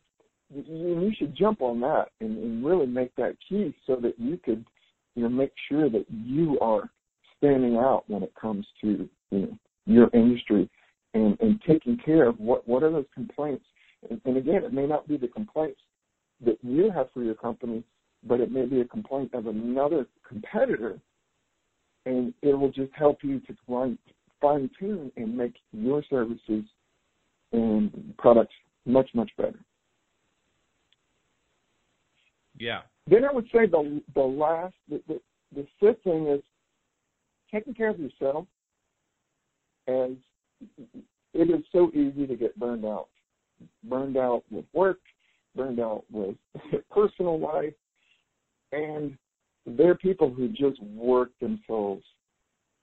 you, 0.48 0.64
you 1.00 1.12
should 1.18 1.37
jump 1.37 1.61
on 1.61 1.80
that 1.80 2.06
and, 2.20 2.38
and 2.38 2.64
really 2.64 2.87
make 2.87 3.14
that 3.16 3.37
key 3.46 3.74
so 3.87 3.96
that 3.96 4.18
you 4.18 4.38
could, 4.42 4.64
you 5.16 5.24
know, 5.24 5.28
make 5.28 5.52
sure 5.68 5.90
that 5.90 6.06
you 6.09 6.59
are 6.61 6.88
standing 7.37 7.76
out 7.76 8.04
when 8.06 8.22
it 8.22 8.33
comes 8.40 8.66
to, 8.80 9.06
you 9.30 9.38
know, 9.38 9.59
your 9.85 10.09
industry 10.14 10.70
and, 11.12 11.38
and 11.40 11.61
taking 11.68 11.98
care 11.98 12.26
of 12.26 12.40
what, 12.40 12.66
what 12.66 12.83
are 12.83 12.90
those 12.90 13.04
complaints. 13.14 13.66
And, 14.09 14.21
and 14.25 14.37
again, 14.37 14.65
it 14.65 14.73
may 14.73 14.87
not 14.87 15.07
be 15.09 15.17
the 15.17 15.29
complaints 15.29 15.81
that 16.45 16.59
you 16.63 16.91
have 16.91 17.09
for 17.13 17.23
your 17.23 17.35
company, 17.35 17.83
but 18.23 18.41
it 18.41 18.51
may 18.51 18.65
be 18.65 18.81
a 18.81 18.85
complaint 18.85 19.35
of 19.35 19.47
another 19.47 20.07
competitor, 20.27 20.99
and 22.07 22.33
it 22.43 22.55
will 22.55 22.71
just 22.71 22.93
help 22.93 23.19
you 23.23 23.41
to 23.41 23.55
fine 24.41 24.71
tune 24.79 25.13
and 25.17 25.37
make 25.37 25.55
your 25.73 26.03
services 26.09 26.65
and 27.53 28.15
products 28.19 28.55
much 28.87 29.09
much 29.15 29.31
better. 29.37 29.59
Yeah. 32.59 32.83
Then 33.07 33.25
I 33.25 33.33
would 33.33 33.47
say 33.53 33.67
the 33.67 34.03
the 34.15 34.21
last 34.21 34.75
the, 34.89 35.03
the, 35.09 35.21
the 35.55 35.67
fifth 35.79 36.03
thing 36.05 36.27
is 36.27 36.43
taking 37.53 37.75
care 37.75 37.91
of 37.91 37.99
yourself 37.99 38.47
as 39.89 40.11
it 41.33 41.51
is 41.51 41.65
so 41.73 41.91
easy 41.93 42.27
to 42.27 42.37
get 42.37 42.59
burned 42.59 42.85
out. 42.85 43.09
Burned 43.85 44.16
out 44.16 44.44
with 44.51 44.64
work, 44.73 44.99
burned 45.55 45.81
out 45.81 46.05
with 46.11 46.37
personal 46.90 47.38
life, 47.38 47.75
and 48.73 49.16
they're 49.66 49.94
people 49.94 50.33
who 50.33 50.49
just 50.49 50.83
work 50.83 51.31
themselves 51.40 52.05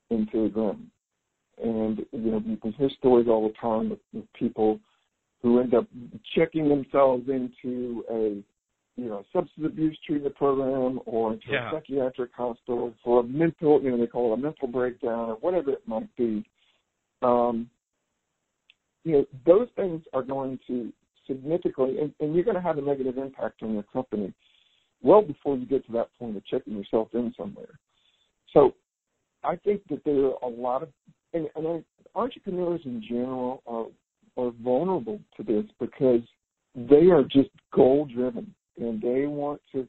into 0.09 0.43
the 0.43 0.49
ground. 0.49 0.87
And, 1.63 2.05
you 2.11 2.31
know, 2.31 2.41
you 2.45 2.57
can 2.57 2.71
hear 2.73 2.89
stories 2.97 3.27
all 3.27 3.47
the 3.47 3.53
time 3.59 3.91
of, 3.91 3.99
of 4.15 4.33
people 4.33 4.79
who 5.41 5.59
end 5.59 5.73
up 5.73 5.87
checking 6.35 6.69
themselves 6.69 7.27
into 7.27 8.03
a, 8.11 8.43
you 8.99 9.09
know, 9.09 9.23
substance 9.33 9.65
abuse 9.65 9.97
treatment 10.05 10.35
program 10.35 10.99
or 11.05 11.33
into 11.33 11.51
yeah. 11.51 11.69
a 11.69 11.71
psychiatric 11.71 12.31
hospital 12.35 12.93
for 13.03 13.21
a 13.21 13.23
mental, 13.23 13.81
you 13.81 13.91
know, 13.91 13.97
they 13.97 14.07
call 14.07 14.33
it 14.33 14.39
a 14.39 14.41
mental 14.41 14.67
breakdown 14.67 15.29
or 15.29 15.35
whatever 15.35 15.71
it 15.71 15.87
might 15.87 16.15
be. 16.15 16.45
Um, 17.21 17.69
you 19.07 19.13
know, 19.13 19.25
those 19.45 19.67
things 19.75 20.03
are 20.13 20.23
going 20.23 20.59
to 20.67 20.91
significantly, 21.25 21.99
and, 21.99 22.13
and 22.19 22.35
you're 22.35 22.43
going 22.43 22.55
to 22.55 22.61
have 22.61 22.77
a 22.77 22.81
negative 22.81 23.17
impact 23.17 23.63
on 23.63 23.73
your 23.73 23.83
company 23.83 24.33
well 25.01 25.21
before 25.21 25.57
you 25.57 25.65
get 25.65 25.85
to 25.85 25.91
that 25.93 26.09
point 26.19 26.35
of 26.35 26.45
checking 26.45 26.75
yourself 26.75 27.07
in 27.13 27.33
somewhere. 27.37 27.79
So 28.53 28.73
I 29.43 29.55
think 29.55 29.81
that 29.89 30.03
there 30.03 30.25
are 30.25 30.37
a 30.43 30.47
lot 30.47 30.83
of, 30.83 30.89
and, 31.33 31.47
and 31.55 31.83
entrepreneurs 32.15 32.81
in 32.85 33.01
general 33.07 33.61
are, 33.65 33.85
are 34.41 34.51
vulnerable 34.61 35.19
to 35.37 35.43
this 35.43 35.65
because 35.79 36.21
they 36.75 37.07
are 37.07 37.23
just 37.23 37.49
goal 37.73 38.05
driven 38.05 38.53
and 38.77 39.01
they 39.01 39.25
want 39.25 39.61
to 39.71 39.87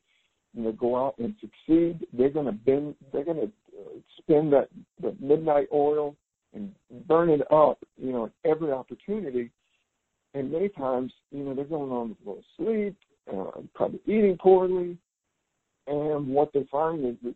you 0.55 0.63
know 0.63 0.73
go 0.73 0.97
out 0.97 1.15
and 1.19 1.35
succeed 1.41 2.07
they're 2.15 2.31
going 2.31 2.47
to 2.47 2.53
bend 2.53 2.95
they're 3.13 3.25
going 3.25 3.37
to 3.37 3.53
uh, 3.79 3.99
spend 4.17 4.51
that 4.51 4.69
the 5.03 5.15
midnight 5.21 5.69
oil 5.73 6.17
and 6.55 6.73
burn 7.07 7.31
it 7.31 7.43
up 7.53 7.79
you 8.01 8.13
know 8.13 8.31
every 8.45 8.73
opportunity 8.73 9.51
and 10.35 10.51
many 10.51 10.69
times 10.69 11.13
you 11.31 11.45
know 11.45 11.55
they're 11.55 11.65
going 11.65 11.91
on 11.91 12.17
with 12.25 12.39
sleep 12.57 12.97
uh, 13.33 13.51
probably 13.75 14.01
eating 14.07 14.37
poorly. 14.41 14.97
And 15.87 16.29
what 16.29 16.53
they 16.53 16.67
find 16.71 17.05
is 17.05 17.15
that 17.23 17.35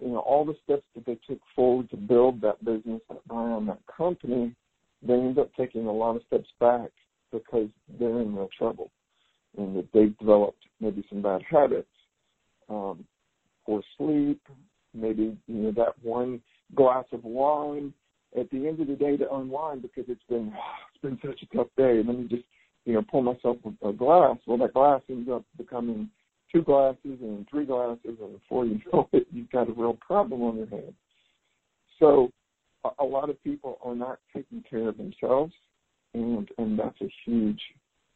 you 0.00 0.08
know 0.08 0.18
all 0.18 0.44
the 0.44 0.56
steps 0.64 0.84
that 0.94 1.06
they 1.06 1.18
took 1.26 1.40
forward 1.56 1.88
to 1.90 1.96
build 1.96 2.40
that 2.42 2.62
business, 2.64 3.00
that 3.08 3.26
brand, 3.26 3.68
that 3.68 3.80
company, 3.94 4.54
they 5.02 5.14
end 5.14 5.38
up 5.38 5.50
taking 5.54 5.86
a 5.86 5.92
lot 5.92 6.16
of 6.16 6.22
steps 6.26 6.48
back 6.60 6.90
because 7.32 7.68
they're 7.98 8.20
in 8.20 8.34
real 8.34 8.50
trouble, 8.56 8.90
and 9.56 9.76
that 9.76 9.88
they've 9.94 10.16
developed 10.18 10.64
maybe 10.80 11.04
some 11.08 11.22
bad 11.22 11.42
habits, 11.48 11.88
um, 12.68 13.04
poor 13.64 13.82
sleep, 13.96 14.40
maybe 14.92 15.36
you 15.46 15.54
know 15.54 15.72
that 15.72 15.94
one 16.02 16.40
glass 16.74 17.06
of 17.12 17.24
wine 17.24 17.92
at 18.38 18.50
the 18.50 18.66
end 18.66 18.80
of 18.80 18.88
the 18.88 18.96
day 18.96 19.16
to 19.16 19.34
unwind 19.34 19.82
because 19.82 20.04
it's 20.08 20.24
been 20.28 20.52
it's 20.94 21.02
been 21.02 21.18
such 21.24 21.42
a 21.42 21.56
tough 21.56 21.68
day, 21.76 21.98
and 21.98 22.08
then 22.08 22.18
you 22.18 22.28
just 22.28 22.44
you 22.84 22.94
know, 22.94 23.02
pour 23.02 23.22
myself 23.22 23.56
a 23.82 23.92
glass, 23.92 24.36
well, 24.46 24.58
that 24.58 24.74
glass 24.74 25.00
ends 25.08 25.28
up 25.32 25.44
becoming 25.56 26.10
two 26.52 26.62
glasses 26.62 27.18
and 27.20 27.46
three 27.48 27.64
glasses, 27.64 28.18
and 28.20 28.32
before 28.32 28.66
you 28.66 28.80
know 28.92 29.08
it, 29.12 29.26
you've 29.32 29.50
got 29.50 29.68
a 29.68 29.72
real 29.72 29.94
problem 29.94 30.42
on 30.42 30.56
your 30.56 30.68
hands. 30.68 30.94
So, 31.98 32.30
a, 32.84 32.90
a 33.02 33.04
lot 33.04 33.30
of 33.30 33.42
people 33.42 33.78
are 33.82 33.94
not 33.94 34.18
taking 34.34 34.62
care 34.68 34.88
of 34.88 34.98
themselves, 34.98 35.52
and 36.12 36.48
and 36.58 36.78
that's 36.78 37.00
a 37.00 37.10
huge 37.24 37.60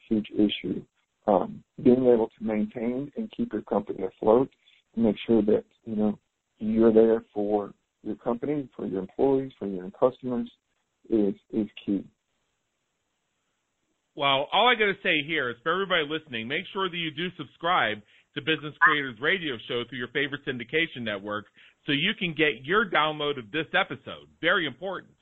huge 0.08 0.28
issue. 0.34 0.82
Um, 1.26 1.62
being 1.82 2.06
able 2.06 2.30
to 2.38 2.44
maintain 2.44 3.12
and 3.16 3.30
keep 3.36 3.52
your 3.52 3.62
company 3.62 4.04
afloat 4.04 4.48
and 4.94 5.04
make 5.04 5.16
sure 5.26 5.42
that 5.42 5.64
you 5.84 5.96
know 5.96 6.18
you're 6.58 6.92
there 6.92 7.24
for 7.32 7.72
your 8.02 8.16
company, 8.16 8.68
for 8.76 8.86
your 8.86 9.00
employees, 9.00 9.52
for 9.58 9.66
your 9.66 9.90
customers 9.90 10.50
is 11.10 11.34
is 11.52 11.66
key. 11.84 12.04
Well, 14.14 14.48
all 14.52 14.68
I 14.68 14.74
got 14.74 14.86
to 14.86 14.98
say 15.02 15.22
here 15.24 15.48
is 15.50 15.56
for 15.62 15.72
everybody 15.72 16.04
listening, 16.08 16.48
make 16.48 16.64
sure 16.72 16.90
that 16.90 16.96
you 16.96 17.10
do 17.12 17.28
subscribe 17.36 17.98
to 18.34 18.40
Business 18.42 18.74
Creators 18.80 19.16
Radio 19.20 19.54
Show 19.68 19.84
through 19.88 19.98
your 19.98 20.08
favorite 20.08 20.44
syndication 20.44 21.02
network 21.02 21.46
so 21.86 21.92
you 21.92 22.12
can 22.18 22.34
get 22.34 22.64
your 22.64 22.88
download 22.88 23.38
of 23.38 23.50
this 23.52 23.66
episode. 23.74 24.26
Very 24.40 24.66
important. 24.66 25.14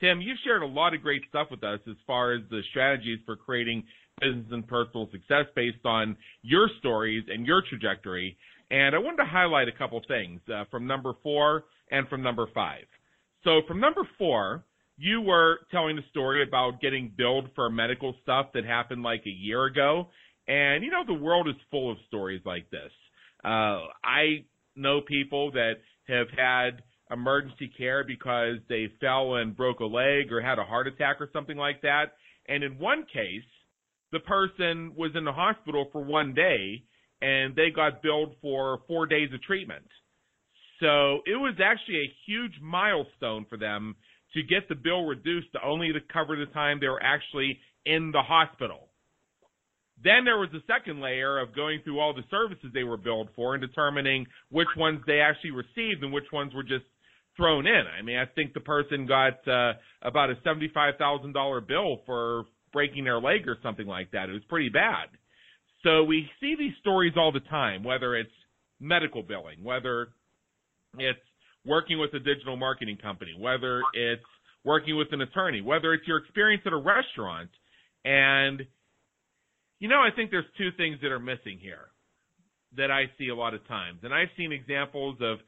Tim, 0.00 0.20
you've 0.20 0.38
shared 0.44 0.62
a 0.62 0.66
lot 0.66 0.94
of 0.94 1.02
great 1.02 1.22
stuff 1.28 1.48
with 1.50 1.62
us 1.62 1.80
as 1.88 1.96
far 2.06 2.32
as 2.32 2.42
the 2.50 2.62
strategies 2.70 3.18
for 3.26 3.36
creating 3.36 3.84
business 4.20 4.46
and 4.50 4.66
personal 4.66 5.08
success 5.12 5.44
based 5.54 5.84
on 5.84 6.16
your 6.42 6.70
stories 6.78 7.24
and 7.28 7.46
your 7.46 7.62
trajectory. 7.68 8.36
And 8.70 8.94
I 8.94 8.98
wanted 8.98 9.18
to 9.18 9.28
highlight 9.28 9.68
a 9.68 9.72
couple 9.72 10.00
things 10.06 10.40
uh, 10.52 10.64
from 10.70 10.86
number 10.86 11.12
four 11.22 11.64
and 11.90 12.08
from 12.08 12.22
number 12.22 12.46
five. 12.54 12.84
So 13.44 13.60
from 13.66 13.80
number 13.80 14.02
four, 14.18 14.64
you 14.96 15.20
were 15.20 15.60
telling 15.70 15.96
a 15.98 16.08
story 16.10 16.42
about 16.42 16.80
getting 16.80 17.12
billed 17.16 17.50
for 17.54 17.70
medical 17.70 18.14
stuff 18.22 18.46
that 18.54 18.64
happened 18.64 19.02
like 19.02 19.22
a 19.26 19.30
year 19.30 19.64
ago. 19.64 20.08
And 20.48 20.82
you 20.82 20.90
know, 20.90 21.04
the 21.06 21.14
world 21.14 21.48
is 21.48 21.54
full 21.70 21.90
of 21.90 21.98
stories 22.08 22.42
like 22.44 22.68
this. 22.70 22.90
Uh, 23.44 23.86
I 24.04 24.44
know 24.74 25.00
people 25.00 25.52
that 25.52 25.74
have 26.08 26.26
had 26.36 26.82
emergency 27.10 27.70
care 27.76 28.04
because 28.04 28.56
they 28.68 28.88
fell 29.00 29.36
and 29.36 29.56
broke 29.56 29.80
a 29.80 29.84
leg 29.84 30.32
or 30.32 30.40
had 30.40 30.58
a 30.58 30.64
heart 30.64 30.86
attack 30.86 31.20
or 31.20 31.28
something 31.32 31.56
like 31.56 31.82
that. 31.82 32.14
And 32.48 32.64
in 32.64 32.78
one 32.78 33.04
case, 33.12 33.42
the 34.12 34.20
person 34.20 34.92
was 34.96 35.12
in 35.14 35.24
the 35.24 35.32
hospital 35.32 35.88
for 35.92 36.02
one 36.02 36.34
day 36.34 36.82
and 37.20 37.54
they 37.54 37.70
got 37.74 38.02
billed 38.02 38.34
for 38.40 38.80
four 38.86 39.06
days 39.06 39.32
of 39.32 39.42
treatment. 39.42 39.86
So 40.80 41.22
it 41.26 41.36
was 41.36 41.54
actually 41.62 41.98
a 41.98 42.14
huge 42.26 42.52
milestone 42.62 43.46
for 43.48 43.56
them 43.56 43.96
to 44.34 44.42
get 44.42 44.68
the 44.68 44.74
bill 44.74 45.04
reduced 45.06 45.52
to 45.52 45.58
only 45.64 45.92
to 45.92 46.00
cover 46.12 46.36
the 46.36 46.52
time 46.52 46.78
they 46.80 46.88
were 46.88 47.02
actually 47.02 47.58
in 47.84 48.12
the 48.12 48.22
hospital. 48.22 48.88
Then 50.02 50.24
there 50.24 50.38
was 50.38 50.50
a 50.54 50.62
second 50.72 51.00
layer 51.00 51.40
of 51.40 51.56
going 51.56 51.80
through 51.82 51.98
all 51.98 52.14
the 52.14 52.22
services 52.30 52.70
they 52.72 52.84
were 52.84 52.96
billed 52.96 53.30
for 53.34 53.54
and 53.54 53.60
determining 53.60 54.26
which 54.50 54.68
ones 54.76 55.00
they 55.06 55.20
actually 55.20 55.50
received 55.50 56.04
and 56.04 56.12
which 56.12 56.30
ones 56.32 56.54
were 56.54 56.62
just 56.62 56.84
thrown 57.36 57.66
in. 57.66 57.82
I 57.98 58.02
mean, 58.02 58.16
I 58.16 58.26
think 58.26 58.52
the 58.52 58.60
person 58.60 59.06
got 59.06 59.46
uh, 59.48 59.72
about 60.02 60.30
a 60.30 60.34
seventy-five 60.44 60.94
thousand 60.98 61.32
dollar 61.32 61.60
bill 61.60 62.02
for 62.06 62.44
breaking 62.72 63.04
their 63.04 63.20
leg 63.20 63.48
or 63.48 63.56
something 63.62 63.86
like 63.86 64.12
that. 64.12 64.28
It 64.28 64.32
was 64.32 64.44
pretty 64.48 64.68
bad. 64.68 65.08
So 65.82 66.04
we 66.04 66.28
see 66.40 66.54
these 66.56 66.74
stories 66.80 67.14
all 67.16 67.32
the 67.32 67.40
time, 67.40 67.82
whether 67.82 68.14
it's 68.14 68.30
medical 68.80 69.22
billing, 69.22 69.64
whether 69.64 70.08
it's 70.96 71.18
working 71.64 71.98
with 71.98 72.14
a 72.14 72.18
digital 72.18 72.56
marketing 72.56 72.98
company, 73.02 73.34
whether 73.38 73.82
it's 73.92 74.22
working 74.64 74.96
with 74.96 75.08
an 75.12 75.20
attorney, 75.20 75.60
whether 75.60 75.92
it's 75.92 76.06
your 76.06 76.18
experience 76.18 76.62
at 76.66 76.72
a 76.72 76.76
restaurant. 76.76 77.50
And, 78.04 78.62
you 79.78 79.88
know, 79.88 80.00
I 80.00 80.08
think 80.14 80.30
there's 80.30 80.46
two 80.56 80.70
things 80.76 80.98
that 81.02 81.12
are 81.12 81.18
missing 81.18 81.58
here 81.60 81.88
that 82.76 82.90
I 82.90 83.04
see 83.18 83.28
a 83.28 83.34
lot 83.34 83.54
of 83.54 83.66
times. 83.66 84.00
And 84.02 84.12
I've 84.12 84.28
seen 84.36 84.52
examples 84.52 85.16
of 85.20 85.38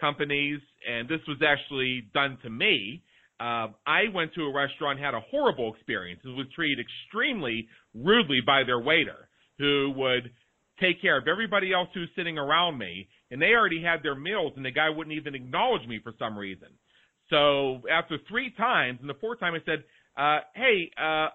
companies, 0.00 0.60
and 0.88 1.08
this 1.08 1.20
was 1.28 1.38
actually 1.46 2.08
done 2.14 2.38
to 2.42 2.50
me. 2.50 3.02
Uh, 3.38 3.68
I 3.86 4.04
went 4.14 4.34
to 4.34 4.42
a 4.42 4.52
restaurant, 4.52 4.98
had 4.98 5.14
a 5.14 5.20
horrible 5.30 5.74
experience, 5.74 6.20
and 6.24 6.36
was 6.36 6.46
treated 6.54 6.84
extremely 6.84 7.68
rudely 7.94 8.40
by 8.44 8.64
their 8.64 8.80
waiter, 8.80 9.28
who 9.58 9.92
would 9.96 10.30
take 10.80 11.00
care 11.02 11.18
of 11.18 11.28
everybody 11.28 11.72
else 11.72 11.88
who's 11.92 12.08
sitting 12.16 12.38
around 12.38 12.78
me, 12.78 13.08
and 13.30 13.40
they 13.40 13.52
already 13.54 13.82
had 13.82 14.02
their 14.02 14.14
meals, 14.14 14.52
and 14.56 14.64
the 14.64 14.70
guy 14.70 14.88
wouldn't 14.88 15.16
even 15.16 15.34
acknowledge 15.34 15.86
me 15.86 16.00
for 16.02 16.12
some 16.18 16.36
reason. 16.36 16.68
So 17.28 17.82
after 17.90 18.18
three 18.28 18.52
times, 18.56 18.98
and 19.00 19.08
the 19.08 19.14
fourth 19.20 19.40
time 19.40 19.54
I 19.54 19.60
said, 19.64 19.84
uh, 20.16 20.40
"Hey, 20.54 20.90
uh, 20.96 21.28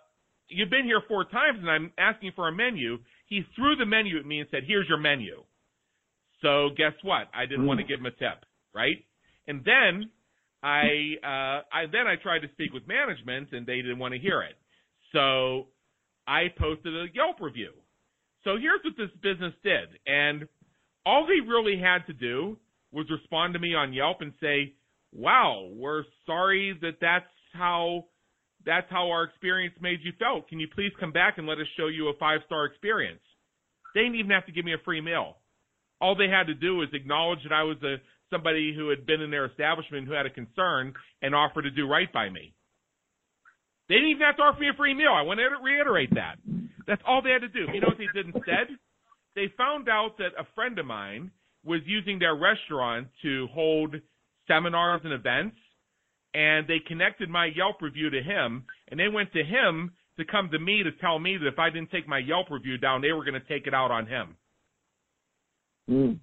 you've 0.49 0.69
been 0.69 0.85
here 0.85 1.01
four 1.07 1.25
times, 1.25 1.59
and 1.59 1.69
I'm 1.69 1.91
asking 1.97 2.33
for 2.35 2.47
a 2.47 2.51
menu." 2.51 2.99
He 3.27 3.43
threw 3.55 3.75
the 3.75 3.85
menu 3.85 4.19
at 4.19 4.25
me 4.25 4.39
and 4.39 4.49
said, 4.49 4.63
"Here's 4.65 4.87
your 4.87 4.99
menu." 4.99 5.43
So 6.41 6.69
guess 6.77 6.93
what? 7.01 7.29
I 7.33 7.45
didn't 7.45 7.63
mm. 7.63 7.67
want 7.67 7.79
to 7.79 7.85
give 7.85 7.99
him 7.99 8.05
a 8.05 8.11
tip 8.11 8.45
right? 8.75 8.97
And 9.47 9.63
then 9.63 10.11
I 10.61 11.15
uh, 11.23 11.61
I 11.71 11.85
then 11.91 12.05
I 12.05 12.21
tried 12.21 12.39
to 12.39 12.49
speak 12.51 12.73
with 12.73 12.83
management 12.87 13.53
and 13.53 13.65
they 13.65 13.77
didn't 13.77 13.99
want 13.99 14.13
to 14.13 14.19
hear 14.19 14.41
it. 14.41 14.55
So 15.13 15.67
I 16.27 16.47
posted 16.59 16.93
a 16.93 17.05
Yelp 17.13 17.39
review. 17.39 17.71
So 18.43 18.57
here's 18.61 18.81
what 18.83 18.93
this 18.97 19.09
business 19.23 19.53
did, 19.63 19.97
and 20.05 20.47
all 21.05 21.25
they 21.25 21.45
really 21.47 21.77
had 21.79 22.05
to 22.07 22.13
do 22.13 22.57
was 22.91 23.05
respond 23.09 23.53
to 23.53 23.59
me 23.59 23.75
on 23.75 23.93
Yelp 23.93 24.21
and 24.21 24.33
say, 24.41 24.73
"Wow, 25.11 25.69
we're 25.71 26.03
sorry 26.25 26.73
that 26.81 26.99
that's 26.99 27.29
how 27.53 28.05
that's 28.65 28.89
how 28.89 29.11
our 29.11 29.23
experience 29.23 29.75
made 29.79 29.99
you 30.03 30.11
felt. 30.13 30.47
Can 30.47 30.59
you 30.59 30.67
please 30.67 30.91
come 30.99 31.11
back 31.11 31.37
and 31.37 31.45
let 31.45 31.59
us 31.59 31.67
show 31.77 31.87
you 31.87 32.07
a 32.07 32.13
five 32.15 32.41
star 32.45 32.65
experience?" 32.65 33.21
They 33.93 34.01
didn't 34.01 34.15
even 34.15 34.31
have 34.31 34.45
to 34.47 34.51
give 34.51 34.65
me 34.65 34.73
a 34.73 34.79
free 34.79 35.01
meal. 35.01 35.37
All 36.01 36.15
they 36.15 36.27
had 36.27 36.47
to 36.47 36.53
do 36.53 36.77
was 36.77 36.89
acknowledge 36.93 37.43
that 37.43 37.53
I 37.53 37.63
was 37.63 37.81
a 37.83 38.01
somebody 38.29 38.73
who 38.75 38.89
had 38.89 39.05
been 39.05 39.21
in 39.21 39.29
their 39.29 39.45
establishment 39.45 40.07
who 40.07 40.13
had 40.13 40.25
a 40.25 40.29
concern 40.29 40.93
and 41.21 41.35
offered 41.35 41.63
to 41.63 41.71
do 41.71 41.87
right 41.87 42.11
by 42.11 42.29
me. 42.29 42.53
They 43.87 43.95
didn't 43.95 44.09
even 44.09 44.25
have 44.25 44.37
to 44.37 44.43
offer 44.43 44.59
me 44.59 44.69
a 44.69 44.73
free 44.73 44.93
meal. 44.93 45.13
I 45.13 45.21
want 45.21 45.39
to 45.39 45.63
reiterate 45.63 46.13
that. 46.15 46.37
That's 46.87 47.01
all 47.05 47.21
they 47.21 47.29
had 47.29 47.41
to 47.41 47.49
do. 47.49 47.71
You 47.71 47.81
know 47.81 47.87
what 47.87 47.97
they 47.97 48.09
did 48.13 48.33
instead? 48.33 48.77
They 49.35 49.47
found 49.57 49.89
out 49.89 50.17
that 50.17 50.29
a 50.39 50.45
friend 50.55 50.79
of 50.79 50.85
mine 50.85 51.31
was 51.65 51.81
using 51.85 52.19
their 52.19 52.35
restaurant 52.35 53.07
to 53.23 53.47
hold 53.53 53.95
seminars 54.47 55.01
and 55.03 55.13
events, 55.13 55.57
and 56.33 56.67
they 56.67 56.79
connected 56.87 57.29
my 57.29 57.49
Yelp 57.55 57.81
review 57.81 58.09
to 58.09 58.21
him, 58.21 58.65
and 58.89 58.99
they 58.99 59.07
went 59.07 59.33
to 59.33 59.43
him 59.43 59.91
to 60.17 60.25
come 60.25 60.49
to 60.51 60.59
me 60.59 60.83
to 60.83 60.91
tell 61.01 61.19
me 61.19 61.37
that 61.37 61.47
if 61.47 61.59
I 61.59 61.69
didn't 61.69 61.91
take 61.91 62.07
my 62.07 62.19
Yelp 62.19 62.49
review 62.49 62.77
down, 62.77 63.01
they 63.01 63.11
were 63.11 63.25
going 63.25 63.39
to 63.39 63.47
take 63.47 63.67
it 63.67 63.73
out 63.73 63.91
on 63.91 64.07
him. 64.07 64.37
Mm. 65.89 66.19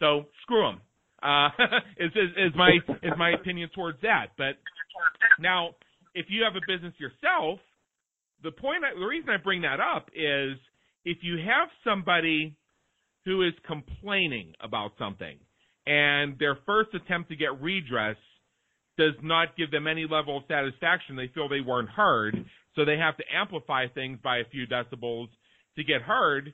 So 0.00 0.26
screw 0.42 0.62
them. 0.62 0.80
Uh, 1.22 1.48
is, 1.98 2.12
is 2.12 2.30
is 2.36 2.52
my 2.54 2.78
is 3.02 3.12
my 3.18 3.30
opinion 3.30 3.70
towards 3.74 4.00
that. 4.02 4.26
But 4.36 4.56
now, 5.40 5.70
if 6.14 6.26
you 6.28 6.44
have 6.44 6.54
a 6.54 6.64
business 6.66 6.94
yourself, 6.98 7.58
the 8.42 8.52
point, 8.52 8.84
I, 8.84 8.98
the 8.98 9.04
reason 9.04 9.30
I 9.30 9.38
bring 9.38 9.62
that 9.62 9.80
up 9.80 10.08
is 10.14 10.58
if 11.06 11.18
you 11.22 11.38
have 11.38 11.68
somebody 11.82 12.54
who 13.24 13.42
is 13.42 13.54
complaining 13.66 14.52
about 14.60 14.92
something 14.98 15.38
and 15.86 16.38
their 16.38 16.58
first 16.66 16.90
attempt 16.92 17.30
to 17.30 17.36
get 17.36 17.62
redress 17.62 18.16
does 18.98 19.14
not 19.22 19.56
give 19.56 19.70
them 19.70 19.86
any 19.86 20.06
level 20.10 20.36
of 20.36 20.44
satisfaction, 20.48 21.16
they 21.16 21.30
feel 21.34 21.48
they 21.48 21.60
weren't 21.60 21.88
heard, 21.88 22.34
so 22.74 22.84
they 22.84 22.98
have 22.98 23.16
to 23.16 23.24
amplify 23.34 23.86
things 23.88 24.18
by 24.22 24.38
a 24.38 24.44
few 24.50 24.66
decibels 24.66 25.28
to 25.76 25.84
get 25.84 26.02
heard. 26.02 26.52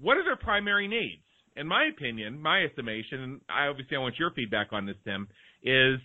What 0.00 0.16
are 0.16 0.24
their 0.24 0.36
primary 0.36 0.86
needs? 0.86 1.22
in 1.58 1.66
my 1.66 1.86
opinion, 1.86 2.40
my 2.40 2.62
estimation, 2.62 3.20
and 3.20 3.40
I 3.48 3.66
obviously 3.66 3.96
I 3.96 4.00
want 4.00 4.18
your 4.18 4.30
feedback 4.30 4.68
on 4.72 4.86
this, 4.86 4.96
Tim, 5.04 5.28
is 5.62 5.98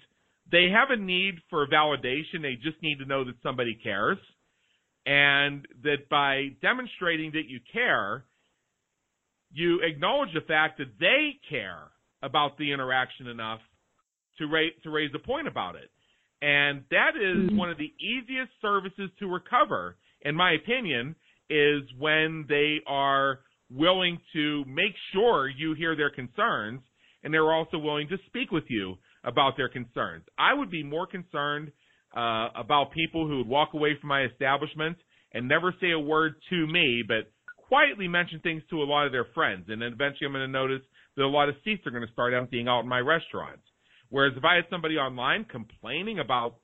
they 0.51 0.69
have 0.73 0.89
a 0.89 0.99
need 0.99 1.35
for 1.49 1.67
validation. 1.67 2.41
They 2.41 2.55
just 2.55 2.81
need 2.81 2.97
to 2.97 3.05
know 3.05 3.23
that 3.23 3.35
somebody 3.43 3.77
cares, 3.81 4.17
and 5.05 5.67
that 5.83 6.09
by 6.09 6.49
demonstrating 6.61 7.31
that 7.33 7.47
you 7.47 7.59
care, 7.71 8.25
you 9.51 9.81
acknowledge 9.81 10.33
the 10.33 10.41
fact 10.41 10.77
that 10.79 10.99
they 10.99 11.39
care 11.49 11.91
about 12.21 12.57
the 12.57 12.71
interaction 12.71 13.27
enough 13.27 13.59
to 14.37 14.47
raise 14.47 14.71
to 14.83 14.89
raise 14.89 15.11
a 15.13 15.19
point 15.19 15.47
about 15.47 15.75
it. 15.75 15.89
And 16.41 16.83
that 16.91 17.11
is 17.15 17.49
mm-hmm. 17.49 17.57
one 17.57 17.69
of 17.69 17.77
the 17.77 17.91
easiest 17.99 18.51
services 18.61 19.09
to 19.19 19.27
recover, 19.27 19.97
in 20.21 20.35
my 20.35 20.53
opinion, 20.53 21.15
is 21.49 21.83
when 21.99 22.45
they 22.49 22.77
are 22.87 23.39
willing 23.71 24.19
to 24.33 24.65
make 24.65 24.93
sure 25.13 25.47
you 25.49 25.73
hear 25.73 25.95
their 25.95 26.09
concerns 26.09 26.81
and 27.23 27.33
they're 27.33 27.53
also 27.53 27.77
willing 27.77 28.07
to 28.09 28.17
speak 28.27 28.51
with 28.51 28.65
you 28.67 28.95
about 29.23 29.55
their 29.55 29.69
concerns. 29.69 30.23
I 30.37 30.53
would 30.53 30.69
be 30.69 30.83
more 30.83 31.07
concerned 31.07 31.71
uh, 32.15 32.49
about 32.55 32.91
people 32.91 33.27
who 33.27 33.37
would 33.37 33.47
walk 33.47 33.73
away 33.73 33.97
from 33.99 34.09
my 34.09 34.23
establishment 34.23 34.97
and 35.33 35.47
never 35.47 35.73
say 35.81 35.91
a 35.91 35.99
word 35.99 36.35
to 36.49 36.67
me, 36.67 37.03
but 37.07 37.31
quietly 37.57 38.07
mention 38.07 38.39
things 38.39 38.61
to 38.69 38.81
a 38.81 38.85
lot 38.85 39.05
of 39.05 39.11
their 39.11 39.25
friends. 39.33 39.65
And 39.69 39.81
then 39.81 39.93
eventually 39.93 40.27
I'm 40.27 40.33
going 40.33 40.45
to 40.45 40.51
notice 40.51 40.81
that 41.15 41.23
a 41.23 41.27
lot 41.27 41.49
of 41.49 41.55
seats 41.63 41.85
are 41.87 41.91
going 41.91 42.05
to 42.05 42.13
start 42.13 42.33
emptying 42.33 42.67
out 42.67 42.81
in 42.81 42.89
my 42.89 42.99
restaurants. 42.99 43.63
Whereas 44.09 44.33
if 44.37 44.43
I 44.43 44.55
had 44.55 44.65
somebody 44.69 44.95
online 44.97 45.45
complaining 45.45 46.19
about 46.19 46.57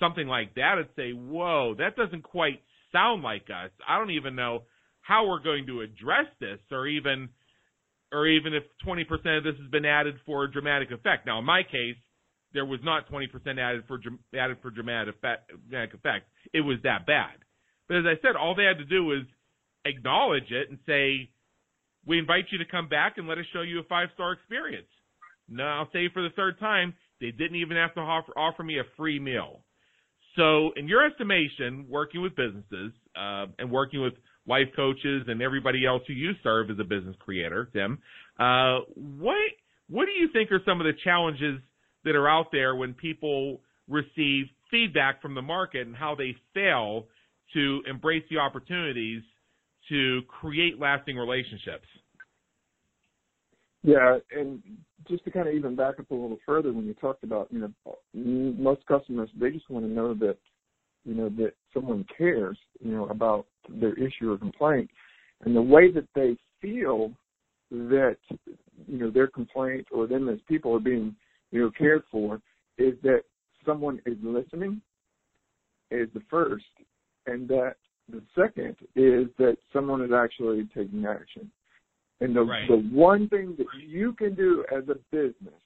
something 0.00 0.26
like 0.26 0.54
that, 0.54 0.76
I'd 0.78 0.96
say, 0.96 1.12
whoa, 1.12 1.74
that 1.78 1.94
doesn't 1.96 2.22
quite 2.22 2.60
sound 2.92 3.22
like 3.22 3.46
us. 3.50 3.70
I 3.88 3.98
don't 3.98 4.10
even 4.10 4.34
know 4.34 4.64
how 5.00 5.28
we're 5.28 5.42
going 5.42 5.66
to 5.66 5.82
address 5.82 6.26
this 6.40 6.58
or 6.72 6.86
even 6.86 7.28
or 8.10 8.26
even 8.26 8.54
if 8.54 8.62
20% 8.86 9.02
of 9.36 9.44
this 9.44 9.54
has 9.60 9.70
been 9.70 9.84
added 9.84 10.14
for 10.24 10.46
dramatic 10.48 10.90
effect. 10.90 11.26
Now, 11.26 11.40
in 11.40 11.44
my 11.44 11.62
case, 11.62 11.96
there 12.54 12.64
was 12.64 12.80
not 12.82 13.10
20% 13.10 13.28
added 13.58 13.84
for 13.86 14.00
added 14.38 14.56
for 14.62 14.70
dramatic 14.70 15.14
effect. 15.16 16.26
It 16.52 16.60
was 16.60 16.78
that 16.84 17.06
bad. 17.06 17.36
But 17.88 17.98
as 17.98 18.04
I 18.06 18.20
said, 18.22 18.36
all 18.36 18.54
they 18.54 18.64
had 18.64 18.78
to 18.78 18.84
do 18.84 19.04
was 19.04 19.22
acknowledge 19.84 20.50
it 20.50 20.70
and 20.70 20.78
say, 20.86 21.30
"We 22.06 22.18
invite 22.18 22.46
you 22.50 22.58
to 22.58 22.64
come 22.64 22.88
back 22.88 23.18
and 23.18 23.28
let 23.28 23.38
us 23.38 23.46
show 23.52 23.62
you 23.62 23.80
a 23.80 23.84
five 23.84 24.08
star 24.14 24.32
experience." 24.32 24.88
No, 25.48 25.64
I'll 25.64 25.90
say 25.92 26.08
for 26.08 26.22
the 26.22 26.30
third 26.30 26.58
time, 26.58 26.94
they 27.20 27.30
didn't 27.30 27.56
even 27.56 27.76
have 27.76 27.94
to 27.94 28.00
offer, 28.00 28.32
offer 28.36 28.62
me 28.62 28.78
a 28.78 28.84
free 28.96 29.18
meal. 29.18 29.64
So, 30.36 30.70
in 30.76 30.86
your 30.86 31.04
estimation, 31.04 31.86
working 31.88 32.22
with 32.22 32.36
businesses 32.36 32.92
uh, 33.16 33.46
and 33.58 33.70
working 33.70 34.02
with 34.02 34.14
life 34.46 34.68
coaches 34.76 35.24
and 35.26 35.42
everybody 35.42 35.84
else 35.84 36.02
who 36.06 36.12
you 36.12 36.32
serve 36.42 36.70
as 36.70 36.78
a 36.78 36.84
business 36.84 37.16
creator, 37.18 37.68
Tim, 37.72 37.98
uh, 38.38 38.80
what 38.94 39.36
what 39.88 40.04
do 40.04 40.12
you 40.12 40.28
think 40.32 40.52
are 40.52 40.60
some 40.64 40.80
of 40.80 40.86
the 40.86 40.92
challenges 41.02 41.60
that 42.08 42.16
are 42.16 42.28
out 42.28 42.46
there 42.50 42.74
when 42.74 42.94
people 42.94 43.60
receive 43.86 44.46
feedback 44.70 45.20
from 45.20 45.34
the 45.34 45.42
market 45.42 45.86
and 45.86 45.94
how 45.94 46.14
they 46.14 46.34
fail 46.54 47.06
to 47.52 47.82
embrace 47.88 48.24
the 48.30 48.38
opportunities 48.38 49.22
to 49.88 50.22
create 50.28 50.80
lasting 50.80 51.16
relationships? 51.16 51.86
Yeah, 53.82 54.18
and 54.36 54.62
just 55.08 55.24
to 55.24 55.30
kind 55.30 55.48
of 55.48 55.54
even 55.54 55.76
back 55.76 56.00
up 56.00 56.10
a 56.10 56.14
little 56.14 56.38
further, 56.44 56.72
when 56.72 56.86
you 56.86 56.94
talked 56.94 57.24
about, 57.24 57.48
you 57.50 57.60
know, 57.60 57.72
most 58.14 58.84
customers 58.86 59.30
they 59.38 59.50
just 59.50 59.70
want 59.70 59.84
to 59.86 59.90
know 59.90 60.14
that, 60.14 60.36
you 61.04 61.14
know, 61.14 61.28
that 61.30 61.52
someone 61.72 62.04
cares, 62.16 62.58
you 62.80 62.92
know, 62.92 63.06
about 63.06 63.46
their 63.68 63.94
issue 63.94 64.32
or 64.32 64.38
complaint, 64.38 64.90
and 65.44 65.54
the 65.54 65.62
way 65.62 65.92
that 65.92 66.08
they 66.14 66.36
feel 66.60 67.12
that, 67.70 68.16
you 68.86 68.98
know, 68.98 69.10
their 69.10 69.28
complaint 69.28 69.86
or 69.92 70.06
them 70.06 70.28
as 70.28 70.38
people 70.48 70.74
are 70.74 70.80
being, 70.80 71.14
you 71.50 71.62
know, 71.62 71.70
cared 71.70 72.02
for 72.10 72.40
is 72.76 72.94
that 73.02 73.22
someone 73.64 74.00
is 74.06 74.16
listening, 74.22 74.80
is 75.90 76.08
the 76.14 76.22
first, 76.30 76.64
and 77.26 77.48
that 77.48 77.74
the 78.10 78.22
second 78.34 78.76
is 78.94 79.26
that 79.38 79.56
someone 79.72 80.02
is 80.02 80.10
actually 80.12 80.68
taking 80.74 81.06
action. 81.06 81.50
And 82.20 82.34
the, 82.34 82.42
right. 82.42 82.68
the 82.68 82.76
one 82.76 83.28
thing 83.28 83.54
that 83.58 83.66
you 83.86 84.12
can 84.14 84.34
do 84.34 84.64
as 84.76 84.84
a 84.88 84.96
business 85.12 85.60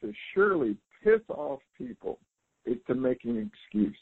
to 0.00 0.12
surely 0.34 0.76
piss 1.04 1.20
off 1.28 1.60
people 1.76 2.18
is 2.64 2.76
to 2.86 2.94
make 2.94 3.24
an 3.24 3.50
excuse. 3.52 3.96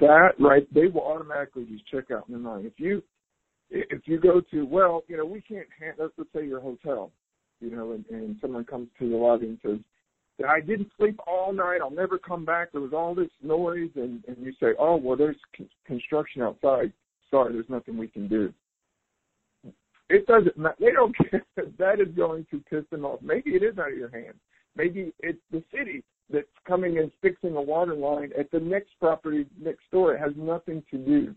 That 0.00 0.30
right, 0.40 0.66
they 0.74 0.86
will 0.86 1.02
automatically 1.02 1.64
just 1.70 1.86
check 1.86 2.10
out 2.10 2.24
in 2.26 2.32
their 2.34 2.40
mind. 2.40 2.66
If 2.66 2.72
you 2.78 3.02
if 3.70 4.02
you 4.06 4.18
go 4.18 4.40
to 4.50 4.66
well, 4.66 5.04
you 5.06 5.16
know, 5.16 5.24
we 5.24 5.40
can't 5.40 5.66
handle. 5.78 6.08
Let's 6.16 6.30
say 6.34 6.44
your 6.44 6.60
hotel, 6.60 7.12
you 7.60 7.70
know, 7.70 7.92
and, 7.92 8.04
and 8.10 8.36
someone 8.40 8.64
comes 8.64 8.88
to 8.98 9.08
the 9.08 9.16
lobby 9.16 9.46
and 9.46 9.58
says, 9.64 10.46
"I 10.46 10.60
didn't 10.60 10.90
sleep 10.98 11.18
all 11.26 11.52
night. 11.52 11.78
I'll 11.82 11.90
never 11.90 12.18
come 12.18 12.44
back. 12.44 12.72
There 12.72 12.80
was 12.80 12.92
all 12.92 13.14
this 13.14 13.30
noise," 13.42 13.90
and 13.96 14.22
and 14.26 14.36
you 14.38 14.52
say, 14.60 14.68
"Oh, 14.78 14.96
well, 14.96 15.16
there's 15.16 15.36
construction 15.86 16.42
outside. 16.42 16.92
Sorry, 17.30 17.52
there's 17.52 17.68
nothing 17.68 17.96
we 17.96 18.08
can 18.08 18.28
do." 18.28 18.52
It 20.08 20.26
doesn't 20.26 20.56
matter. 20.56 20.76
They 20.78 20.92
don't 20.92 21.16
care. 21.30 21.44
That 21.78 22.00
is 22.00 22.14
going 22.16 22.46
to 22.50 22.62
piss 22.70 22.84
them 22.90 23.04
off. 23.04 23.20
Maybe 23.22 23.50
it 23.50 23.62
is 23.62 23.78
out 23.78 23.92
of 23.92 23.98
your 23.98 24.10
hands. 24.10 24.36
Maybe 24.76 25.12
it's 25.20 25.40
the 25.50 25.62
city 25.74 26.04
that's 26.30 26.46
coming 26.66 26.98
and 26.98 27.10
fixing 27.22 27.56
a 27.56 27.62
water 27.62 27.94
line 27.94 28.30
at 28.38 28.50
the 28.50 28.60
next 28.60 28.90
property 29.00 29.46
next 29.60 29.90
door. 29.90 30.14
It 30.14 30.20
has 30.20 30.32
nothing 30.36 30.82
to 30.90 30.98
do. 30.98 31.34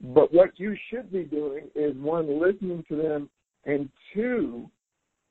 But 0.00 0.32
what 0.32 0.50
you 0.58 0.76
should 0.90 1.10
be 1.10 1.24
doing 1.24 1.64
is 1.74 1.96
one, 1.96 2.40
listening 2.40 2.84
to 2.88 2.96
them, 2.96 3.28
and 3.64 3.88
two, 4.14 4.70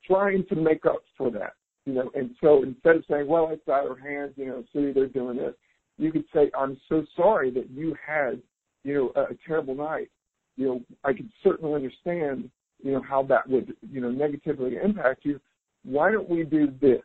trying 0.08 0.44
to 0.46 0.56
make 0.56 0.86
up 0.86 1.02
for 1.16 1.30
that. 1.30 1.54
You 1.84 1.94
know, 1.94 2.10
and 2.14 2.30
so 2.40 2.64
instead 2.64 2.96
of 2.96 3.04
saying, 3.08 3.26
"Well, 3.28 3.50
it's 3.50 3.68
out 3.68 3.90
of 3.90 3.98
hands," 3.98 4.32
you 4.36 4.46
know, 4.46 4.64
city 4.74 4.92
they're 4.92 5.06
doing 5.06 5.36
this, 5.36 5.54
you 5.96 6.12
could 6.12 6.24
say, 6.34 6.50
"I'm 6.58 6.78
so 6.88 7.04
sorry 7.16 7.50
that 7.52 7.70
you 7.70 7.96
had, 8.04 8.42
you 8.84 8.94
know, 8.94 9.12
a, 9.22 9.32
a 9.32 9.36
terrible 9.46 9.74
night. 9.74 10.10
You 10.56 10.66
know, 10.66 10.80
I 11.04 11.12
can 11.12 11.32
certainly 11.42 11.74
understand 11.74 12.50
you 12.82 12.92
know, 12.92 13.02
how 13.02 13.22
that 13.24 13.48
would, 13.48 13.74
you 13.90 14.00
know, 14.00 14.10
negatively 14.10 14.76
impact 14.82 15.24
you, 15.24 15.40
why 15.84 16.10
don't 16.10 16.28
we 16.28 16.44
do 16.44 16.72
this? 16.80 17.02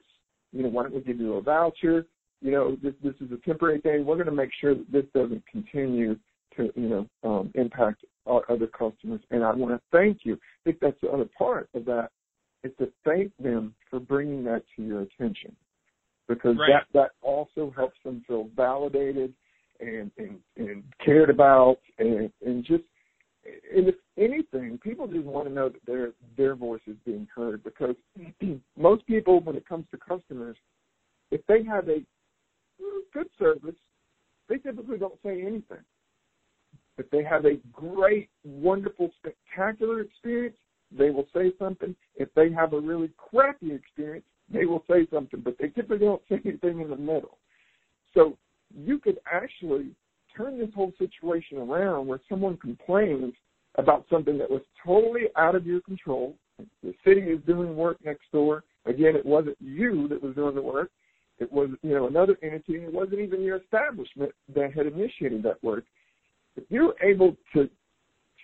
You 0.51 0.63
know, 0.63 0.69
why 0.69 0.83
don't 0.83 0.93
we 0.93 1.01
give 1.01 1.19
you 1.19 1.33
a 1.35 1.41
voucher? 1.41 2.05
You 2.41 2.51
know, 2.51 2.77
this 2.81 2.93
this 3.03 3.13
is 3.21 3.31
a 3.31 3.37
temporary 3.45 3.79
thing. 3.81 4.05
We're 4.05 4.15
going 4.15 4.27
to 4.27 4.31
make 4.31 4.51
sure 4.59 4.75
that 4.75 4.91
this 4.91 5.05
doesn't 5.13 5.43
continue 5.47 6.17
to, 6.57 6.71
you 6.75 6.89
know, 6.89 7.07
um, 7.23 7.51
impact 7.55 8.05
our 8.27 8.43
other 8.49 8.67
customers. 8.67 9.21
And 9.31 9.43
I 9.43 9.53
want 9.53 9.73
to 9.73 9.81
thank 9.91 10.19
you. 10.23 10.35
I 10.35 10.63
think 10.65 10.79
that's 10.79 10.99
the 11.01 11.09
other 11.09 11.27
part 11.37 11.69
of 11.73 11.85
that 11.85 12.09
is 12.63 12.71
to 12.79 12.91
thank 13.05 13.31
them 13.37 13.73
for 13.89 13.99
bringing 13.99 14.43
that 14.45 14.63
to 14.75 14.83
your 14.83 15.01
attention, 15.01 15.55
because 16.27 16.55
right. 16.57 16.83
that 16.93 16.99
that 16.99 17.11
also 17.21 17.73
helps 17.75 17.97
them 18.03 18.23
feel 18.27 18.49
validated 18.55 19.33
and 19.79 20.11
and, 20.17 20.39
and 20.57 20.83
cared 21.03 21.29
about 21.29 21.79
and 21.99 22.31
and 22.45 22.63
just 22.63 22.83
and 23.45 23.89
if 23.89 23.95
anything, 24.17 24.79
people 24.81 25.07
just 25.07 25.25
want 25.25 25.47
to 25.47 25.53
know 25.53 25.69
that 25.69 25.85
their 25.85 26.11
their 26.37 26.55
voice 26.55 26.81
is 26.87 26.95
being 27.05 27.27
heard 27.35 27.63
because 27.63 27.95
most 28.77 29.05
people, 29.05 29.39
when 29.41 29.55
it 29.55 29.67
comes 29.67 29.85
to 29.91 29.97
customers, 29.97 30.57
if 31.31 31.41
they 31.47 31.63
have 31.63 31.89
a 31.89 32.03
good 33.13 33.27
service, 33.37 33.75
they 34.49 34.57
typically 34.57 34.97
don't 34.97 35.19
say 35.23 35.41
anything. 35.41 35.83
If 36.97 37.09
they 37.09 37.23
have 37.23 37.45
a 37.45 37.55
great, 37.71 38.29
wonderful, 38.43 39.11
spectacular 39.17 40.01
experience, 40.01 40.55
they 40.97 41.09
will 41.09 41.27
say 41.33 41.51
something. 41.59 41.95
If 42.15 42.29
they 42.35 42.51
have 42.51 42.73
a 42.73 42.79
really 42.79 43.11
crappy 43.17 43.73
experience, 43.73 44.25
they 44.51 44.65
will 44.65 44.83
say 44.89 45.07
something, 45.11 45.41
but 45.41 45.55
they 45.59 45.69
typically 45.69 45.99
don't 45.99 46.21
say 46.29 46.39
anything 46.45 46.81
in 46.81 46.89
the 46.89 46.95
middle. 46.95 47.37
So 48.13 48.37
you 48.75 48.99
could 48.99 49.19
actually 49.31 49.91
turn 50.35 50.59
this 50.59 50.69
whole 50.75 50.93
situation 50.97 51.57
around 51.57 52.07
where 52.07 52.19
someone 52.29 52.57
complains 52.57 53.33
about 53.75 54.05
something 54.09 54.37
that 54.37 54.49
was 54.49 54.61
totally 54.85 55.23
out 55.37 55.55
of 55.55 55.65
your 55.65 55.81
control. 55.81 56.35
The 56.83 56.93
city 57.05 57.21
is 57.21 57.39
doing 57.47 57.75
work 57.75 57.97
next 58.05 58.31
door. 58.31 58.63
Again, 58.85 59.15
it 59.15 59.25
wasn't 59.25 59.57
you 59.59 60.07
that 60.09 60.21
was 60.21 60.35
doing 60.35 60.55
the 60.55 60.61
work. 60.61 60.91
It 61.39 61.51
was, 61.51 61.69
you 61.81 61.95
know, 61.95 62.07
another 62.07 62.37
entity. 62.43 62.75
It 62.75 62.93
wasn't 62.93 63.19
even 63.19 63.41
your 63.41 63.57
establishment 63.57 64.31
that 64.53 64.73
had 64.73 64.85
initiated 64.85 65.41
that 65.43 65.63
work. 65.63 65.85
If 66.55 66.65
you're 66.69 66.93
able 67.01 67.35
to 67.53 67.69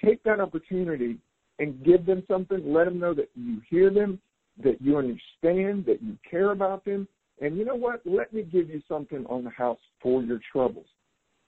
take 0.04 0.24
that 0.24 0.39
opportunity 0.39 1.18
and 1.60 1.84
give 1.84 2.05
them 2.05 2.24
something, 2.28 2.74
let 2.74 2.86
them 2.86 2.99
know 2.99 3.14
that 3.14 3.30
you 3.36 3.62
hear 3.70 3.89
them, 3.89 4.20
that 4.64 4.82
you 4.82 4.97
understand, 4.97 5.86
that 5.86 6.01
you 6.01 6.18
care 6.30 6.51
about 6.51 6.84
them, 6.86 7.07
and 7.41 7.57
you 7.57 7.66
know 7.66 7.76
what? 7.76 8.01
Let 8.05 8.34
me 8.34 8.43
give 8.43 8.70
you 8.70 8.82
something 8.88 9.26
on 9.28 9.43
the 9.43 9.49
house 9.49 9.80
for 10.01 10.24
your 10.24 10.39
troubles 10.51 10.88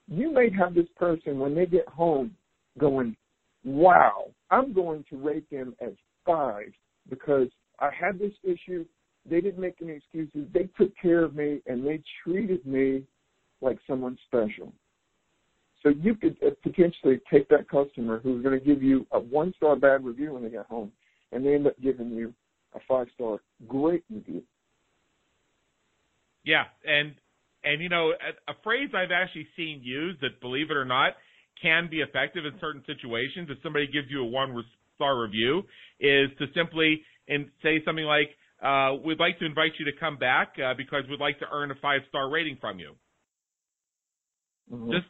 you 0.08 0.32
may 0.32 0.50
have 0.50 0.74
this 0.74 0.88
person 0.96 1.38
when 1.38 1.54
they 1.54 1.66
get 1.66 1.88
home 1.88 2.34
going, 2.78 3.16
wow, 3.64 4.30
I'm 4.50 4.72
going 4.72 5.04
to 5.10 5.16
rate 5.16 5.48
them 5.50 5.74
as 5.80 5.92
five 6.26 6.72
because 7.08 7.48
I 7.78 7.90
had 7.98 8.18
this 8.18 8.32
issue. 8.42 8.84
They 9.28 9.40
didn't 9.40 9.60
make 9.60 9.76
any 9.80 9.92
excuses. 9.92 10.48
They 10.52 10.68
took 10.78 10.92
care 11.00 11.24
of 11.24 11.34
me 11.34 11.60
and 11.66 11.86
they 11.86 12.02
treated 12.24 12.64
me 12.66 13.04
like 13.60 13.78
someone 13.86 14.18
special. 14.26 14.72
So 15.82 15.88
you 15.88 16.14
could 16.14 16.36
uh, 16.46 16.50
potentially 16.62 17.20
take 17.30 17.48
that 17.48 17.68
customer 17.68 18.20
who's 18.22 18.42
going 18.42 18.58
to 18.58 18.64
give 18.64 18.82
you 18.82 19.06
a 19.12 19.18
one 19.18 19.52
star 19.56 19.76
bad 19.76 20.04
review 20.04 20.34
when 20.34 20.44
they 20.44 20.50
get 20.50 20.66
home 20.66 20.92
and 21.32 21.44
they 21.44 21.54
end 21.54 21.66
up 21.66 21.74
giving 21.82 22.10
you 22.10 22.32
a 22.74 22.78
five 22.88 23.08
star 23.14 23.40
great 23.66 24.04
review. 24.10 24.42
Yeah, 26.44 26.64
and 26.84 27.14
and 27.64 27.82
you 27.82 27.88
know, 27.88 28.10
a, 28.10 28.50
a 28.50 28.54
phrase 28.62 28.90
I've 28.94 29.12
actually 29.12 29.46
seen 29.56 29.80
used 29.82 30.20
that, 30.20 30.40
believe 30.40 30.70
it 30.70 30.76
or 30.76 30.84
not, 30.84 31.14
can 31.60 31.88
be 31.90 32.00
effective 32.00 32.44
in 32.44 32.52
certain 32.60 32.82
situations. 32.86 33.48
If 33.50 33.58
somebody 33.62 33.86
gives 33.86 34.08
you 34.10 34.22
a 34.22 34.26
one 34.26 34.54
star 34.96 35.20
review, 35.20 35.62
is 36.00 36.30
to 36.38 36.46
simply 36.54 37.02
and 37.28 37.46
say 37.62 37.82
something 37.84 38.04
like, 38.04 38.30
uh, 38.62 38.96
"We'd 39.04 39.20
like 39.20 39.38
to 39.38 39.46
invite 39.46 39.72
you 39.78 39.84
to 39.86 39.92
come 39.98 40.16
back 40.16 40.54
uh, 40.58 40.74
because 40.76 41.04
we'd 41.08 41.20
like 41.20 41.38
to 41.40 41.46
earn 41.52 41.70
a 41.70 41.76
five 41.80 42.02
star 42.08 42.30
rating 42.30 42.58
from 42.60 42.78
you." 42.78 42.94
Mm-hmm. 44.72 44.92
Just 44.92 45.06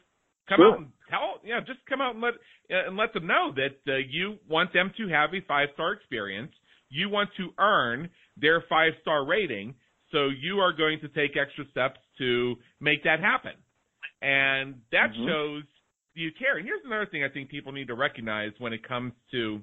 come 0.49 0.57
sure. 0.57 0.71
out 0.71 0.77
and 0.79 0.87
tell, 1.09 1.39
yeah, 1.45 1.59
just 1.59 1.79
come 1.87 2.01
out 2.01 2.15
and 2.15 2.23
let 2.23 2.33
uh, 2.71 2.87
and 2.87 2.97
let 2.97 3.13
them 3.13 3.27
know 3.27 3.53
that 3.55 3.91
uh, 3.91 3.97
you 4.09 4.37
want 4.49 4.73
them 4.73 4.91
to 4.97 5.07
have 5.09 5.31
a 5.33 5.41
five 5.47 5.69
star 5.73 5.93
experience. 5.93 6.51
You 6.89 7.09
want 7.09 7.29
to 7.37 7.49
earn 7.57 8.09
their 8.37 8.63
five 8.69 8.93
star 9.01 9.25
rating, 9.25 9.75
so 10.11 10.29
you 10.29 10.59
are 10.59 10.73
going 10.73 10.99
to 11.01 11.07
take 11.09 11.37
extra 11.37 11.65
steps 11.71 11.99
to 12.19 12.55
make 12.79 13.03
that 13.03 13.19
happen. 13.19 13.53
And 14.21 14.75
that 14.91 15.11
mm-hmm. 15.11 15.27
shows 15.27 15.63
you 16.13 16.31
care. 16.37 16.57
And 16.57 16.65
here's 16.65 16.81
another 16.85 17.07
thing 17.07 17.23
I 17.23 17.29
think 17.29 17.49
people 17.49 17.71
need 17.71 17.87
to 17.87 17.95
recognize 17.95 18.51
when 18.59 18.73
it 18.73 18.87
comes 18.87 19.13
to 19.31 19.61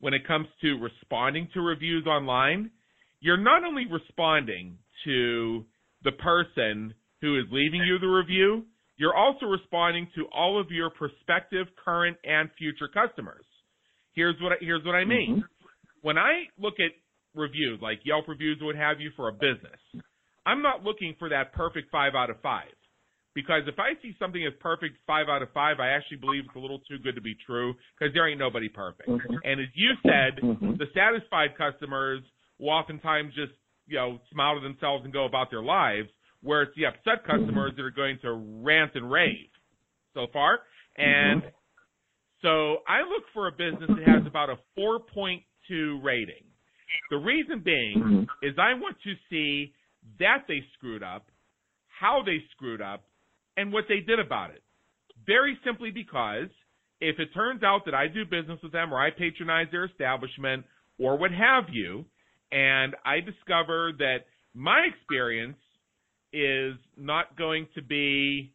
when 0.00 0.14
it 0.14 0.26
comes 0.26 0.48
to 0.62 0.78
responding 0.78 1.48
to 1.54 1.60
reviews 1.60 2.06
online, 2.06 2.70
you're 3.20 3.36
not 3.36 3.62
only 3.62 3.86
responding 3.88 4.76
to 5.04 5.64
the 6.02 6.10
person 6.12 6.92
who 7.20 7.38
is 7.38 7.44
leaving 7.52 7.82
you 7.86 8.00
the 8.00 8.06
review, 8.08 8.64
you're 8.96 9.14
also 9.14 9.46
responding 9.46 10.08
to 10.16 10.26
all 10.32 10.60
of 10.60 10.70
your 10.70 10.90
prospective, 10.90 11.66
current, 11.82 12.16
and 12.24 12.50
future 12.58 12.88
customers. 12.88 13.44
Here's 14.14 14.36
what 14.40 14.52
I, 14.52 14.56
here's 14.60 14.84
what 14.84 14.94
I 14.94 15.04
mean. 15.04 15.36
Mm-hmm. 15.36 15.66
When 16.02 16.18
I 16.18 16.44
look 16.58 16.74
at 16.78 16.92
reviews 17.34 17.80
like 17.80 18.00
Yelp 18.04 18.28
reviews 18.28 18.58
or 18.60 18.66
what 18.66 18.76
have 18.76 19.00
you 19.00 19.10
for 19.16 19.28
a 19.28 19.32
business, 19.32 19.80
I'm 20.44 20.62
not 20.62 20.82
looking 20.82 21.14
for 21.18 21.28
that 21.30 21.52
perfect 21.52 21.90
five 21.90 22.14
out 22.14 22.30
of 22.30 22.36
five. 22.42 22.74
Because 23.34 23.62
if 23.66 23.78
I 23.78 23.96
see 24.02 24.14
something 24.18 24.44
as 24.44 24.52
perfect 24.60 24.98
five 25.06 25.26
out 25.30 25.40
of 25.40 25.48
five, 25.54 25.80
I 25.80 25.88
actually 25.96 26.18
believe 26.18 26.44
it's 26.44 26.56
a 26.56 26.58
little 26.58 26.80
too 26.80 26.98
good 27.02 27.14
to 27.14 27.22
be 27.22 27.34
true 27.46 27.72
because 27.96 28.12
there 28.12 28.28
ain't 28.28 28.38
nobody 28.38 28.68
perfect. 28.68 29.08
Mhm. 29.08 29.40
And 29.42 29.60
as 29.60 29.68
you 29.74 29.96
said, 30.04 30.36
Mhm. 30.36 30.76
the 30.76 30.86
satisfied 30.92 31.56
customers 31.56 32.22
will 32.58 32.70
oftentimes 32.70 33.32
just, 33.34 33.54
you 33.86 33.96
know, 33.96 34.20
smile 34.30 34.56
to 34.56 34.60
themselves 34.60 35.04
and 35.04 35.14
go 35.14 35.24
about 35.24 35.50
their 35.50 35.62
lives, 35.62 36.10
where 36.42 36.62
it's 36.62 36.74
the 36.76 36.86
upset 36.86 37.24
customers 37.24 37.72
that 37.76 37.82
are 37.82 37.90
going 37.90 38.18
to 38.22 38.32
rant 38.62 38.92
and 38.94 39.10
rave 39.10 39.48
so 40.14 40.26
far. 40.32 40.60
And 40.96 41.42
so 42.42 42.82
I 42.88 43.00
look 43.02 43.24
for 43.32 43.48
a 43.48 43.52
business 43.52 43.88
that 43.88 44.04
has 44.04 44.26
about 44.26 44.50
a 44.50 44.58
4.2 44.76 46.00
rating. 46.02 46.44
The 47.10 47.16
reason 47.16 47.60
being 47.60 48.02
Mhm. 48.02 48.28
is 48.42 48.58
I 48.58 48.74
want 48.74 49.00
to 49.02 49.14
see 49.30 49.74
that 50.18 50.46
they 50.48 50.60
screwed 50.74 51.02
up, 51.02 51.30
how 51.88 52.22
they 52.22 52.40
screwed 52.50 52.82
up, 52.82 53.04
and 53.56 53.72
what 53.72 53.86
they 53.88 54.00
did 54.00 54.18
about 54.18 54.50
it. 54.50 54.62
Very 55.24 55.56
simply 55.62 55.90
because 55.90 56.50
if 57.00 57.18
it 57.20 57.32
turns 57.32 57.62
out 57.62 57.84
that 57.84 57.94
I 57.94 58.08
do 58.08 58.24
business 58.24 58.60
with 58.62 58.72
them 58.72 58.92
or 58.92 59.00
I 59.00 59.10
patronize 59.10 59.70
their 59.70 59.84
establishment 59.84 60.66
or 60.98 61.16
what 61.16 61.30
have 61.30 61.68
you, 61.70 62.06
and 62.50 62.96
I 63.04 63.20
discover 63.20 63.92
that 63.98 64.26
my 64.54 64.80
experience 64.80 65.61
is 66.32 66.74
not 66.96 67.36
going 67.36 67.66
to 67.74 67.82
be 67.82 68.52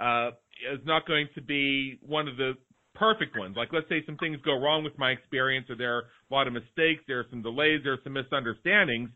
uh, 0.00 0.30
is 0.72 0.80
not 0.84 1.06
going 1.06 1.28
to 1.34 1.40
be 1.40 1.98
one 2.06 2.28
of 2.28 2.36
the 2.36 2.54
perfect 2.94 3.38
ones. 3.38 3.56
Like 3.56 3.72
let's 3.72 3.88
say 3.88 4.02
some 4.06 4.16
things 4.16 4.38
go 4.44 4.58
wrong 4.58 4.84
with 4.84 4.98
my 4.98 5.10
experience 5.10 5.66
or 5.70 5.76
there 5.76 5.96
are 5.96 6.02
a 6.30 6.34
lot 6.34 6.46
of 6.46 6.52
mistakes, 6.52 7.02
there 7.06 7.20
are 7.20 7.26
some 7.30 7.42
delays, 7.42 7.80
there 7.84 7.94
are 7.94 8.00
some 8.04 8.12
misunderstandings. 8.12 9.10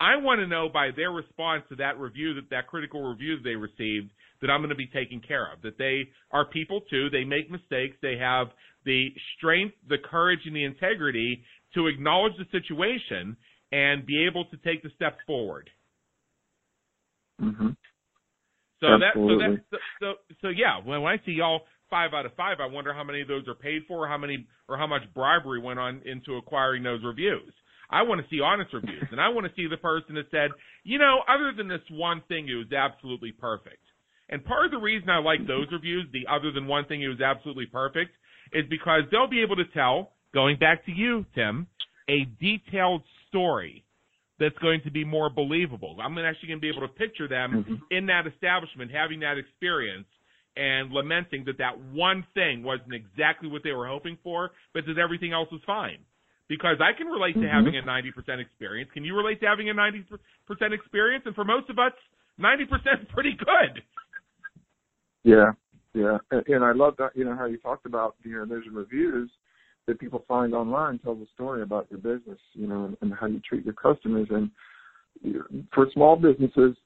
I 0.00 0.16
want 0.16 0.40
to 0.40 0.46
know 0.46 0.68
by 0.72 0.90
their 0.94 1.10
response 1.10 1.64
to 1.70 1.76
that 1.76 1.98
review 1.98 2.34
that 2.34 2.50
that 2.50 2.68
critical 2.68 3.02
review 3.02 3.36
that 3.36 3.42
they 3.42 3.56
received 3.56 4.10
that 4.40 4.50
I'm 4.50 4.60
going 4.60 4.70
to 4.70 4.76
be 4.76 4.86
taken 4.86 5.20
care 5.20 5.52
of. 5.52 5.60
That 5.62 5.78
they 5.78 6.08
are 6.30 6.44
people 6.44 6.82
too. 6.88 7.10
They 7.10 7.24
make 7.24 7.50
mistakes. 7.50 7.96
They 8.00 8.16
have 8.18 8.48
the 8.84 9.08
strength, 9.36 9.74
the 9.88 9.98
courage, 9.98 10.40
and 10.46 10.54
the 10.54 10.64
integrity 10.64 11.42
to 11.74 11.88
acknowledge 11.88 12.34
the 12.38 12.46
situation 12.52 13.36
and 13.72 14.06
be 14.06 14.26
able 14.26 14.44
to 14.46 14.56
take 14.58 14.82
the 14.82 14.90
steps 14.94 15.18
forward. 15.26 15.68
Mhm. 17.40 17.76
So 18.80 18.98
that 18.98 19.14
so 19.14 19.20
Absolutely. 19.20 19.46
that 19.46 19.64
so, 19.70 19.76
so 20.00 20.14
so 20.42 20.48
yeah, 20.48 20.78
when 20.78 21.02
I 21.02 21.18
see 21.24 21.32
y'all 21.32 21.62
five 21.90 22.14
out 22.14 22.26
of 22.26 22.34
five, 22.34 22.58
I 22.60 22.66
wonder 22.66 22.92
how 22.92 23.02
many 23.02 23.20
of 23.20 23.28
those 23.28 23.48
are 23.48 23.54
paid 23.54 23.82
for, 23.86 24.06
how 24.06 24.18
many 24.18 24.46
or 24.68 24.76
how 24.76 24.86
much 24.86 25.02
bribery 25.14 25.60
went 25.60 25.78
on 25.78 26.02
into 26.04 26.36
acquiring 26.36 26.82
those 26.82 27.02
reviews. 27.02 27.52
I 27.90 28.02
want 28.02 28.20
to 28.20 28.26
see 28.28 28.40
honest 28.40 28.74
reviews, 28.74 29.04
and 29.10 29.20
I 29.20 29.28
want 29.30 29.46
to 29.46 29.52
see 29.56 29.66
the 29.66 29.78
person 29.78 30.14
that 30.16 30.30
said, 30.30 30.50
you 30.84 30.98
know, 30.98 31.20
other 31.26 31.52
than 31.56 31.68
this 31.68 31.80
one 31.90 32.22
thing, 32.28 32.48
it 32.48 32.54
was 32.54 32.70
absolutely 32.70 33.32
perfect. 33.32 33.82
And 34.28 34.44
part 34.44 34.66
of 34.66 34.70
the 34.70 34.78
reason 34.78 35.08
I 35.08 35.18
like 35.18 35.46
those 35.46 35.68
reviews, 35.72 36.06
the 36.12 36.26
other 36.30 36.52
than 36.52 36.66
one 36.66 36.84
thing, 36.84 37.00
it 37.00 37.08
was 37.08 37.22
absolutely 37.22 37.64
perfect, 37.64 38.10
is 38.52 38.66
because 38.68 39.04
they'll 39.10 39.26
be 39.26 39.40
able 39.40 39.56
to 39.56 39.64
tell, 39.72 40.12
going 40.34 40.58
back 40.58 40.84
to 40.84 40.92
you, 40.92 41.24
Tim, 41.34 41.66
a 42.10 42.26
detailed 42.38 43.02
story 43.28 43.84
that's 44.38 44.58
going 44.58 44.80
to 44.84 44.90
be 44.90 45.04
more 45.04 45.30
believable. 45.30 45.96
I'm 46.02 46.16
actually 46.18 46.48
going 46.48 46.58
to 46.58 46.62
be 46.62 46.70
able 46.70 46.86
to 46.86 46.94
picture 46.94 47.28
them 47.28 47.64
Mhm. 47.64 47.82
in 47.90 48.06
that 48.06 48.26
establishment 48.26 48.90
having 48.90 49.20
that 49.20 49.36
experience 49.36 50.06
and 50.56 50.90
lamenting 50.90 51.44
that 51.44 51.58
that 51.58 51.78
one 51.78 52.22
thing 52.34 52.62
wasn't 52.62 52.94
exactly 52.94 53.48
what 53.48 53.62
they 53.62 53.72
were 53.72 53.86
hoping 53.86 54.16
for, 54.22 54.50
but 54.72 54.86
that 54.86 54.98
everything 54.98 55.32
else 55.32 55.50
was 55.50 55.62
fine. 55.64 56.04
Because 56.48 56.80
I 56.80 56.92
can 56.94 57.08
relate 57.08 57.34
to 57.34 57.40
Mhm. 57.40 57.50
having 57.50 57.76
a 57.76 57.82
90% 57.82 58.40
experience. 58.40 58.90
Can 58.92 59.04
you 59.04 59.14
relate 59.14 59.40
to 59.40 59.46
having 59.46 59.68
a 59.68 59.74
90% 59.74 60.72
experience? 60.72 61.26
And 61.26 61.34
for 61.34 61.44
most 61.44 61.68
of 61.68 61.78
us, 61.78 61.92
90% 62.38 63.02
is 63.02 63.08
pretty 63.08 63.34
good. 63.34 63.82
Yeah, 65.24 65.52
yeah, 65.94 66.18
and, 66.30 66.46
and 66.48 66.64
I 66.64 66.72
love 66.72 66.96
that. 66.96 67.14
You 67.14 67.24
know 67.24 67.34
how 67.34 67.44
you 67.44 67.58
talked 67.58 67.86
about 67.86 68.16
you 68.24 68.32
know 68.32 68.46
there's 68.46 68.68
reviews 68.70 69.30
that 69.88 69.98
people 69.98 70.22
find 70.28 70.54
online 70.54 70.98
tell 71.00 71.14
the 71.14 71.26
story 71.34 71.62
about 71.62 71.88
your 71.90 71.98
business, 71.98 72.38
you 72.52 72.68
know, 72.68 72.84
and, 72.84 72.96
and 73.00 73.12
how 73.18 73.26
you 73.26 73.40
treat 73.40 73.64
your 73.64 73.74
customers. 73.74 74.28
And 74.30 74.50
for 75.74 75.88
small 75.92 76.14
businesses, 76.14 76.76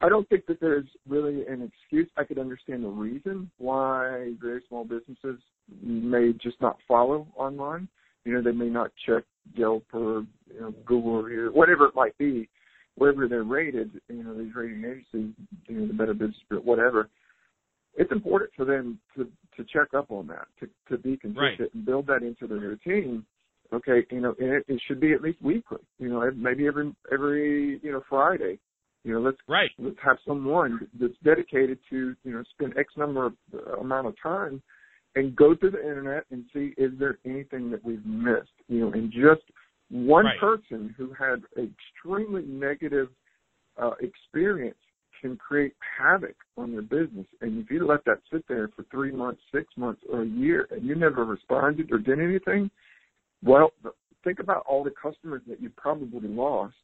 I 0.00 0.08
don't 0.10 0.28
think 0.28 0.46
that 0.46 0.60
there's 0.60 0.86
really 1.08 1.46
an 1.46 1.62
excuse. 1.62 2.08
I 2.16 2.24
could 2.24 2.38
understand 2.38 2.84
the 2.84 2.88
reason 2.88 3.50
why 3.58 4.34
very 4.40 4.60
small 4.68 4.84
businesses 4.84 5.40
may 5.82 6.32
just 6.34 6.60
not 6.60 6.76
follow 6.86 7.26
online. 7.34 7.88
You 8.24 8.34
know, 8.34 8.42
they 8.42 8.52
may 8.52 8.68
not 8.68 8.90
check 9.06 9.24
Yelp 9.54 9.84
or 9.92 10.26
you 10.52 10.60
know 10.60 10.74
Google 10.84 11.16
or 11.16 11.50
whatever 11.50 11.86
it 11.86 11.94
might 11.94 12.16
be, 12.18 12.48
wherever 12.96 13.26
they're 13.26 13.42
rated. 13.42 13.90
You 14.08 14.22
know, 14.22 14.34
these 14.36 14.54
rating 14.54 14.84
agencies, 14.84 15.34
you 15.66 15.80
know, 15.80 15.86
the 15.86 15.94
Better 15.94 16.14
Business 16.14 16.36
Bureau, 16.48 16.64
whatever 16.64 17.08
it's 17.96 18.12
important 18.12 18.50
for 18.56 18.64
them 18.64 18.98
to 19.16 19.30
to 19.56 19.64
check 19.64 19.94
up 19.94 20.10
on 20.10 20.26
that, 20.28 20.46
to 20.60 20.68
to 20.88 21.00
be 21.00 21.16
consistent 21.16 21.60
Right. 21.60 21.74
and 21.74 21.84
build 21.84 22.06
that 22.08 22.22
into 22.22 22.46
their 22.46 22.58
routine. 22.58 23.24
Okay, 23.72 24.04
you 24.10 24.20
know, 24.20 24.34
and 24.38 24.50
it, 24.50 24.64
it 24.68 24.80
should 24.86 25.00
be 25.00 25.12
at 25.12 25.22
least 25.22 25.40
weekly. 25.42 25.78
You 25.98 26.08
know, 26.10 26.30
maybe 26.34 26.66
every 26.66 26.94
every 27.12 27.80
you 27.82 27.92
know 27.92 28.02
Friday. 28.08 28.58
You 29.04 29.14
know, 29.14 29.20
let's 29.20 29.38
Right. 29.48 29.70
let's 29.78 29.96
have 30.02 30.16
someone 30.26 30.88
that's 30.98 31.18
dedicated 31.22 31.78
to 31.90 32.14
you 32.24 32.32
know 32.32 32.42
spend 32.50 32.76
X 32.76 32.92
number 32.96 33.26
of 33.26 33.34
uh, 33.52 33.80
amount 33.80 34.06
of 34.06 34.14
time 34.22 34.62
and 35.16 35.36
go 35.36 35.54
through 35.54 35.70
the 35.70 35.80
internet 35.80 36.24
and 36.30 36.44
see 36.52 36.74
is 36.76 36.90
there 36.98 37.18
anything 37.24 37.70
that 37.70 37.84
we've 37.84 38.04
missed. 38.04 38.50
You 38.68 38.80
know, 38.80 38.92
and 38.92 39.10
just 39.12 39.42
one 39.90 40.26
Right. 40.26 40.40
person 40.40 40.94
who 40.96 41.12
had 41.12 41.42
extremely 41.56 42.42
negative 42.42 43.08
uh, 43.76 43.92
experience 44.00 44.78
can 45.24 45.36
create 45.38 45.72
havoc 45.98 46.36
on 46.58 46.70
your 46.70 46.82
business. 46.82 47.26
And 47.40 47.64
if 47.64 47.70
you 47.70 47.86
let 47.86 48.04
that 48.04 48.20
sit 48.30 48.44
there 48.46 48.68
for 48.76 48.84
three 48.90 49.10
months, 49.10 49.40
six 49.54 49.64
months, 49.74 50.02
or 50.12 50.20
a 50.22 50.26
year, 50.26 50.68
and 50.70 50.84
you 50.84 50.94
never 50.94 51.24
responded 51.24 51.90
or 51.90 51.98
did 51.98 52.20
anything, 52.20 52.70
well, 53.42 53.72
think 54.22 54.38
about 54.38 54.66
all 54.66 54.84
the 54.84 54.90
customers 54.90 55.40
that 55.48 55.62
you 55.62 55.70
probably 55.78 56.28
lost 56.28 56.74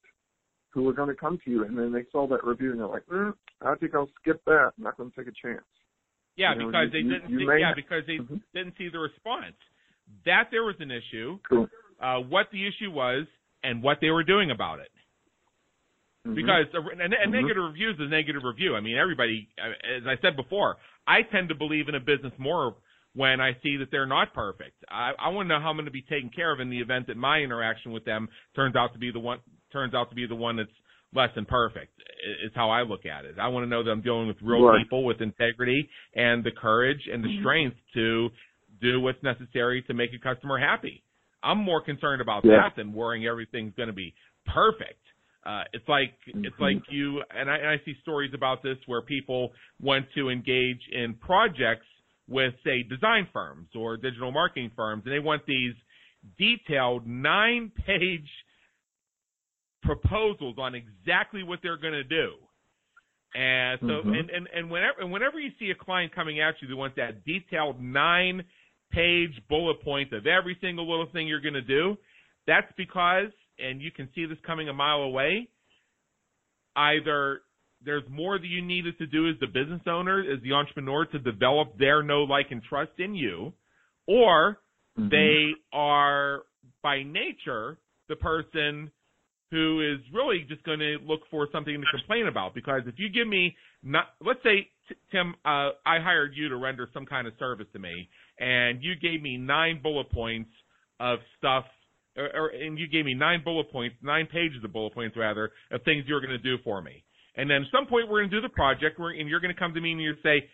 who 0.71 0.85
were 0.85 0.95
going 0.95 1.11
to 1.11 1.15
come 1.15 1.39
to 1.45 1.51
you, 1.51 1.65
and 1.65 1.77
then 1.77 1.93
they 1.93 2.05
saw 2.11 2.27
that 2.29 2.43
review 2.43 2.71
and 2.71 2.81
they're 2.81 2.87
like, 2.87 3.05
mm, 3.13 3.35
I 3.61 3.75
think 3.75 3.95
I'll 3.95 4.09
skip 4.23 4.43
that. 4.47 4.73
I'm 4.79 4.85
not 4.85 4.97
going 4.97 5.11
to 5.11 5.17
take 5.17 5.27
a 5.29 5.47
chance. 5.47 5.65
Yeah, 6.37 6.55
You 6.55 6.61
know, 6.61 6.67
because 6.69 6.85
you- 6.85 6.91
they 6.93 7.03
didn't 7.03 7.29
you 7.31 7.39
see, 7.41 7.59
yeah, 7.61 7.67
have- 7.67 7.77
because 7.77 8.07
they 8.07 8.19
didn't 8.55 8.79
see 8.79 8.89
the 8.89 9.01
response. 9.01 9.57
That 10.25 10.45
there 10.51 10.65
was 10.65 10.77
an 10.81 10.91
issue, 10.91 11.39
Cool. 11.47 11.69
uh, 12.01 12.21
what 12.21 12.51
the 12.53 12.67
issue 12.67 12.91
was, 12.91 13.27
and 13.63 13.83
what 13.83 13.99
they 14.01 14.09
were 14.11 14.25
doing 14.25 14.51
about 14.51 14.81
it. 14.81 14.91
Mhm. 16.27 16.35
Because 16.35 16.67
a, 16.75 16.79
a, 16.79 17.05
a 17.25 17.27
negative 17.31 17.65
review 17.65 17.91
is 17.91 17.97
a 17.99 18.05
negative 18.09 18.43
review. 18.45 18.77
I 18.77 18.81
mean, 18.81 18.97
everybody, 18.97 19.49
as 19.59 20.07
I 20.07 20.17
said 20.21 20.37
before, 20.37 20.77
I 21.07 21.23
tend 21.23 21.49
to 21.49 21.55
believe 21.55 21.89
in 21.89 21.95
a 21.95 22.01
business 22.01 22.33
more 22.39 22.77
when 23.15 23.41
I 23.41 23.57
see 23.63 23.77
that 23.79 23.91
they're 23.91 24.07
not 24.07 24.35
perfect. 24.35 24.77
I, 24.89 25.13
I 25.19 25.29
want 25.31 25.49
to 25.49 25.49
know 25.49 25.61
how 25.61 25.71
I'm 25.71 25.77
going 25.77 25.87
to 25.87 25.91
be 25.91 26.03
taken 26.03 26.31
care 26.35 26.53
of 26.53 26.61
in 26.61 26.69
the 26.71 26.79
event 26.79 27.07
that 27.09 27.17
my 27.17 27.39
interaction 27.39 27.91
with 27.93 28.05
them 28.05 28.29
turns 28.55 28.77
out 28.77 28.93
to 28.93 28.99
be 28.99 29.11
the 29.11 29.19
one 29.19 29.39
turns 29.73 29.95
out 29.95 30.11
to 30.11 30.15
be 30.17 30.27
the 30.27 30.35
one 30.35 30.57
that's 30.57 30.69
less 31.15 31.31
than 31.35 31.45
perfect. 31.47 31.93
Is 32.45 32.53
how 32.55 32.69
I 32.71 32.83
look 32.83 33.07
at 33.07 33.25
it. 33.25 33.37
I 33.41 33.49
want 33.49 33.65
to 33.65 33.69
know 33.69 33.83
that 33.83 33.91
I'm 33.91 34.03
dealing 34.03 34.29
with 34.29 34.37
real 34.43 34.63
Right. 34.65 34.85
people 34.85 35.05
with 35.05 35.23
integrity 35.23 35.89
and 36.15 36.45
the 36.45 36.51
courage 36.53 37.01
and 37.11 37.25
the 37.25 37.39
strength 37.41 37.77
to 37.95 38.29
do 38.81 39.01
what's 39.01 39.23
necessary 39.23 39.83
to 39.83 39.95
make 39.95 40.11
a 40.15 40.19
customer 40.19 40.59
happy. 40.59 41.03
I'm 41.43 41.59
more 41.59 41.81
concerned 41.81 42.21
about 42.21 42.45
Yeah. 42.45 42.59
that 42.59 42.77
than 42.77 42.93
worrying 42.93 43.27
everything's 43.27 43.75
going 43.75 43.89
to 43.89 43.95
be 43.95 44.15
perfect. 44.47 45.01
Uh, 45.45 45.65
it's 45.73 45.89
like 45.89 46.15
it's 46.27 46.57
Mhm. 46.57 46.61
like 46.61 46.91
you 46.91 47.23
and 47.31 47.51
I, 47.51 47.57
and 47.57 47.69
I 47.69 47.79
see 47.85 47.95
stories 48.03 48.35
about 48.35 48.63
this 48.63 48.77
where 48.87 49.01
people 49.01 49.55
want 49.81 50.07
to 50.13 50.29
engage 50.29 50.87
in 50.89 51.15
projects 51.15 51.87
with 52.29 52.55
say 52.63 52.83
design 52.83 53.27
firms 53.33 53.69
or 53.75 53.97
digital 53.97 54.31
marketing 54.33 54.71
firms, 54.77 55.05
and 55.05 55.13
they 55.13 55.19
want 55.19 55.45
these 55.47 55.75
detailed 56.39 57.07
nine 57.07 57.71
page 57.71 58.29
proposals 59.83 60.57
on 60.59 60.75
exactly 60.75 61.43
what 61.43 61.61
they're 61.63 61.79
going 61.79 61.95
to 61.95 62.05
do. 62.05 62.35
And 63.35 63.81
so, 63.81 64.03
Mhm. 64.03 64.19
and, 64.19 64.31
and, 64.31 64.49
and 64.53 64.71
whenever, 64.71 65.01
and 65.01 65.11
whenever 65.11 65.39
you 65.39 65.53
see 65.59 65.71
a 65.71 65.75
client 65.75 66.13
coming 66.13 66.41
at 66.41 66.61
you 66.61 66.69
that 66.69 66.77
wants 66.77 66.97
that 66.97 67.25
detailed 67.25 67.81
nine 67.81 68.45
page 68.91 69.41
bullet 69.49 69.81
point 69.83 70.13
of 70.13 70.27
every 70.27 70.57
single 70.61 70.89
little 70.89 71.07
thing 71.07 71.29
you're 71.29 71.41
going 71.41 71.55
to 71.55 71.63
do, 71.63 71.97
that's 72.47 72.71
because, 72.77 73.31
and 73.63 73.81
you 73.81 73.91
can 73.91 74.09
see 74.15 74.27
this 74.27 74.39
coming 74.47 74.69
a 74.69 74.73
mile 74.73 75.03
away, 75.03 75.49
either 76.77 77.43
there's 77.85 78.05
more 78.11 78.39
that 78.39 78.47
you 78.47 78.63
needed 78.63 78.99
to 78.99 79.07
do 79.07 79.29
as 79.29 79.37
the 79.41 79.47
business 79.47 79.81
owner, 79.87 80.21
as 80.21 80.43
the 80.43 80.53
entrepreneur 80.53 81.07
to 81.07 81.19
develop 81.19 81.79
their 81.79 82.03
know, 82.03 82.23
like, 82.25 82.47
and 82.51 82.63
trust 82.63 82.93
in 82.99 83.15
you, 83.15 83.53
or 84.07 84.61
Mhm. 84.99 85.11
they 85.11 85.55
are 85.73 86.45
by 86.83 87.03
nature 87.03 87.79
the 88.09 88.17
person 88.17 88.91
who 89.51 89.81
is 89.81 89.99
really 90.13 90.45
just 90.49 90.63
going 90.63 90.79
to 90.79 90.99
look 90.99 91.27
for 91.29 91.49
something 91.51 91.81
to 91.81 91.87
complain 91.91 92.27
about 92.27 92.55
because 92.55 92.83
if 92.87 92.99
you 92.99 93.09
give 93.09 93.27
me 93.27 93.57
not 93.83 94.15
let's 94.21 94.43
say 94.43 94.69
Tim 95.11 95.35
uh, 95.45 95.71
I 95.85 95.99
hired 95.99 96.37
you 96.37 96.49
to 96.49 96.57
render 96.57 96.89
some 96.93 97.07
kind 97.07 97.27
of 97.27 97.35
service 97.39 97.67
to 97.73 97.79
me 97.79 98.09
and 98.39 98.83
you 98.83 98.95
gave 98.97 99.23
me 99.23 99.37
nine 99.37 99.81
bullet 99.83 100.11
points 100.11 100.51
of 100.99 101.19
stuff 101.39 101.65
or, 102.17 102.31
or 102.35 102.47
and 102.49 102.79
you 102.79 102.89
gave 102.89 103.05
me 103.05 103.15
nine 103.15 103.43
bullet 103.45 103.71
points 103.71 103.97
nine 104.03 104.27
pages 104.27 104.63
of 104.65 104.73
bullet 104.73 104.95
points 104.95 105.17
rather 105.17 105.51
of 105.71 105.83
things 105.85 106.05
you 106.07 106.15
were 106.15 106.21
going 106.21 106.31
to 106.31 106.39
do 106.39 106.57
for 106.65 106.83
me 106.83 107.05
And 107.37 107.49
then 107.49 107.63
at 107.63 107.69
some 107.73 107.87
point 107.87 108.09
we're 108.09 108.21
going 108.21 108.31
to 108.31 108.37
do 108.37 108.43
the 108.43 108.53
project, 108.53 108.99
and 108.99 109.29
you're 109.29 109.41
going 109.41 109.55
to 109.55 109.59
come 109.59 109.75
to 109.75 109.81
me 109.81 109.93
and 109.93 110.01
you 110.01 110.15
say, 110.23 110.49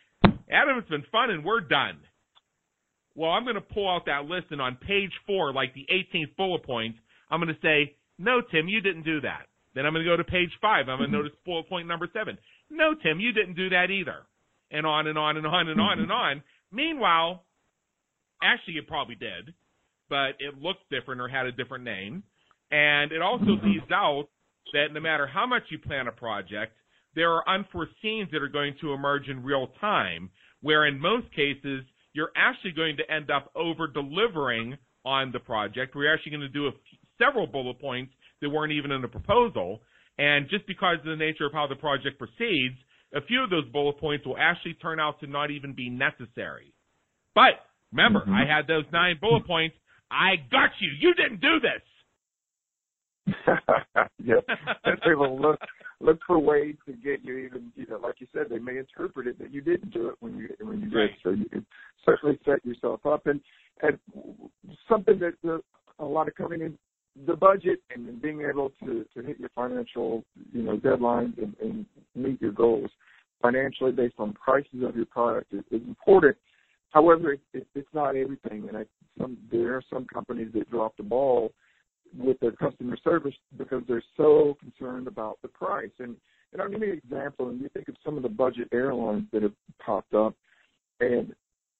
Adam, 0.51 0.79
it's 0.79 0.89
been 0.89 1.05
fun 1.11 1.31
and 1.31 1.45
we're 1.45 1.61
done. 1.61 1.99
Well, 3.15 3.31
I'm 3.31 3.45
going 3.45 3.57
to 3.57 3.63
pull 3.63 3.89
out 3.89 4.07
that 4.07 4.27
list 4.27 4.49
and 4.51 4.61
on 4.61 4.77
page 4.77 5.13
four, 5.27 5.53
like 5.53 5.73
the 5.75 5.87
18th 5.91 6.37
bullet 6.37 6.65
point, 6.65 6.97
I'm 7.31 7.41
going 7.41 7.55
to 7.55 7.61
say, 7.63 7.97
no, 8.19 8.41
Tim, 8.41 8.69
you 8.69 8.81
didn't 8.81 9.05
do 9.05 9.21
that. 9.23 9.47
Then 9.75 9.85
I'm 9.85 9.93
going 9.93 10.05
to 10.05 10.11
go 10.11 10.17
to 10.17 10.25
page 10.25 10.51
five. 10.61 10.89
I'm 10.89 10.99
going 10.99 11.11
to 11.11 11.17
mm-hmm. 11.17 11.25
notice 11.25 11.39
bullet 11.45 11.69
point 11.69 11.89
number 11.89 12.09
seven. 12.13 12.39
No, 12.71 12.95
Tim, 12.95 13.21
you 13.21 13.33
didn't 13.33 13.55
do 13.55 13.71
that 13.71 13.91
either. 13.91 14.27
And 14.71 14.87
on 14.87 15.07
and 15.07 15.19
on 15.19 15.37
and 15.37 15.47
on 15.47 15.69
and 15.69 15.81
on 15.81 15.99
and 15.99 16.09
mm-hmm. 16.09 16.13
on. 16.13 16.43
Meanwhile, 16.73 17.45
actually, 18.43 18.75
you 18.75 18.83
probably 18.83 19.15
did, 19.15 19.55
but 20.09 20.37
it 20.39 20.61
looked 20.61 20.89
different 20.91 21.21
or 21.21 21.29
had 21.29 21.47
a 21.47 21.53
different 21.53 21.85
name. 21.85 22.23
And 22.71 23.13
it 23.13 23.23
also 23.23 23.59
leaves 23.63 23.91
out 23.93 24.29
that 24.73 24.89
no 24.93 25.01
matter 25.01 25.27
how 25.27 25.47
much 25.47 25.63
you 25.71 25.79
plan 25.79 26.09
a 26.09 26.13
project, 26.13 26.73
there 27.15 27.33
are 27.33 27.45
unforeseens 27.47 28.31
that 28.33 28.43
are 28.43 28.49
going 28.49 28.75
to 28.81 28.93
emerge 28.93 29.29
in 29.29 29.43
real 29.43 29.69
time, 29.81 30.31
where 30.61 30.87
in 30.87 31.01
most 31.01 31.27
cases, 31.35 31.85
you're 32.13 32.31
actually 32.37 32.73
going 32.73 32.97
to 32.97 33.11
end 33.13 33.31
up 33.31 33.51
over 33.55 33.87
delivering 33.87 34.77
on 35.05 35.31
the 35.33 35.39
project. 35.39 35.95
We're 35.95 36.13
actually 36.13 36.33
going 36.33 36.43
to 36.43 36.49
do 36.49 36.67
a, 36.67 36.71
several 37.19 37.47
bullet 37.47 37.81
points 37.81 38.13
that 38.43 38.51
weren't 38.51 38.73
even 38.73 38.91
in 38.91 39.03
the 39.03 39.09
proposal. 39.09 39.81
And 40.19 40.49
just 40.49 40.67
because 40.67 40.99
of 40.99 41.05
the 41.05 41.17
nature 41.17 41.47
of 41.47 41.53
how 41.53 41.67
the 41.67 41.77
project 41.77 42.19
proceeds, 42.19 42.77
a 43.15 43.21
few 43.23 43.45
of 43.45 43.51
those 43.51 43.67
bullet 43.73 43.99
points 43.99 44.27
will 44.27 44.37
actually 44.39 44.75
turn 44.75 44.99
out 44.99 45.21
to 45.21 45.27
not 45.27 45.51
even 45.51 45.75
be 45.75 45.89
necessary. 45.89 46.73
But 47.35 47.65
remember, 47.93 48.21
mm-hmm. 48.21 48.35
I 48.35 48.45
had 48.47 48.67
those 48.67 48.85
nine 48.93 49.17
bullet 49.21 49.47
points. 49.47 49.77
I 50.11 50.37
got 50.51 50.71
you. 50.81 50.91
You 50.99 51.15
didn't 51.15 51.41
do 51.41 51.61
this. 51.61 51.83
yeah, 54.23 54.37
they 55.05 55.15
will 55.15 55.41
look 55.41 55.59
look 56.01 56.21
for 56.27 56.39
ways 56.39 56.77
to 56.87 56.93
get 56.93 57.25
you 57.25 57.39
even 57.39 57.73
you 57.75 57.87
know, 57.89 57.99
like 57.99 58.21
you 58.21 58.27
said, 58.33 58.47
they 58.49 58.61
may 58.61 58.79
interpret 58.79 59.27
it 59.27 59.39
that 59.41 59.53
you 59.53 59.61
didn't 59.61 59.93
do 59.93 60.09
it 60.09 60.15
when 60.21 60.37
you 60.37 60.49
when 60.61 60.81
you 60.81 60.97
right. 60.97 61.09
did. 61.09 61.17
So 61.25 61.31
you 61.31 61.47
can 61.47 61.67
certainly 62.05 62.39
set 62.45 62.65
yourself 62.65 63.05
up 63.05 63.27
and 63.27 63.41
and 63.83 63.99
something 64.89 65.19
that 65.19 65.35
uh, 65.49 65.59
a 65.99 66.05
lot 66.05 66.29
of 66.29 66.35
coming 66.37 66.61
in 66.61 66.79
the 67.27 67.35
budget 67.35 67.81
and 67.95 68.21
being 68.21 68.43
able 68.43 68.71
to, 68.85 69.07
to 69.15 69.23
hit 69.23 69.41
your 69.41 69.49
financial, 69.55 70.23
you 70.53 70.63
know, 70.63 70.77
deadlines 70.77 71.37
and, 71.39 71.55
and 71.63 71.87
meet 72.15 72.41
your 72.43 72.53
goals 72.53 72.91
financially 73.41 73.93
based 73.93 74.17
on 74.19 74.35
prices 74.35 74.83
of 74.83 74.97
your 74.97 75.07
product 75.07 75.53
is, 75.53 75.63
is 75.71 75.81
important. 75.87 76.37
However, 76.97 77.35
it, 77.35 77.41
it, 77.53 77.67
it's 77.75 77.93
not 77.93 78.17
everything, 78.17 78.71
and 78.71 78.79
I, 78.79 78.87
some 79.21 79.37
there 79.53 79.75
are 79.77 79.83
some 79.93 80.07
companies 80.07 80.49
that 80.55 80.71
drop 80.71 80.97
the 80.97 81.03
ball 81.03 81.53
with 82.17 82.41
their 82.41 82.53
customer 82.53 82.97
service 83.05 83.35
because 83.59 83.83
they're 83.87 84.03
so 84.17 84.57
concerned 84.59 85.07
about 85.07 85.39
the 85.43 85.49
price. 85.49 85.91
And 85.99 86.17
and 86.55 86.63
I'll 86.63 86.71
give 86.71 86.81
you 86.81 86.93
an 86.93 87.01
example. 87.05 87.51
And 87.51 87.61
you 87.61 87.69
think 87.69 87.89
of 87.89 87.97
some 88.03 88.17
of 88.17 88.23
the 88.23 88.31
budget 88.31 88.69
airlines 88.73 89.25
that 89.35 89.43
have 89.43 89.53
popped 89.79 90.15
up, 90.15 90.35
and 91.01 91.35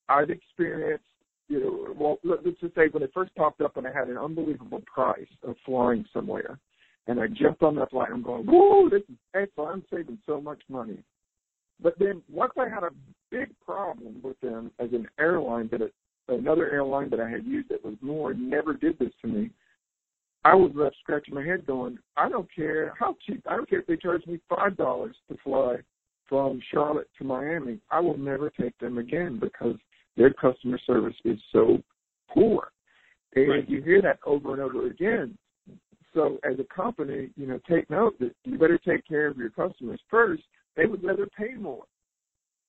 I've 0.07 0.29
experienced 0.29 1.03
you 1.47 1.61
know, 1.61 1.95
well, 1.97 2.19
let's 2.23 2.59
just 2.59 2.75
say 2.75 2.89
when 2.91 3.01
it 3.01 3.09
first 3.11 3.33
popped 3.33 3.61
up 3.61 3.77
and 3.77 3.87
I 3.87 3.91
had 3.91 4.09
an 4.09 4.19
unbelievable 4.19 4.83
price 4.85 5.25
of 5.41 5.55
flying 5.65 6.05
somewhere, 6.13 6.59
and 7.07 7.19
I 7.19 7.25
jumped 7.25 7.63
on 7.63 7.73
that 7.77 7.89
flight, 7.89 8.09
I'm 8.13 8.21
going, 8.21 8.45
whoa, 8.45 8.87
this 8.87 9.01
is 9.09 9.15
excellent. 9.33 9.71
I'm 9.71 9.83
saving 9.89 10.19
so 10.27 10.39
much 10.39 10.61
money. 10.69 10.99
But 11.81 11.97
then 11.99 12.21
once 12.29 12.53
I 12.57 12.67
had 12.67 12.83
a 12.83 12.89
big 13.29 13.49
problem 13.63 14.19
with 14.23 14.39
them 14.41 14.71
as 14.79 14.91
an 14.93 15.07
airline 15.19 15.69
that 15.71 15.81
it, 15.81 15.93
another 16.27 16.69
airline 16.71 17.09
that 17.11 17.19
I 17.19 17.29
had 17.29 17.45
used 17.45 17.69
that 17.69 17.83
was 17.83 17.95
more 18.01 18.33
never 18.33 18.73
did 18.73 18.97
this 18.99 19.11
to 19.21 19.27
me, 19.27 19.51
I 20.43 20.55
was 20.55 20.71
left 20.75 20.95
scratching 21.01 21.33
my 21.35 21.43
head 21.43 21.65
going, 21.65 21.97
I 22.15 22.29
don't 22.29 22.47
care 22.53 22.93
how 22.97 23.15
cheap, 23.25 23.43
I 23.47 23.55
don't 23.55 23.69
care 23.69 23.79
if 23.79 23.87
they 23.87 23.97
charge 23.97 24.25
me 24.25 24.39
$5 24.49 24.77
to 24.77 25.37
fly 25.43 25.77
from 26.27 26.61
Charlotte 26.71 27.09
to 27.17 27.23
Miami. 27.23 27.79
I 27.91 27.99
will 27.99 28.17
never 28.17 28.49
take 28.49 28.77
them 28.79 28.97
again 28.97 29.39
because 29.39 29.75
their 30.15 30.33
customer 30.33 30.79
service 30.85 31.15
is 31.25 31.39
so 31.51 31.77
poor. 32.29 32.71
And 33.35 33.49
right. 33.49 33.69
you 33.69 33.81
hear 33.81 34.01
that 34.01 34.19
over 34.25 34.53
and 34.53 34.61
over 34.61 34.87
again. 34.87 35.37
So 36.13 36.39
as 36.49 36.57
a 36.59 36.73
company, 36.73 37.29
you 37.35 37.45
know, 37.45 37.59
take 37.69 37.89
note 37.89 38.17
that 38.19 38.33
you 38.43 38.57
better 38.57 38.79
take 38.79 39.05
care 39.07 39.27
of 39.27 39.37
your 39.37 39.49
customers 39.49 39.99
first. 40.09 40.43
They 40.77 40.85
would 40.85 41.03
rather 41.03 41.27
pay 41.37 41.55
more 41.55 41.83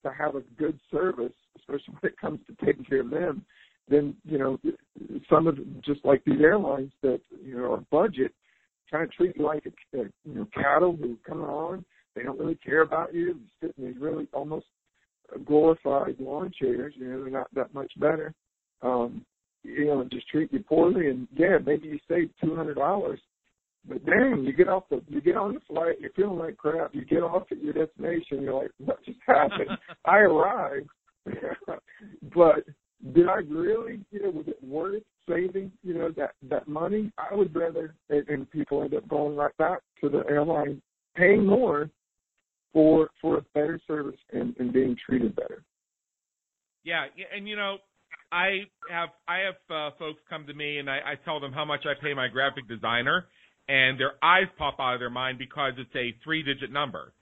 to 0.05 0.11
have 0.13 0.35
a 0.35 0.41
good 0.59 0.81
service, 0.91 1.33
especially 1.59 1.95
when 2.01 2.13
it 2.13 2.19
comes 2.19 2.41
to 2.47 2.67
taking 2.67 2.85
care 2.85 3.03
of 3.03 3.11
them, 3.11 3.45
than, 3.89 4.17
you 4.25 4.39
know, 4.39 4.59
some 5.31 5.47
of 5.47 5.57
just 5.83 6.05
like 6.05 6.25
these 6.25 6.41
airlines 6.41 6.93
that, 7.03 7.21
you 7.45 7.57
know, 7.57 7.73
are 7.73 7.85
budget 7.91 8.33
kind 8.91 9.05
of 9.05 9.13
treat 9.13 9.37
you 9.37 9.45
like 9.45 9.65
a, 9.67 9.99
a 9.99 10.05
you 10.25 10.35
know, 10.35 10.49
cattle 10.55 10.97
who 10.97 11.17
come 11.27 11.43
on. 11.43 11.85
They 12.15 12.23
don't 12.23 12.39
really 12.39 12.57
care 12.57 12.83
about 12.83 13.15
you. 13.15 13.35
They 13.61 13.69
sit 13.69 13.75
in 13.79 13.85
these 13.85 14.01
really 14.01 14.27
almost 14.33 14.67
glorified 15.45 16.17
lawn 16.19 16.51
chairs. 16.59 16.95
You 16.97 17.09
know, 17.09 17.23
they're 17.23 17.31
not 17.31 17.55
that 17.55 17.75
much 17.75 17.93
better. 17.99 18.35
Um, 18.83 19.25
you 19.63 19.87
know, 19.87 20.01
and 20.01 20.11
just 20.11 20.29
treat 20.29 20.53
you 20.53 20.61
poorly. 20.61 21.11
And 21.11 21.29
yeah, 21.37 21.59
maybe 21.65 21.89
you 21.89 21.99
save 22.09 22.31
two 22.43 22.57
hundred 22.57 22.77
dollars, 22.77 23.21
but 23.89 24.05
dang, 24.05 24.45
you 24.45 24.53
get 24.53 24.69
off 24.69 24.85
the 24.91 25.03
you 25.09 25.21
get 25.21 25.37
on 25.37 25.55
the 25.55 25.61
flight, 25.69 25.97
you're 26.01 26.11
feeling 26.11 26.39
like 26.39 26.57
crap. 26.57 26.95
You 26.95 27.05
get 27.05 27.23
off 27.23 27.45
at 27.51 27.63
your 27.63 27.73
destination, 27.73 28.43
you're 28.43 28.63
like, 28.63 28.71
what 28.79 29.05
just 29.05 29.19
happened? 29.27 29.71
I 30.05 30.19
arrived, 30.19 30.89
but 32.35 32.65
did 33.15 33.29
I 33.29 33.41
really? 33.49 34.01
You 34.11 34.23
know, 34.23 34.31
was 34.31 34.47
it 34.49 34.63
worth 34.63 35.03
saving? 35.29 35.73
You 35.83 35.95
know, 35.95 36.11
that 36.17 36.33
that 36.51 36.69
money? 36.69 37.13
I 37.19 37.35
would 37.35 37.55
rather, 37.55 37.95
and, 38.11 38.29
and 38.29 38.51
people 38.51 38.83
end 38.83 38.95
up 38.95 39.09
going 39.09 39.37
right 39.37 39.57
back 39.57 39.81
to 40.03 40.09
the 40.09 40.23
airline, 40.29 40.83
paying 41.17 41.47
more 41.47 41.91
for 42.73 43.09
for 43.21 43.39
a 43.39 43.43
better 43.55 43.81
service 43.87 44.21
and, 44.33 44.55
and 44.59 44.73
being 44.73 44.97
treated 45.07 45.35
better. 45.35 45.63
Yeah, 46.85 47.05
and 47.35 47.49
you 47.49 47.57
know, 47.57 47.79
I 48.33 48.61
have 48.91 49.11
I 49.27 49.39
have 49.39 49.55
uh, 49.71 49.97
folks 49.99 50.21
come 50.29 50.47
to 50.47 50.55
me 50.55 50.79
and 50.79 50.91
I, 50.91 50.99
I 50.99 51.15
tell 51.25 51.41
them 51.41 51.53
how 51.53 51.65
much 51.65 51.85
I 51.87 52.01
pay 52.01 52.15
my 52.15 52.29
graphic 52.29 52.69
designer, 52.69 53.27
and 53.69 54.01
their 54.01 54.13
eyes 54.23 54.49
pop 54.57 54.77
out 54.81 54.95
of 54.95 55.01
their 55.01 55.11
mind 55.11 55.39
because 55.39 55.75
it's 55.79 55.95
a 55.95 56.17
three 56.25 56.43
digit 56.43 56.73
number. 56.73 57.13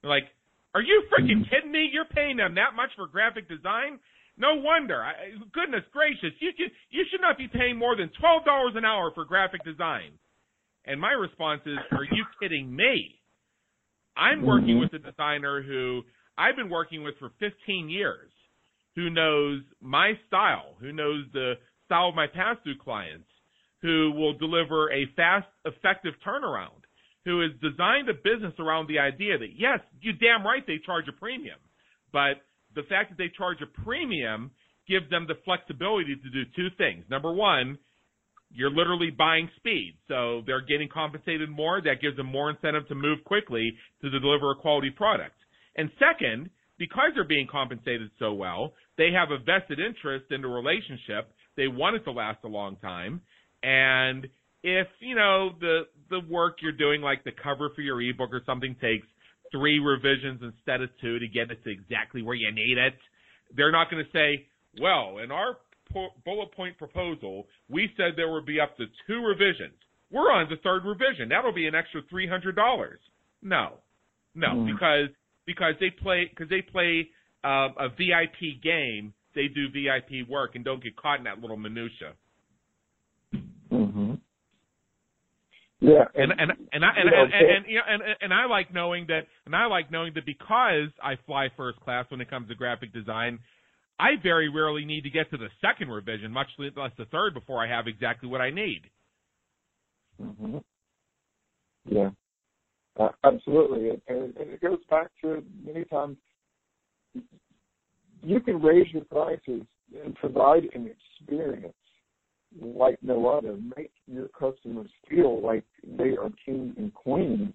They're 0.00 0.10
like, 0.10 0.28
"Are 0.74 0.82
you 0.82 1.04
freaking 1.12 1.48
kidding 1.50 1.72
me? 1.72 1.90
You're 1.92 2.06
paying 2.06 2.36
them 2.36 2.54
that 2.54 2.74
much 2.74 2.90
for 2.96 3.06
graphic 3.06 3.48
design?" 3.48 4.00
No 4.38 4.54
wonder. 4.54 5.02
I, 5.02 5.36
goodness 5.52 5.84
gracious, 5.92 6.32
you 6.40 6.52
can, 6.56 6.70
you 6.88 7.04
should 7.10 7.20
not 7.20 7.36
be 7.36 7.48
paying 7.48 7.76
more 7.76 7.96
than 7.96 8.10
twelve 8.18 8.44
dollars 8.44 8.72
an 8.74 8.84
hour 8.84 9.10
for 9.14 9.24
graphic 9.24 9.62
design. 9.64 10.12
And 10.86 11.00
my 11.00 11.12
response 11.12 11.62
is, 11.66 11.78
"Are 11.92 12.04
you 12.04 12.24
kidding 12.40 12.74
me?" 12.74 13.20
I'm 14.16 14.44
working 14.44 14.76
mm-hmm. 14.76 14.80
with 14.80 14.92
a 14.94 14.98
designer 14.98 15.62
who 15.62 16.02
I've 16.36 16.56
been 16.56 16.70
working 16.70 17.02
with 17.02 17.14
for 17.18 17.30
15 17.40 17.88
years, 17.88 18.30
who 18.94 19.10
knows 19.10 19.62
my 19.80 20.12
style, 20.26 20.76
who 20.80 20.92
knows 20.92 21.24
the 21.32 21.54
style 21.86 22.08
of 22.08 22.14
my 22.14 22.26
past 22.26 22.62
through 22.62 22.78
clients, 22.78 23.29
who 23.82 24.12
will 24.12 24.34
deliver 24.34 24.90
a 24.92 25.06
fast, 25.16 25.46
effective 25.64 26.14
turnaround, 26.26 26.84
who 27.24 27.40
has 27.40 27.50
designed 27.60 28.08
a 28.08 28.14
business 28.14 28.54
around 28.58 28.88
the 28.88 28.98
idea 28.98 29.38
that 29.38 29.56
yes, 29.56 29.80
you 30.00 30.12
damn 30.12 30.44
right 30.44 30.66
they 30.66 30.78
charge 30.84 31.04
a 31.08 31.12
premium, 31.12 31.58
but 32.12 32.42
the 32.74 32.82
fact 32.88 33.10
that 33.10 33.18
they 33.18 33.30
charge 33.36 33.58
a 33.62 33.82
premium 33.82 34.50
gives 34.88 35.08
them 35.10 35.26
the 35.26 35.34
flexibility 35.44 36.16
to 36.16 36.30
do 36.30 36.42
two 36.56 36.68
things. 36.76 37.04
Number 37.10 37.32
one, 37.32 37.78
you're 38.52 38.70
literally 38.70 39.10
buying 39.10 39.48
speed. 39.56 39.96
So 40.08 40.42
they're 40.46 40.60
getting 40.60 40.88
compensated 40.88 41.48
more. 41.48 41.80
That 41.80 42.00
gives 42.02 42.16
them 42.16 42.26
more 42.26 42.50
incentive 42.50 42.88
to 42.88 42.94
move 42.94 43.22
quickly 43.24 43.72
to 44.02 44.10
deliver 44.10 44.50
a 44.50 44.56
quality 44.56 44.90
product. 44.90 45.36
And 45.76 45.90
second, 45.98 46.50
because 46.78 47.12
they're 47.14 47.24
being 47.24 47.46
compensated 47.50 48.10
so 48.18 48.32
well, 48.32 48.74
they 48.98 49.10
have 49.12 49.30
a 49.30 49.38
vested 49.38 49.78
interest 49.78 50.26
in 50.30 50.42
the 50.42 50.48
relationship. 50.48 51.30
They 51.56 51.68
want 51.68 51.96
it 51.96 52.04
to 52.04 52.10
last 52.10 52.38
a 52.44 52.48
long 52.48 52.76
time. 52.76 53.20
And 53.62 54.26
if, 54.62 54.88
you 55.00 55.14
know, 55.14 55.50
the 55.60 55.82
the 56.10 56.20
work 56.28 56.58
you're 56.60 56.72
doing, 56.72 57.02
like 57.02 57.24
the 57.24 57.32
cover 57.32 57.70
for 57.74 57.82
your 57.82 58.00
ebook 58.02 58.30
or 58.32 58.42
something, 58.44 58.74
takes 58.80 59.06
three 59.52 59.78
revisions 59.78 60.40
instead 60.42 60.80
of 60.82 60.90
two 61.00 61.18
to 61.18 61.28
get 61.28 61.50
it 61.50 61.62
to 61.64 61.70
exactly 61.70 62.22
where 62.22 62.34
you 62.34 62.50
need 62.52 62.78
it, 62.78 62.94
they're 63.56 63.72
not 63.72 63.90
going 63.90 64.04
to 64.04 64.10
say, 64.12 64.46
well, 64.80 65.18
in 65.18 65.30
our 65.30 65.56
bullet 66.24 66.52
point 66.54 66.78
proposal, 66.78 67.46
we 67.68 67.88
said 67.96 68.12
there 68.16 68.30
would 68.32 68.46
be 68.46 68.60
up 68.60 68.76
to 68.76 68.86
two 69.06 69.24
revisions. 69.24 69.74
We're 70.10 70.32
on 70.32 70.48
the 70.48 70.56
third 70.56 70.84
revision. 70.84 71.28
That'll 71.28 71.52
be 71.52 71.66
an 71.66 71.74
extra 71.74 72.02
three 72.08 72.28
hundred 72.28 72.56
dollars. 72.56 72.98
No, 73.42 73.74
no, 74.34 74.48
mm. 74.48 74.72
because 74.72 75.08
because 75.46 75.74
they 75.80 75.90
play 75.90 76.28
because 76.28 76.48
they 76.48 76.62
play 76.62 77.08
uh, 77.44 77.68
a 77.78 77.88
VIP 77.88 78.62
game. 78.62 79.12
They 79.34 79.46
do 79.46 79.68
VIP 79.68 80.28
work 80.28 80.56
and 80.56 80.64
don't 80.64 80.82
get 80.82 80.96
caught 80.96 81.18
in 81.18 81.24
that 81.24 81.40
little 81.40 81.56
minutia. 81.56 82.14
Mm-hmm. 83.72 84.14
Yeah, 85.82 86.04
and 86.14 86.32
and 86.32 86.52
and 86.72 86.84
I 86.84 86.88
and, 86.94 87.08
and, 87.08 87.32
and, 87.32 87.56
and, 87.56 87.66
you 87.66 87.76
know, 87.76 87.82
and 87.88 88.02
and 88.20 88.34
I 88.34 88.44
like 88.44 88.72
knowing 88.72 89.06
that, 89.06 89.22
and 89.46 89.56
I 89.56 89.64
like 89.64 89.90
knowing 89.90 90.12
that 90.14 90.26
because 90.26 90.90
I 91.02 91.14
fly 91.24 91.48
first 91.56 91.80
class 91.80 92.04
when 92.10 92.20
it 92.20 92.28
comes 92.28 92.48
to 92.48 92.54
graphic 92.54 92.92
design, 92.92 93.38
I 93.98 94.10
very 94.22 94.50
rarely 94.50 94.84
need 94.84 95.02
to 95.02 95.10
get 95.10 95.30
to 95.30 95.38
the 95.38 95.48
second 95.62 95.88
revision, 95.88 96.32
much 96.32 96.48
less 96.58 96.92
the 96.98 97.06
third, 97.06 97.32
before 97.32 97.64
I 97.64 97.68
have 97.68 97.86
exactly 97.86 98.28
what 98.28 98.42
I 98.42 98.50
need. 98.50 98.82
Mm-hmm. 100.20 100.58
Yeah, 101.86 102.10
Uh, 102.98 103.08
absolutely, 103.24 103.88
and, 103.88 104.36
and 104.36 104.50
it 104.50 104.60
goes 104.60 104.80
back 104.90 105.08
to 105.22 105.42
many 105.64 105.84
times 105.86 106.18
you 108.22 108.40
can 108.40 108.60
raise 108.60 108.86
your 108.92 109.04
prices 109.04 109.62
and 110.04 110.14
provide 110.16 110.64
an 110.74 110.90
experience 111.20 111.72
like 112.60 112.98
no 113.02 113.28
other. 113.28 113.56
Make 113.76 113.92
your 114.06 114.28
customers 114.28 114.88
feel 115.08 115.40
like 115.40 115.64
they 115.98 116.16
are 116.16 116.30
kings 116.44 116.74
and 116.76 116.92
queens, 116.94 117.54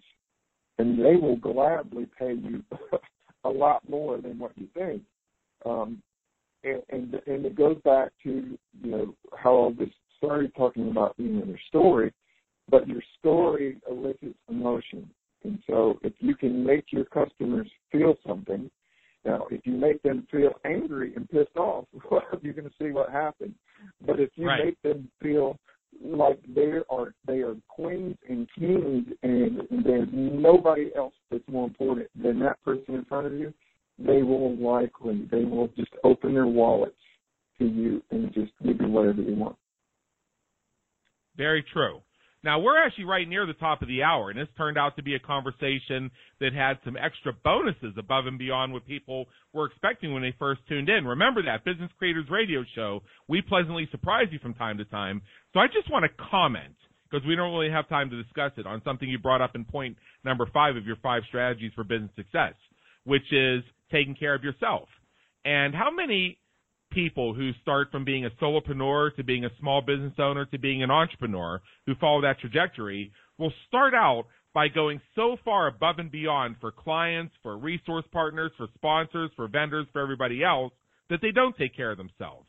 and 0.78 1.00
they 1.00 1.16
will 1.16 1.38
gladly 1.38 2.08
pay 2.18 2.34
you 2.34 2.64
a 3.43 3.50
lot 3.50 3.88
more 3.89 4.20
than 4.20 4.39
what 4.39 4.52
you 4.56 4.68
think. 4.74 5.02
Um, 5.66 6.02
and, 6.64 6.82
and 6.89 7.14
and 7.28 7.46
it 7.46 7.56
goes 7.56 7.78
back 7.84 8.12
to 8.24 8.58
you 8.82 8.91
know 8.91 9.16
how 9.38 9.54
I 9.56 9.78
this 9.78 9.89
started 10.18 10.54
talking 10.56 10.89
about 10.89 11.18
being 11.18 11.39
know 11.39 11.46
your 11.46 11.60
story, 11.68 12.14
but 12.70 12.88
your 12.88 13.02
story 13.20 13.78
elicits 13.89 14.38
emotion, 14.50 15.10
and 15.43 15.60
so 15.68 16.00
if 16.04 16.14
you 16.20 16.36
can 16.36 16.66
make 16.66 16.86
your 16.89 17.06
customers 17.06 17.70
feel 17.91 18.16
something, 18.26 18.70
now 19.26 19.48
if 19.52 19.62
you 19.66 19.74
make 19.74 20.02
them 20.04 20.28
feel 20.32 20.52
angry 20.66 21.14
and 21.16 21.30
pissed 21.30 21.56
off, 21.58 21.86
well, 22.12 22.22
you're 22.42 22.54
going 22.54 22.70
to 22.70 22.76
see 22.80 22.92
what 22.92 23.12
happens. 23.12 23.54
But 24.06 24.20
if 24.20 24.30
you 24.36 24.48
right. 24.48 24.66
make 24.66 24.82
them 24.82 25.10
feel 25.22 25.58
like 26.04 26.40
they 26.54 26.74
are 26.90 27.14
they 27.26 27.40
are 27.40 27.56
queens 27.68 28.18
and 28.30 28.48
kings, 28.58 29.08
and 29.24 29.62
there's 29.84 30.10
nobody 30.12 30.92
else 30.96 31.14
that's 31.32 31.44
more 31.48 31.68
important 31.68 32.10
than 32.22 32.40
that 32.40 32.62
person 32.64 32.96
in 32.96 33.06
front 33.06 33.28
of 33.28 33.34
you, 33.34 33.54
they 33.98 34.22
will 34.22 34.56
likely 34.58 35.28
they 35.32 35.46
will 35.46 35.70
just 35.70 35.92
open 36.04 36.34
their 36.34 36.48
wallets 36.48 36.96
to 37.60 37.66
you 37.66 38.04
and 38.12 38.34
just 38.34 38.52
give 38.64 38.80
you 38.82 38.88
whatever 38.88 39.22
you 39.22 39.36
want. 39.36 39.56
Very 41.38 41.64
true. 41.74 42.02
Now 42.46 42.60
we're 42.60 42.78
actually 42.78 43.06
right 43.06 43.28
near 43.28 43.48
the 43.48 43.54
top 43.54 43.82
of 43.82 43.88
the 43.88 44.04
hour, 44.04 44.30
and 44.30 44.39
this 44.39 44.48
turned 44.56 44.78
out 44.78 44.96
to 44.98 45.04
be 45.04 45.16
a 45.16 45.20
conversation 45.20 46.12
that 46.39 46.54
had 46.54 46.78
some 46.86 46.96
extra 46.96 47.34
bonuses 47.43 47.96
above 47.98 48.28
and 48.28 48.38
beyond 48.38 48.72
what 48.72 48.86
people 48.86 49.26
were 49.52 49.66
expecting 49.66 50.14
when 50.14 50.22
they 50.22 50.34
first 50.38 50.62
tuned 50.70 50.88
in. 50.88 51.06
Remember 51.06 51.41
that 51.41 51.66
Business 51.66 51.89
Creators 51.98 52.28
Radio 52.30 52.64
Show. 52.76 53.02
We 53.28 53.41
pleasantly 53.41 53.88
surprise 53.89 54.28
you 54.30 54.38
from 54.38 54.54
time 54.54 54.78
to 54.78 54.86
time. 54.86 55.24
So 55.54 55.60
I 55.60 55.66
just 55.66 55.91
want 55.91 56.06
to 56.06 56.24
comment 56.30 56.76
because 57.10 57.26
we 57.26 57.36
don't 57.36 57.52
really 57.52 57.72
have 57.72 57.89
time 57.89 58.12
to 58.12 58.22
discuss 58.22 58.52
it 58.58 58.68
on 58.68 58.80
something 58.86 59.10
you 59.10 59.18
brought 59.18 59.41
up 59.41 59.56
in 59.56 59.66
point 59.66 59.98
number 60.24 60.48
five 60.54 60.76
of 60.76 60.86
your 60.86 60.98
five 60.98 61.24
strategies 61.28 61.72
for 61.74 61.84
business 61.84 62.12
success, 62.16 62.54
which 63.06 63.26
is 63.32 63.64
taking 63.91 64.14
care 64.14 64.36
of 64.36 64.43
yourself. 64.43 64.88
And 65.46 65.74
how 65.74 65.89
many 65.89 66.38
people 66.96 67.34
who 67.34 67.52
start 67.62 67.91
from 67.91 68.06
being 68.06 68.26
a 68.26 68.30
solopreneur 68.41 69.14
to 69.16 69.24
being 69.24 69.46
a 69.46 69.50
small 69.60 69.82
business 69.82 70.14
owner 70.18 70.46
to 70.46 70.58
being 70.58 70.82
an 70.82 70.89
entrepreneur 70.89 71.62
who 71.86 71.93
follow 71.96 72.22
that 72.22 72.39
trajectory 72.39 73.12
will 73.38 73.54
start 73.68 73.93
out 73.93 74.24
by 74.54 74.70
going 74.70 75.02
so 75.14 75.36
far 75.43 75.68
above 75.68 76.00
and 76.00 76.10
beyond 76.10 76.56
for 76.62 76.72
clients, 76.72 77.36
for 77.43 77.58
resource 77.58 78.06
partners, 78.14 78.52
for 78.58 78.68
sponsors, 78.76 79.30
for 79.36 79.50
vendors, 79.50 79.86
for 79.91 80.02
everybody 80.02 80.43
else 80.43 80.72
that 81.10 81.20
they 81.22 81.32
don't 81.32 81.56
take 81.58 81.76
care 81.76 81.91
of 81.91 81.98
themselves. 81.98 82.48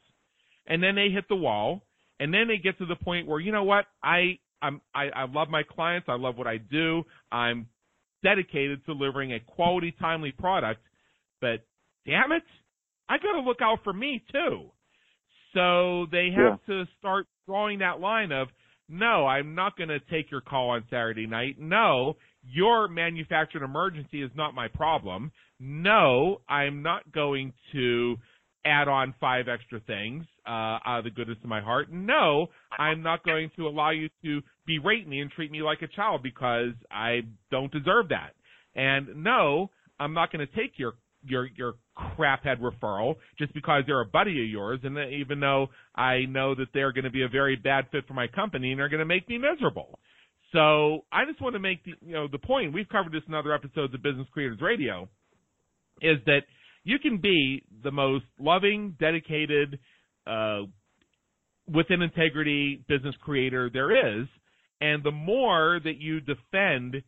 And 0.69 0.81
then 0.81 0.95
they 0.95 1.09
hit 1.13 1.25
the 1.29 1.37
wall 1.37 1.83
and 2.21 2.33
then 2.33 2.47
they 2.47 2.59
get 2.59 2.79
to 2.79 2.87
the 2.87 2.95
point 2.97 3.27
where, 3.27 3.41
you 3.41 3.51
know 3.51 3.65
what, 3.65 3.87
I 4.03 4.39
I'm 4.63 4.81
I, 4.95 5.09
I 5.15 5.27
love 5.27 5.49
my 5.49 5.65
clients, 5.65 6.09
I 6.09 6.17
love 6.17 6.39
what 6.39 6.47
I 6.47 6.59
do, 6.59 7.03
I'm 7.31 7.67
dedicated 8.23 8.87
to 8.87 8.95
delivering 8.95 9.33
a 9.33 9.41
quality, 9.41 9.95
timely 10.01 10.33
product, 10.33 10.81
but 11.41 11.67
damn 12.07 12.33
it, 12.33 12.45
I 13.09 13.19
got 13.19 13.33
to 13.33 13.41
look 13.41 13.61
out 13.63 13.79
for 13.85 13.93
me 13.93 14.23
too. 14.33 14.71
So 15.55 16.07
they 16.11 16.29
have 16.37 16.59
yeah. 16.69 16.75
to 16.75 16.85
start 16.99 17.27
drawing 17.47 17.79
that 17.79 18.01
line 18.01 18.33
of, 18.33 18.49
no, 18.89 19.27
I'm 19.27 19.55
not 19.55 19.77
going 19.77 19.89
to 19.89 20.01
take 20.11 20.31
your 20.31 20.41
call 20.41 20.71
on 20.71 20.85
Saturday 20.91 21.27
night. 21.27 21.57
No, 21.59 22.17
your 22.45 22.89
manufactured 22.89 23.65
emergency 23.65 24.23
is 24.23 24.31
not 24.37 24.55
my 24.55 24.69
problem. 24.69 25.33
No, 25.59 26.41
I'm 26.49 26.83
not 26.83 27.11
going 27.13 27.53
to 27.73 28.17
add 28.65 28.89
on 28.89 29.15
five 29.21 29.47
extra 29.49 29.81
things 29.81 30.25
uh, 30.47 30.79
out 30.85 30.99
of 30.99 31.05
the 31.05 31.11
goodness 31.11 31.39
of 31.43 31.49
my 31.49 31.61
heart. 31.61 31.91
No, 31.91 32.49
I'm 32.79 33.03
not 33.03 33.25
going 33.25 33.51
to 33.57 33.67
allow 33.67 33.91
you 33.91 34.09
to 34.25 34.41
berate 34.67 35.09
me 35.09 35.21
and 35.21 35.31
treat 35.31 35.51
me 35.51 35.63
like 35.63 35.83
a 35.83 35.89
child 35.89 36.23
because 36.23 36.73
I 36.91 37.21
don't 37.51 37.73
deserve 37.73 38.09
that. 38.11 38.35
And 38.75 39.23
no, 39.25 39.71
I'm 39.99 40.13
not 40.13 40.33
going 40.33 40.47
to 40.47 40.55
take 40.55 40.79
your 40.79 40.95
your 41.25 41.49
your 41.57 41.75
craphead 41.97 42.61
referral 42.61 43.17
just 43.39 43.53
because 43.55 43.83
they're 43.87 44.01
a 44.01 44.07
buddy 44.07 44.43
of 44.43 44.49
yours, 44.49 44.81
and 44.83 44.97
even 45.13 45.41
though 45.41 45.69
I 45.95 46.27
know 46.29 46.55
that 46.55 46.69
they're 46.75 46.93
going 46.93 47.05
to 47.05 47.11
be 47.11 47.23
a 47.23 47.29
very 47.29 47.57
bad 47.57 47.87
fit 47.91 48.07
for 48.07 48.15
my 48.15 48.27
company 48.27 48.71
and 48.71 48.81
they're 48.81 48.89
going 48.89 49.01
to 49.01 49.07
make 49.07 49.29
me 49.29 49.39
miserable. 49.39 49.99
So 50.53 51.05
I 51.13 51.25
just 51.25 51.41
want 51.41 51.55
to 51.55 51.59
make 51.59 51.85
the 51.85 51.93
you 52.03 52.13
know 52.13 52.29
the 52.31 52.39
point. 52.39 52.73
We've 52.73 52.89
covered 52.89 53.13
this 53.13 53.23
in 53.27 53.35
other 53.35 53.53
episodes 53.53 53.93
of 53.95 54.03
Business 54.03 54.27
Creators 54.33 54.61
Radio, 54.61 55.09
is 56.01 56.19
that 56.27 56.43
you 56.85 56.99
can 56.99 57.19
be 57.19 57.65
the 57.83 57.91
most 57.91 58.25
loving, 58.39 58.97
dedicated, 59.01 59.79
uh, 60.27 60.63
within 61.73 62.01
integrity 62.03 62.85
business 62.89 63.15
creator 63.21 63.69
there 63.73 64.21
is, 64.21 64.29
and 64.81 65.03
the 65.03 65.11
more 65.11 65.81
that 65.83 65.97
you 65.99 66.21
defend 66.21 67.03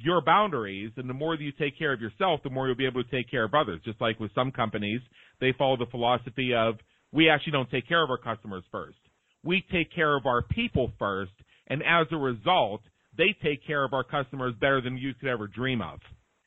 your 0.00 0.20
boundaries 0.20 0.92
and 0.96 1.08
the 1.08 1.14
more 1.14 1.36
that 1.36 1.42
you 1.42 1.52
take 1.52 1.78
care 1.78 1.92
of 1.92 2.00
yourself, 2.00 2.40
the 2.42 2.50
more 2.50 2.66
you'll 2.66 2.76
be 2.76 2.86
able 2.86 3.02
to 3.02 3.10
take 3.10 3.30
care 3.30 3.44
of 3.44 3.54
others. 3.54 3.80
Just 3.84 4.00
like 4.00 4.18
with 4.20 4.30
some 4.34 4.50
companies, 4.50 5.00
they 5.40 5.52
follow 5.56 5.76
the 5.76 5.86
philosophy 5.86 6.52
of 6.54 6.76
we 7.12 7.28
actually 7.28 7.52
don't 7.52 7.70
take 7.70 7.86
care 7.86 8.02
of 8.02 8.10
our 8.10 8.18
customers 8.18 8.64
first. 8.72 8.98
We 9.44 9.64
take 9.70 9.94
care 9.94 10.16
of 10.16 10.26
our 10.26 10.42
people 10.42 10.90
first, 10.98 11.32
and 11.68 11.82
as 11.82 12.06
a 12.10 12.16
result, 12.16 12.80
they 13.16 13.36
take 13.42 13.64
care 13.66 13.84
of 13.84 13.92
our 13.92 14.04
customers 14.04 14.54
better 14.60 14.80
than 14.80 14.96
you 14.98 15.14
could 15.14 15.28
ever 15.28 15.46
dream 15.46 15.80
of. 15.80 16.00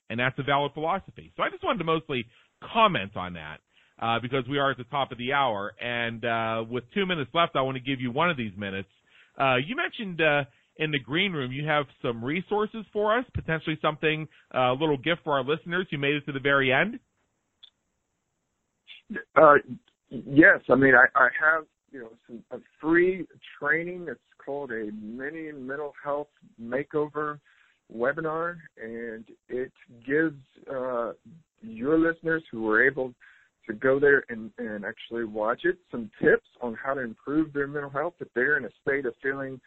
And 0.10 0.20
that's 0.20 0.38
a 0.40 0.44
valid 0.44 0.74
philosophy. 0.74 1.32
So 1.38 1.44
I 1.44 1.50
just 1.50 1.64
wanted 1.64 1.80
to 1.80 1.84
mostly 1.86 2.26
comment 2.74 3.16
on 3.16 3.34
that 3.34 3.58
uh, 4.02 4.20
because 4.22 4.44
we 4.50 4.58
are 4.58 4.72
at 4.72 4.78
the 4.78 4.84
top 4.86 5.12
of 5.12 5.18
the 5.18 5.34
hour. 5.34 5.74
And 5.82 6.24
uh, 6.24 6.64
with 6.70 6.84
two 6.94 7.06
minutes 7.06 7.32
left, 7.34 7.56
I 7.56 7.62
want 7.62 7.78
to 7.78 7.84
give 7.84 8.02
you 8.02 8.12
one 8.12 8.30
of 8.30 8.38
these 8.38 8.54
minutes. 8.58 8.90
Uh, 9.40 9.56
you 9.58 9.76
mentioned 9.76 10.22
uh, 10.22 10.44
in 10.80 10.92
the 10.92 11.00
green 11.00 11.32
room, 11.32 11.52
you 11.52 11.66
have 11.68 11.86
some 12.02 12.24
resources 12.24 12.86
for 12.94 13.18
us, 13.18 13.26
potentially 13.34 13.78
something, 13.82 14.28
uh, 14.54 14.72
a 14.72 14.78
little 14.80 14.98
gift 14.98 15.22
for 15.24 15.34
our 15.34 15.44
listeners 15.44 15.88
who 15.92 15.98
made 15.98 16.16
it 16.16 16.26
to 16.26 16.32
the 16.32 16.40
very 16.40 16.72
end. 16.72 17.00
Uh, 19.36 19.56
yes, 20.10 20.60
I 20.70 20.76
mean, 20.76 20.94
I, 20.94 21.06
I 21.18 21.30
have 21.40 21.66
you 21.92 22.00
know 22.00 22.10
some 22.28 22.44
a 22.52 22.58
free 22.82 23.26
training. 23.60 24.08
It's 24.10 24.20
called 24.44 24.72
a 24.72 24.92
mini 25.02 25.52
mental 25.52 25.94
health 26.04 26.28
makeover 26.62 27.40
webinar, 27.96 28.58
and 28.82 29.24
it 29.48 29.72
gives 30.06 30.42
uh, 30.70 31.14
your 31.62 31.98
listeners 31.98 32.44
who 32.52 32.64
were 32.64 32.86
able 32.86 33.14
to 33.68 33.74
go 33.74 34.00
there 34.00 34.24
and, 34.30 34.52
and 34.58 34.86
actually 34.86 35.26
watch 35.26 35.62
it 35.64 35.78
some 35.92 36.10
tips 36.22 36.48
on 36.62 36.76
how 36.82 36.94
to 36.94 37.02
improve 37.02 37.52
their 37.54 37.68
mental 37.68 37.90
health 37.90 38.14
if 38.20 38.28
they're 38.34 38.58
in 38.58 38.66
a 38.66 38.70
state 38.82 39.06
of 39.06 39.14
feeling 39.22 39.60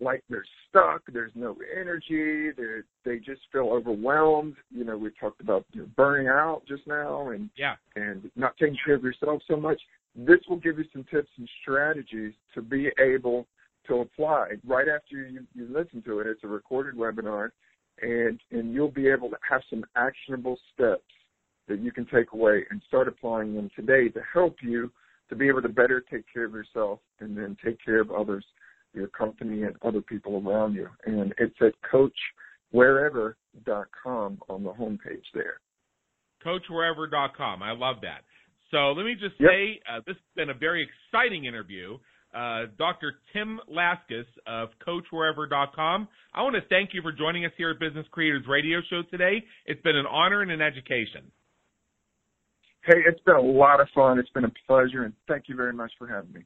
like 0.00 0.22
they're 0.28 0.44
stuck, 0.68 1.02
there's 1.12 1.32
no 1.34 1.56
energy, 1.78 2.50
they 2.50 2.80
they 3.04 3.18
just 3.18 3.42
feel 3.52 3.68
overwhelmed. 3.68 4.56
You 4.70 4.84
know, 4.84 4.96
we 4.96 5.10
talked 5.20 5.40
about 5.40 5.64
you 5.72 5.82
know, 5.82 5.88
burning 5.96 6.28
out 6.28 6.62
just 6.66 6.86
now 6.86 7.30
and 7.30 7.50
yeah. 7.56 7.76
and 7.96 8.30
not 8.36 8.56
taking 8.58 8.76
care 8.84 8.94
of 8.94 9.04
yourself 9.04 9.42
so 9.48 9.56
much. 9.56 9.80
This 10.16 10.40
will 10.48 10.58
give 10.58 10.78
you 10.78 10.84
some 10.92 11.04
tips 11.10 11.30
and 11.38 11.48
strategies 11.62 12.34
to 12.54 12.62
be 12.62 12.90
able 12.98 13.46
to 13.88 13.96
apply 13.96 14.52
right 14.66 14.86
after 14.88 15.16
you, 15.16 15.46
you 15.54 15.68
listen 15.70 16.02
to 16.02 16.20
it. 16.20 16.26
It's 16.26 16.44
a 16.44 16.48
recorded 16.48 16.94
webinar 16.94 17.50
and 18.02 18.40
and 18.50 18.72
you'll 18.72 18.90
be 18.90 19.08
able 19.08 19.30
to 19.30 19.36
have 19.48 19.62
some 19.70 19.84
actionable 19.96 20.58
steps 20.72 21.02
that 21.68 21.80
you 21.80 21.92
can 21.92 22.06
take 22.06 22.32
away 22.32 22.64
and 22.70 22.82
start 22.86 23.08
applying 23.08 23.54
them 23.54 23.70
today 23.74 24.08
to 24.08 24.20
help 24.32 24.56
you 24.62 24.90
to 25.28 25.36
be 25.36 25.48
able 25.48 25.62
to 25.62 25.68
better 25.68 26.02
take 26.10 26.24
care 26.32 26.44
of 26.44 26.52
yourself 26.52 26.98
and 27.20 27.36
then 27.36 27.56
take 27.64 27.82
care 27.82 28.00
of 28.00 28.10
others 28.10 28.44
your 28.94 29.08
company 29.08 29.64
and 29.64 29.74
other 29.82 30.00
people 30.00 30.40
around 30.46 30.74
you. 30.74 30.88
And 31.06 31.34
it's 31.38 31.56
at 31.60 31.74
coachwherever.com 31.92 34.38
on 34.48 34.62
the 34.62 34.72
homepage 34.72 35.24
there. 35.34 35.60
Coachwherever.com. 36.44 37.62
I 37.62 37.72
love 37.72 37.96
that. 38.02 38.22
So 38.70 38.92
let 38.92 39.04
me 39.04 39.14
just 39.14 39.34
yep. 39.38 39.50
say 39.50 39.80
uh, 39.90 40.00
this 40.06 40.16
has 40.16 40.34
been 40.34 40.50
a 40.50 40.54
very 40.54 40.86
exciting 40.86 41.44
interview. 41.44 41.98
Uh, 42.34 42.66
Dr. 42.76 43.14
Tim 43.32 43.60
Laskis 43.72 44.26
of 44.46 44.70
CoachWherever.com. 44.86 46.08
I 46.34 46.42
want 46.42 46.56
to 46.56 46.62
thank 46.68 46.92
you 46.92 47.00
for 47.00 47.12
joining 47.12 47.44
us 47.44 47.52
here 47.56 47.70
at 47.70 47.78
Business 47.78 48.06
Creators 48.10 48.44
Radio 48.48 48.80
Show 48.90 49.02
today. 49.08 49.44
It's 49.66 49.80
been 49.82 49.96
an 49.96 50.06
honor 50.06 50.42
and 50.42 50.50
an 50.50 50.60
education. 50.60 51.30
Hey, 52.84 52.98
it's 53.06 53.20
been 53.20 53.36
a 53.36 53.40
lot 53.40 53.80
of 53.80 53.88
fun. 53.94 54.18
It's 54.18 54.28
been 54.30 54.44
a 54.44 54.52
pleasure, 54.66 55.04
and 55.04 55.14
thank 55.28 55.44
you 55.48 55.54
very 55.54 55.72
much 55.72 55.92
for 55.96 56.08
having 56.08 56.32
me. 56.32 56.44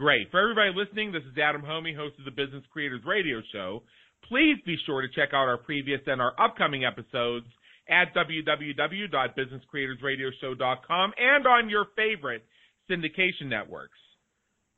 Great. 0.00 0.30
For 0.30 0.40
everybody 0.40 0.70
listening, 0.74 1.12
this 1.12 1.24
is 1.30 1.36
Adam 1.36 1.60
Hommey, 1.60 1.94
host 1.94 2.14
of 2.18 2.24
the 2.24 2.30
Business 2.30 2.64
Creators 2.72 3.02
Radio 3.04 3.42
Show. 3.52 3.82
Please 4.26 4.56
be 4.64 4.78
sure 4.86 5.02
to 5.02 5.08
check 5.08 5.34
out 5.34 5.46
our 5.46 5.58
previous 5.58 6.00
and 6.06 6.22
our 6.22 6.32
upcoming 6.40 6.86
episodes 6.86 7.44
at 7.86 8.14
www.businesscreatorsradioshow.com 8.14 11.12
and 11.18 11.46
on 11.46 11.68
your 11.68 11.84
favorite 11.96 12.46
syndication 12.90 13.48
networks. 13.48 13.98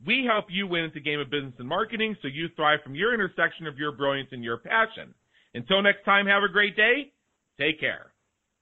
We 0.04 0.24
help 0.28 0.46
you 0.50 0.66
win 0.66 0.86
at 0.86 0.94
the 0.94 0.98
game 0.98 1.20
of 1.20 1.30
business 1.30 1.54
and 1.56 1.68
marketing 1.68 2.16
so 2.20 2.26
you 2.26 2.48
thrive 2.56 2.80
from 2.82 2.96
your 2.96 3.14
intersection 3.14 3.68
of 3.68 3.78
your 3.78 3.92
brilliance 3.92 4.30
and 4.32 4.42
your 4.42 4.58
passion. 4.58 5.14
Until 5.54 5.82
next 5.82 6.04
time, 6.04 6.26
have 6.26 6.42
a 6.42 6.48
great 6.52 6.74
day. 6.74 7.12
Take 7.60 7.78
care. 7.78 8.12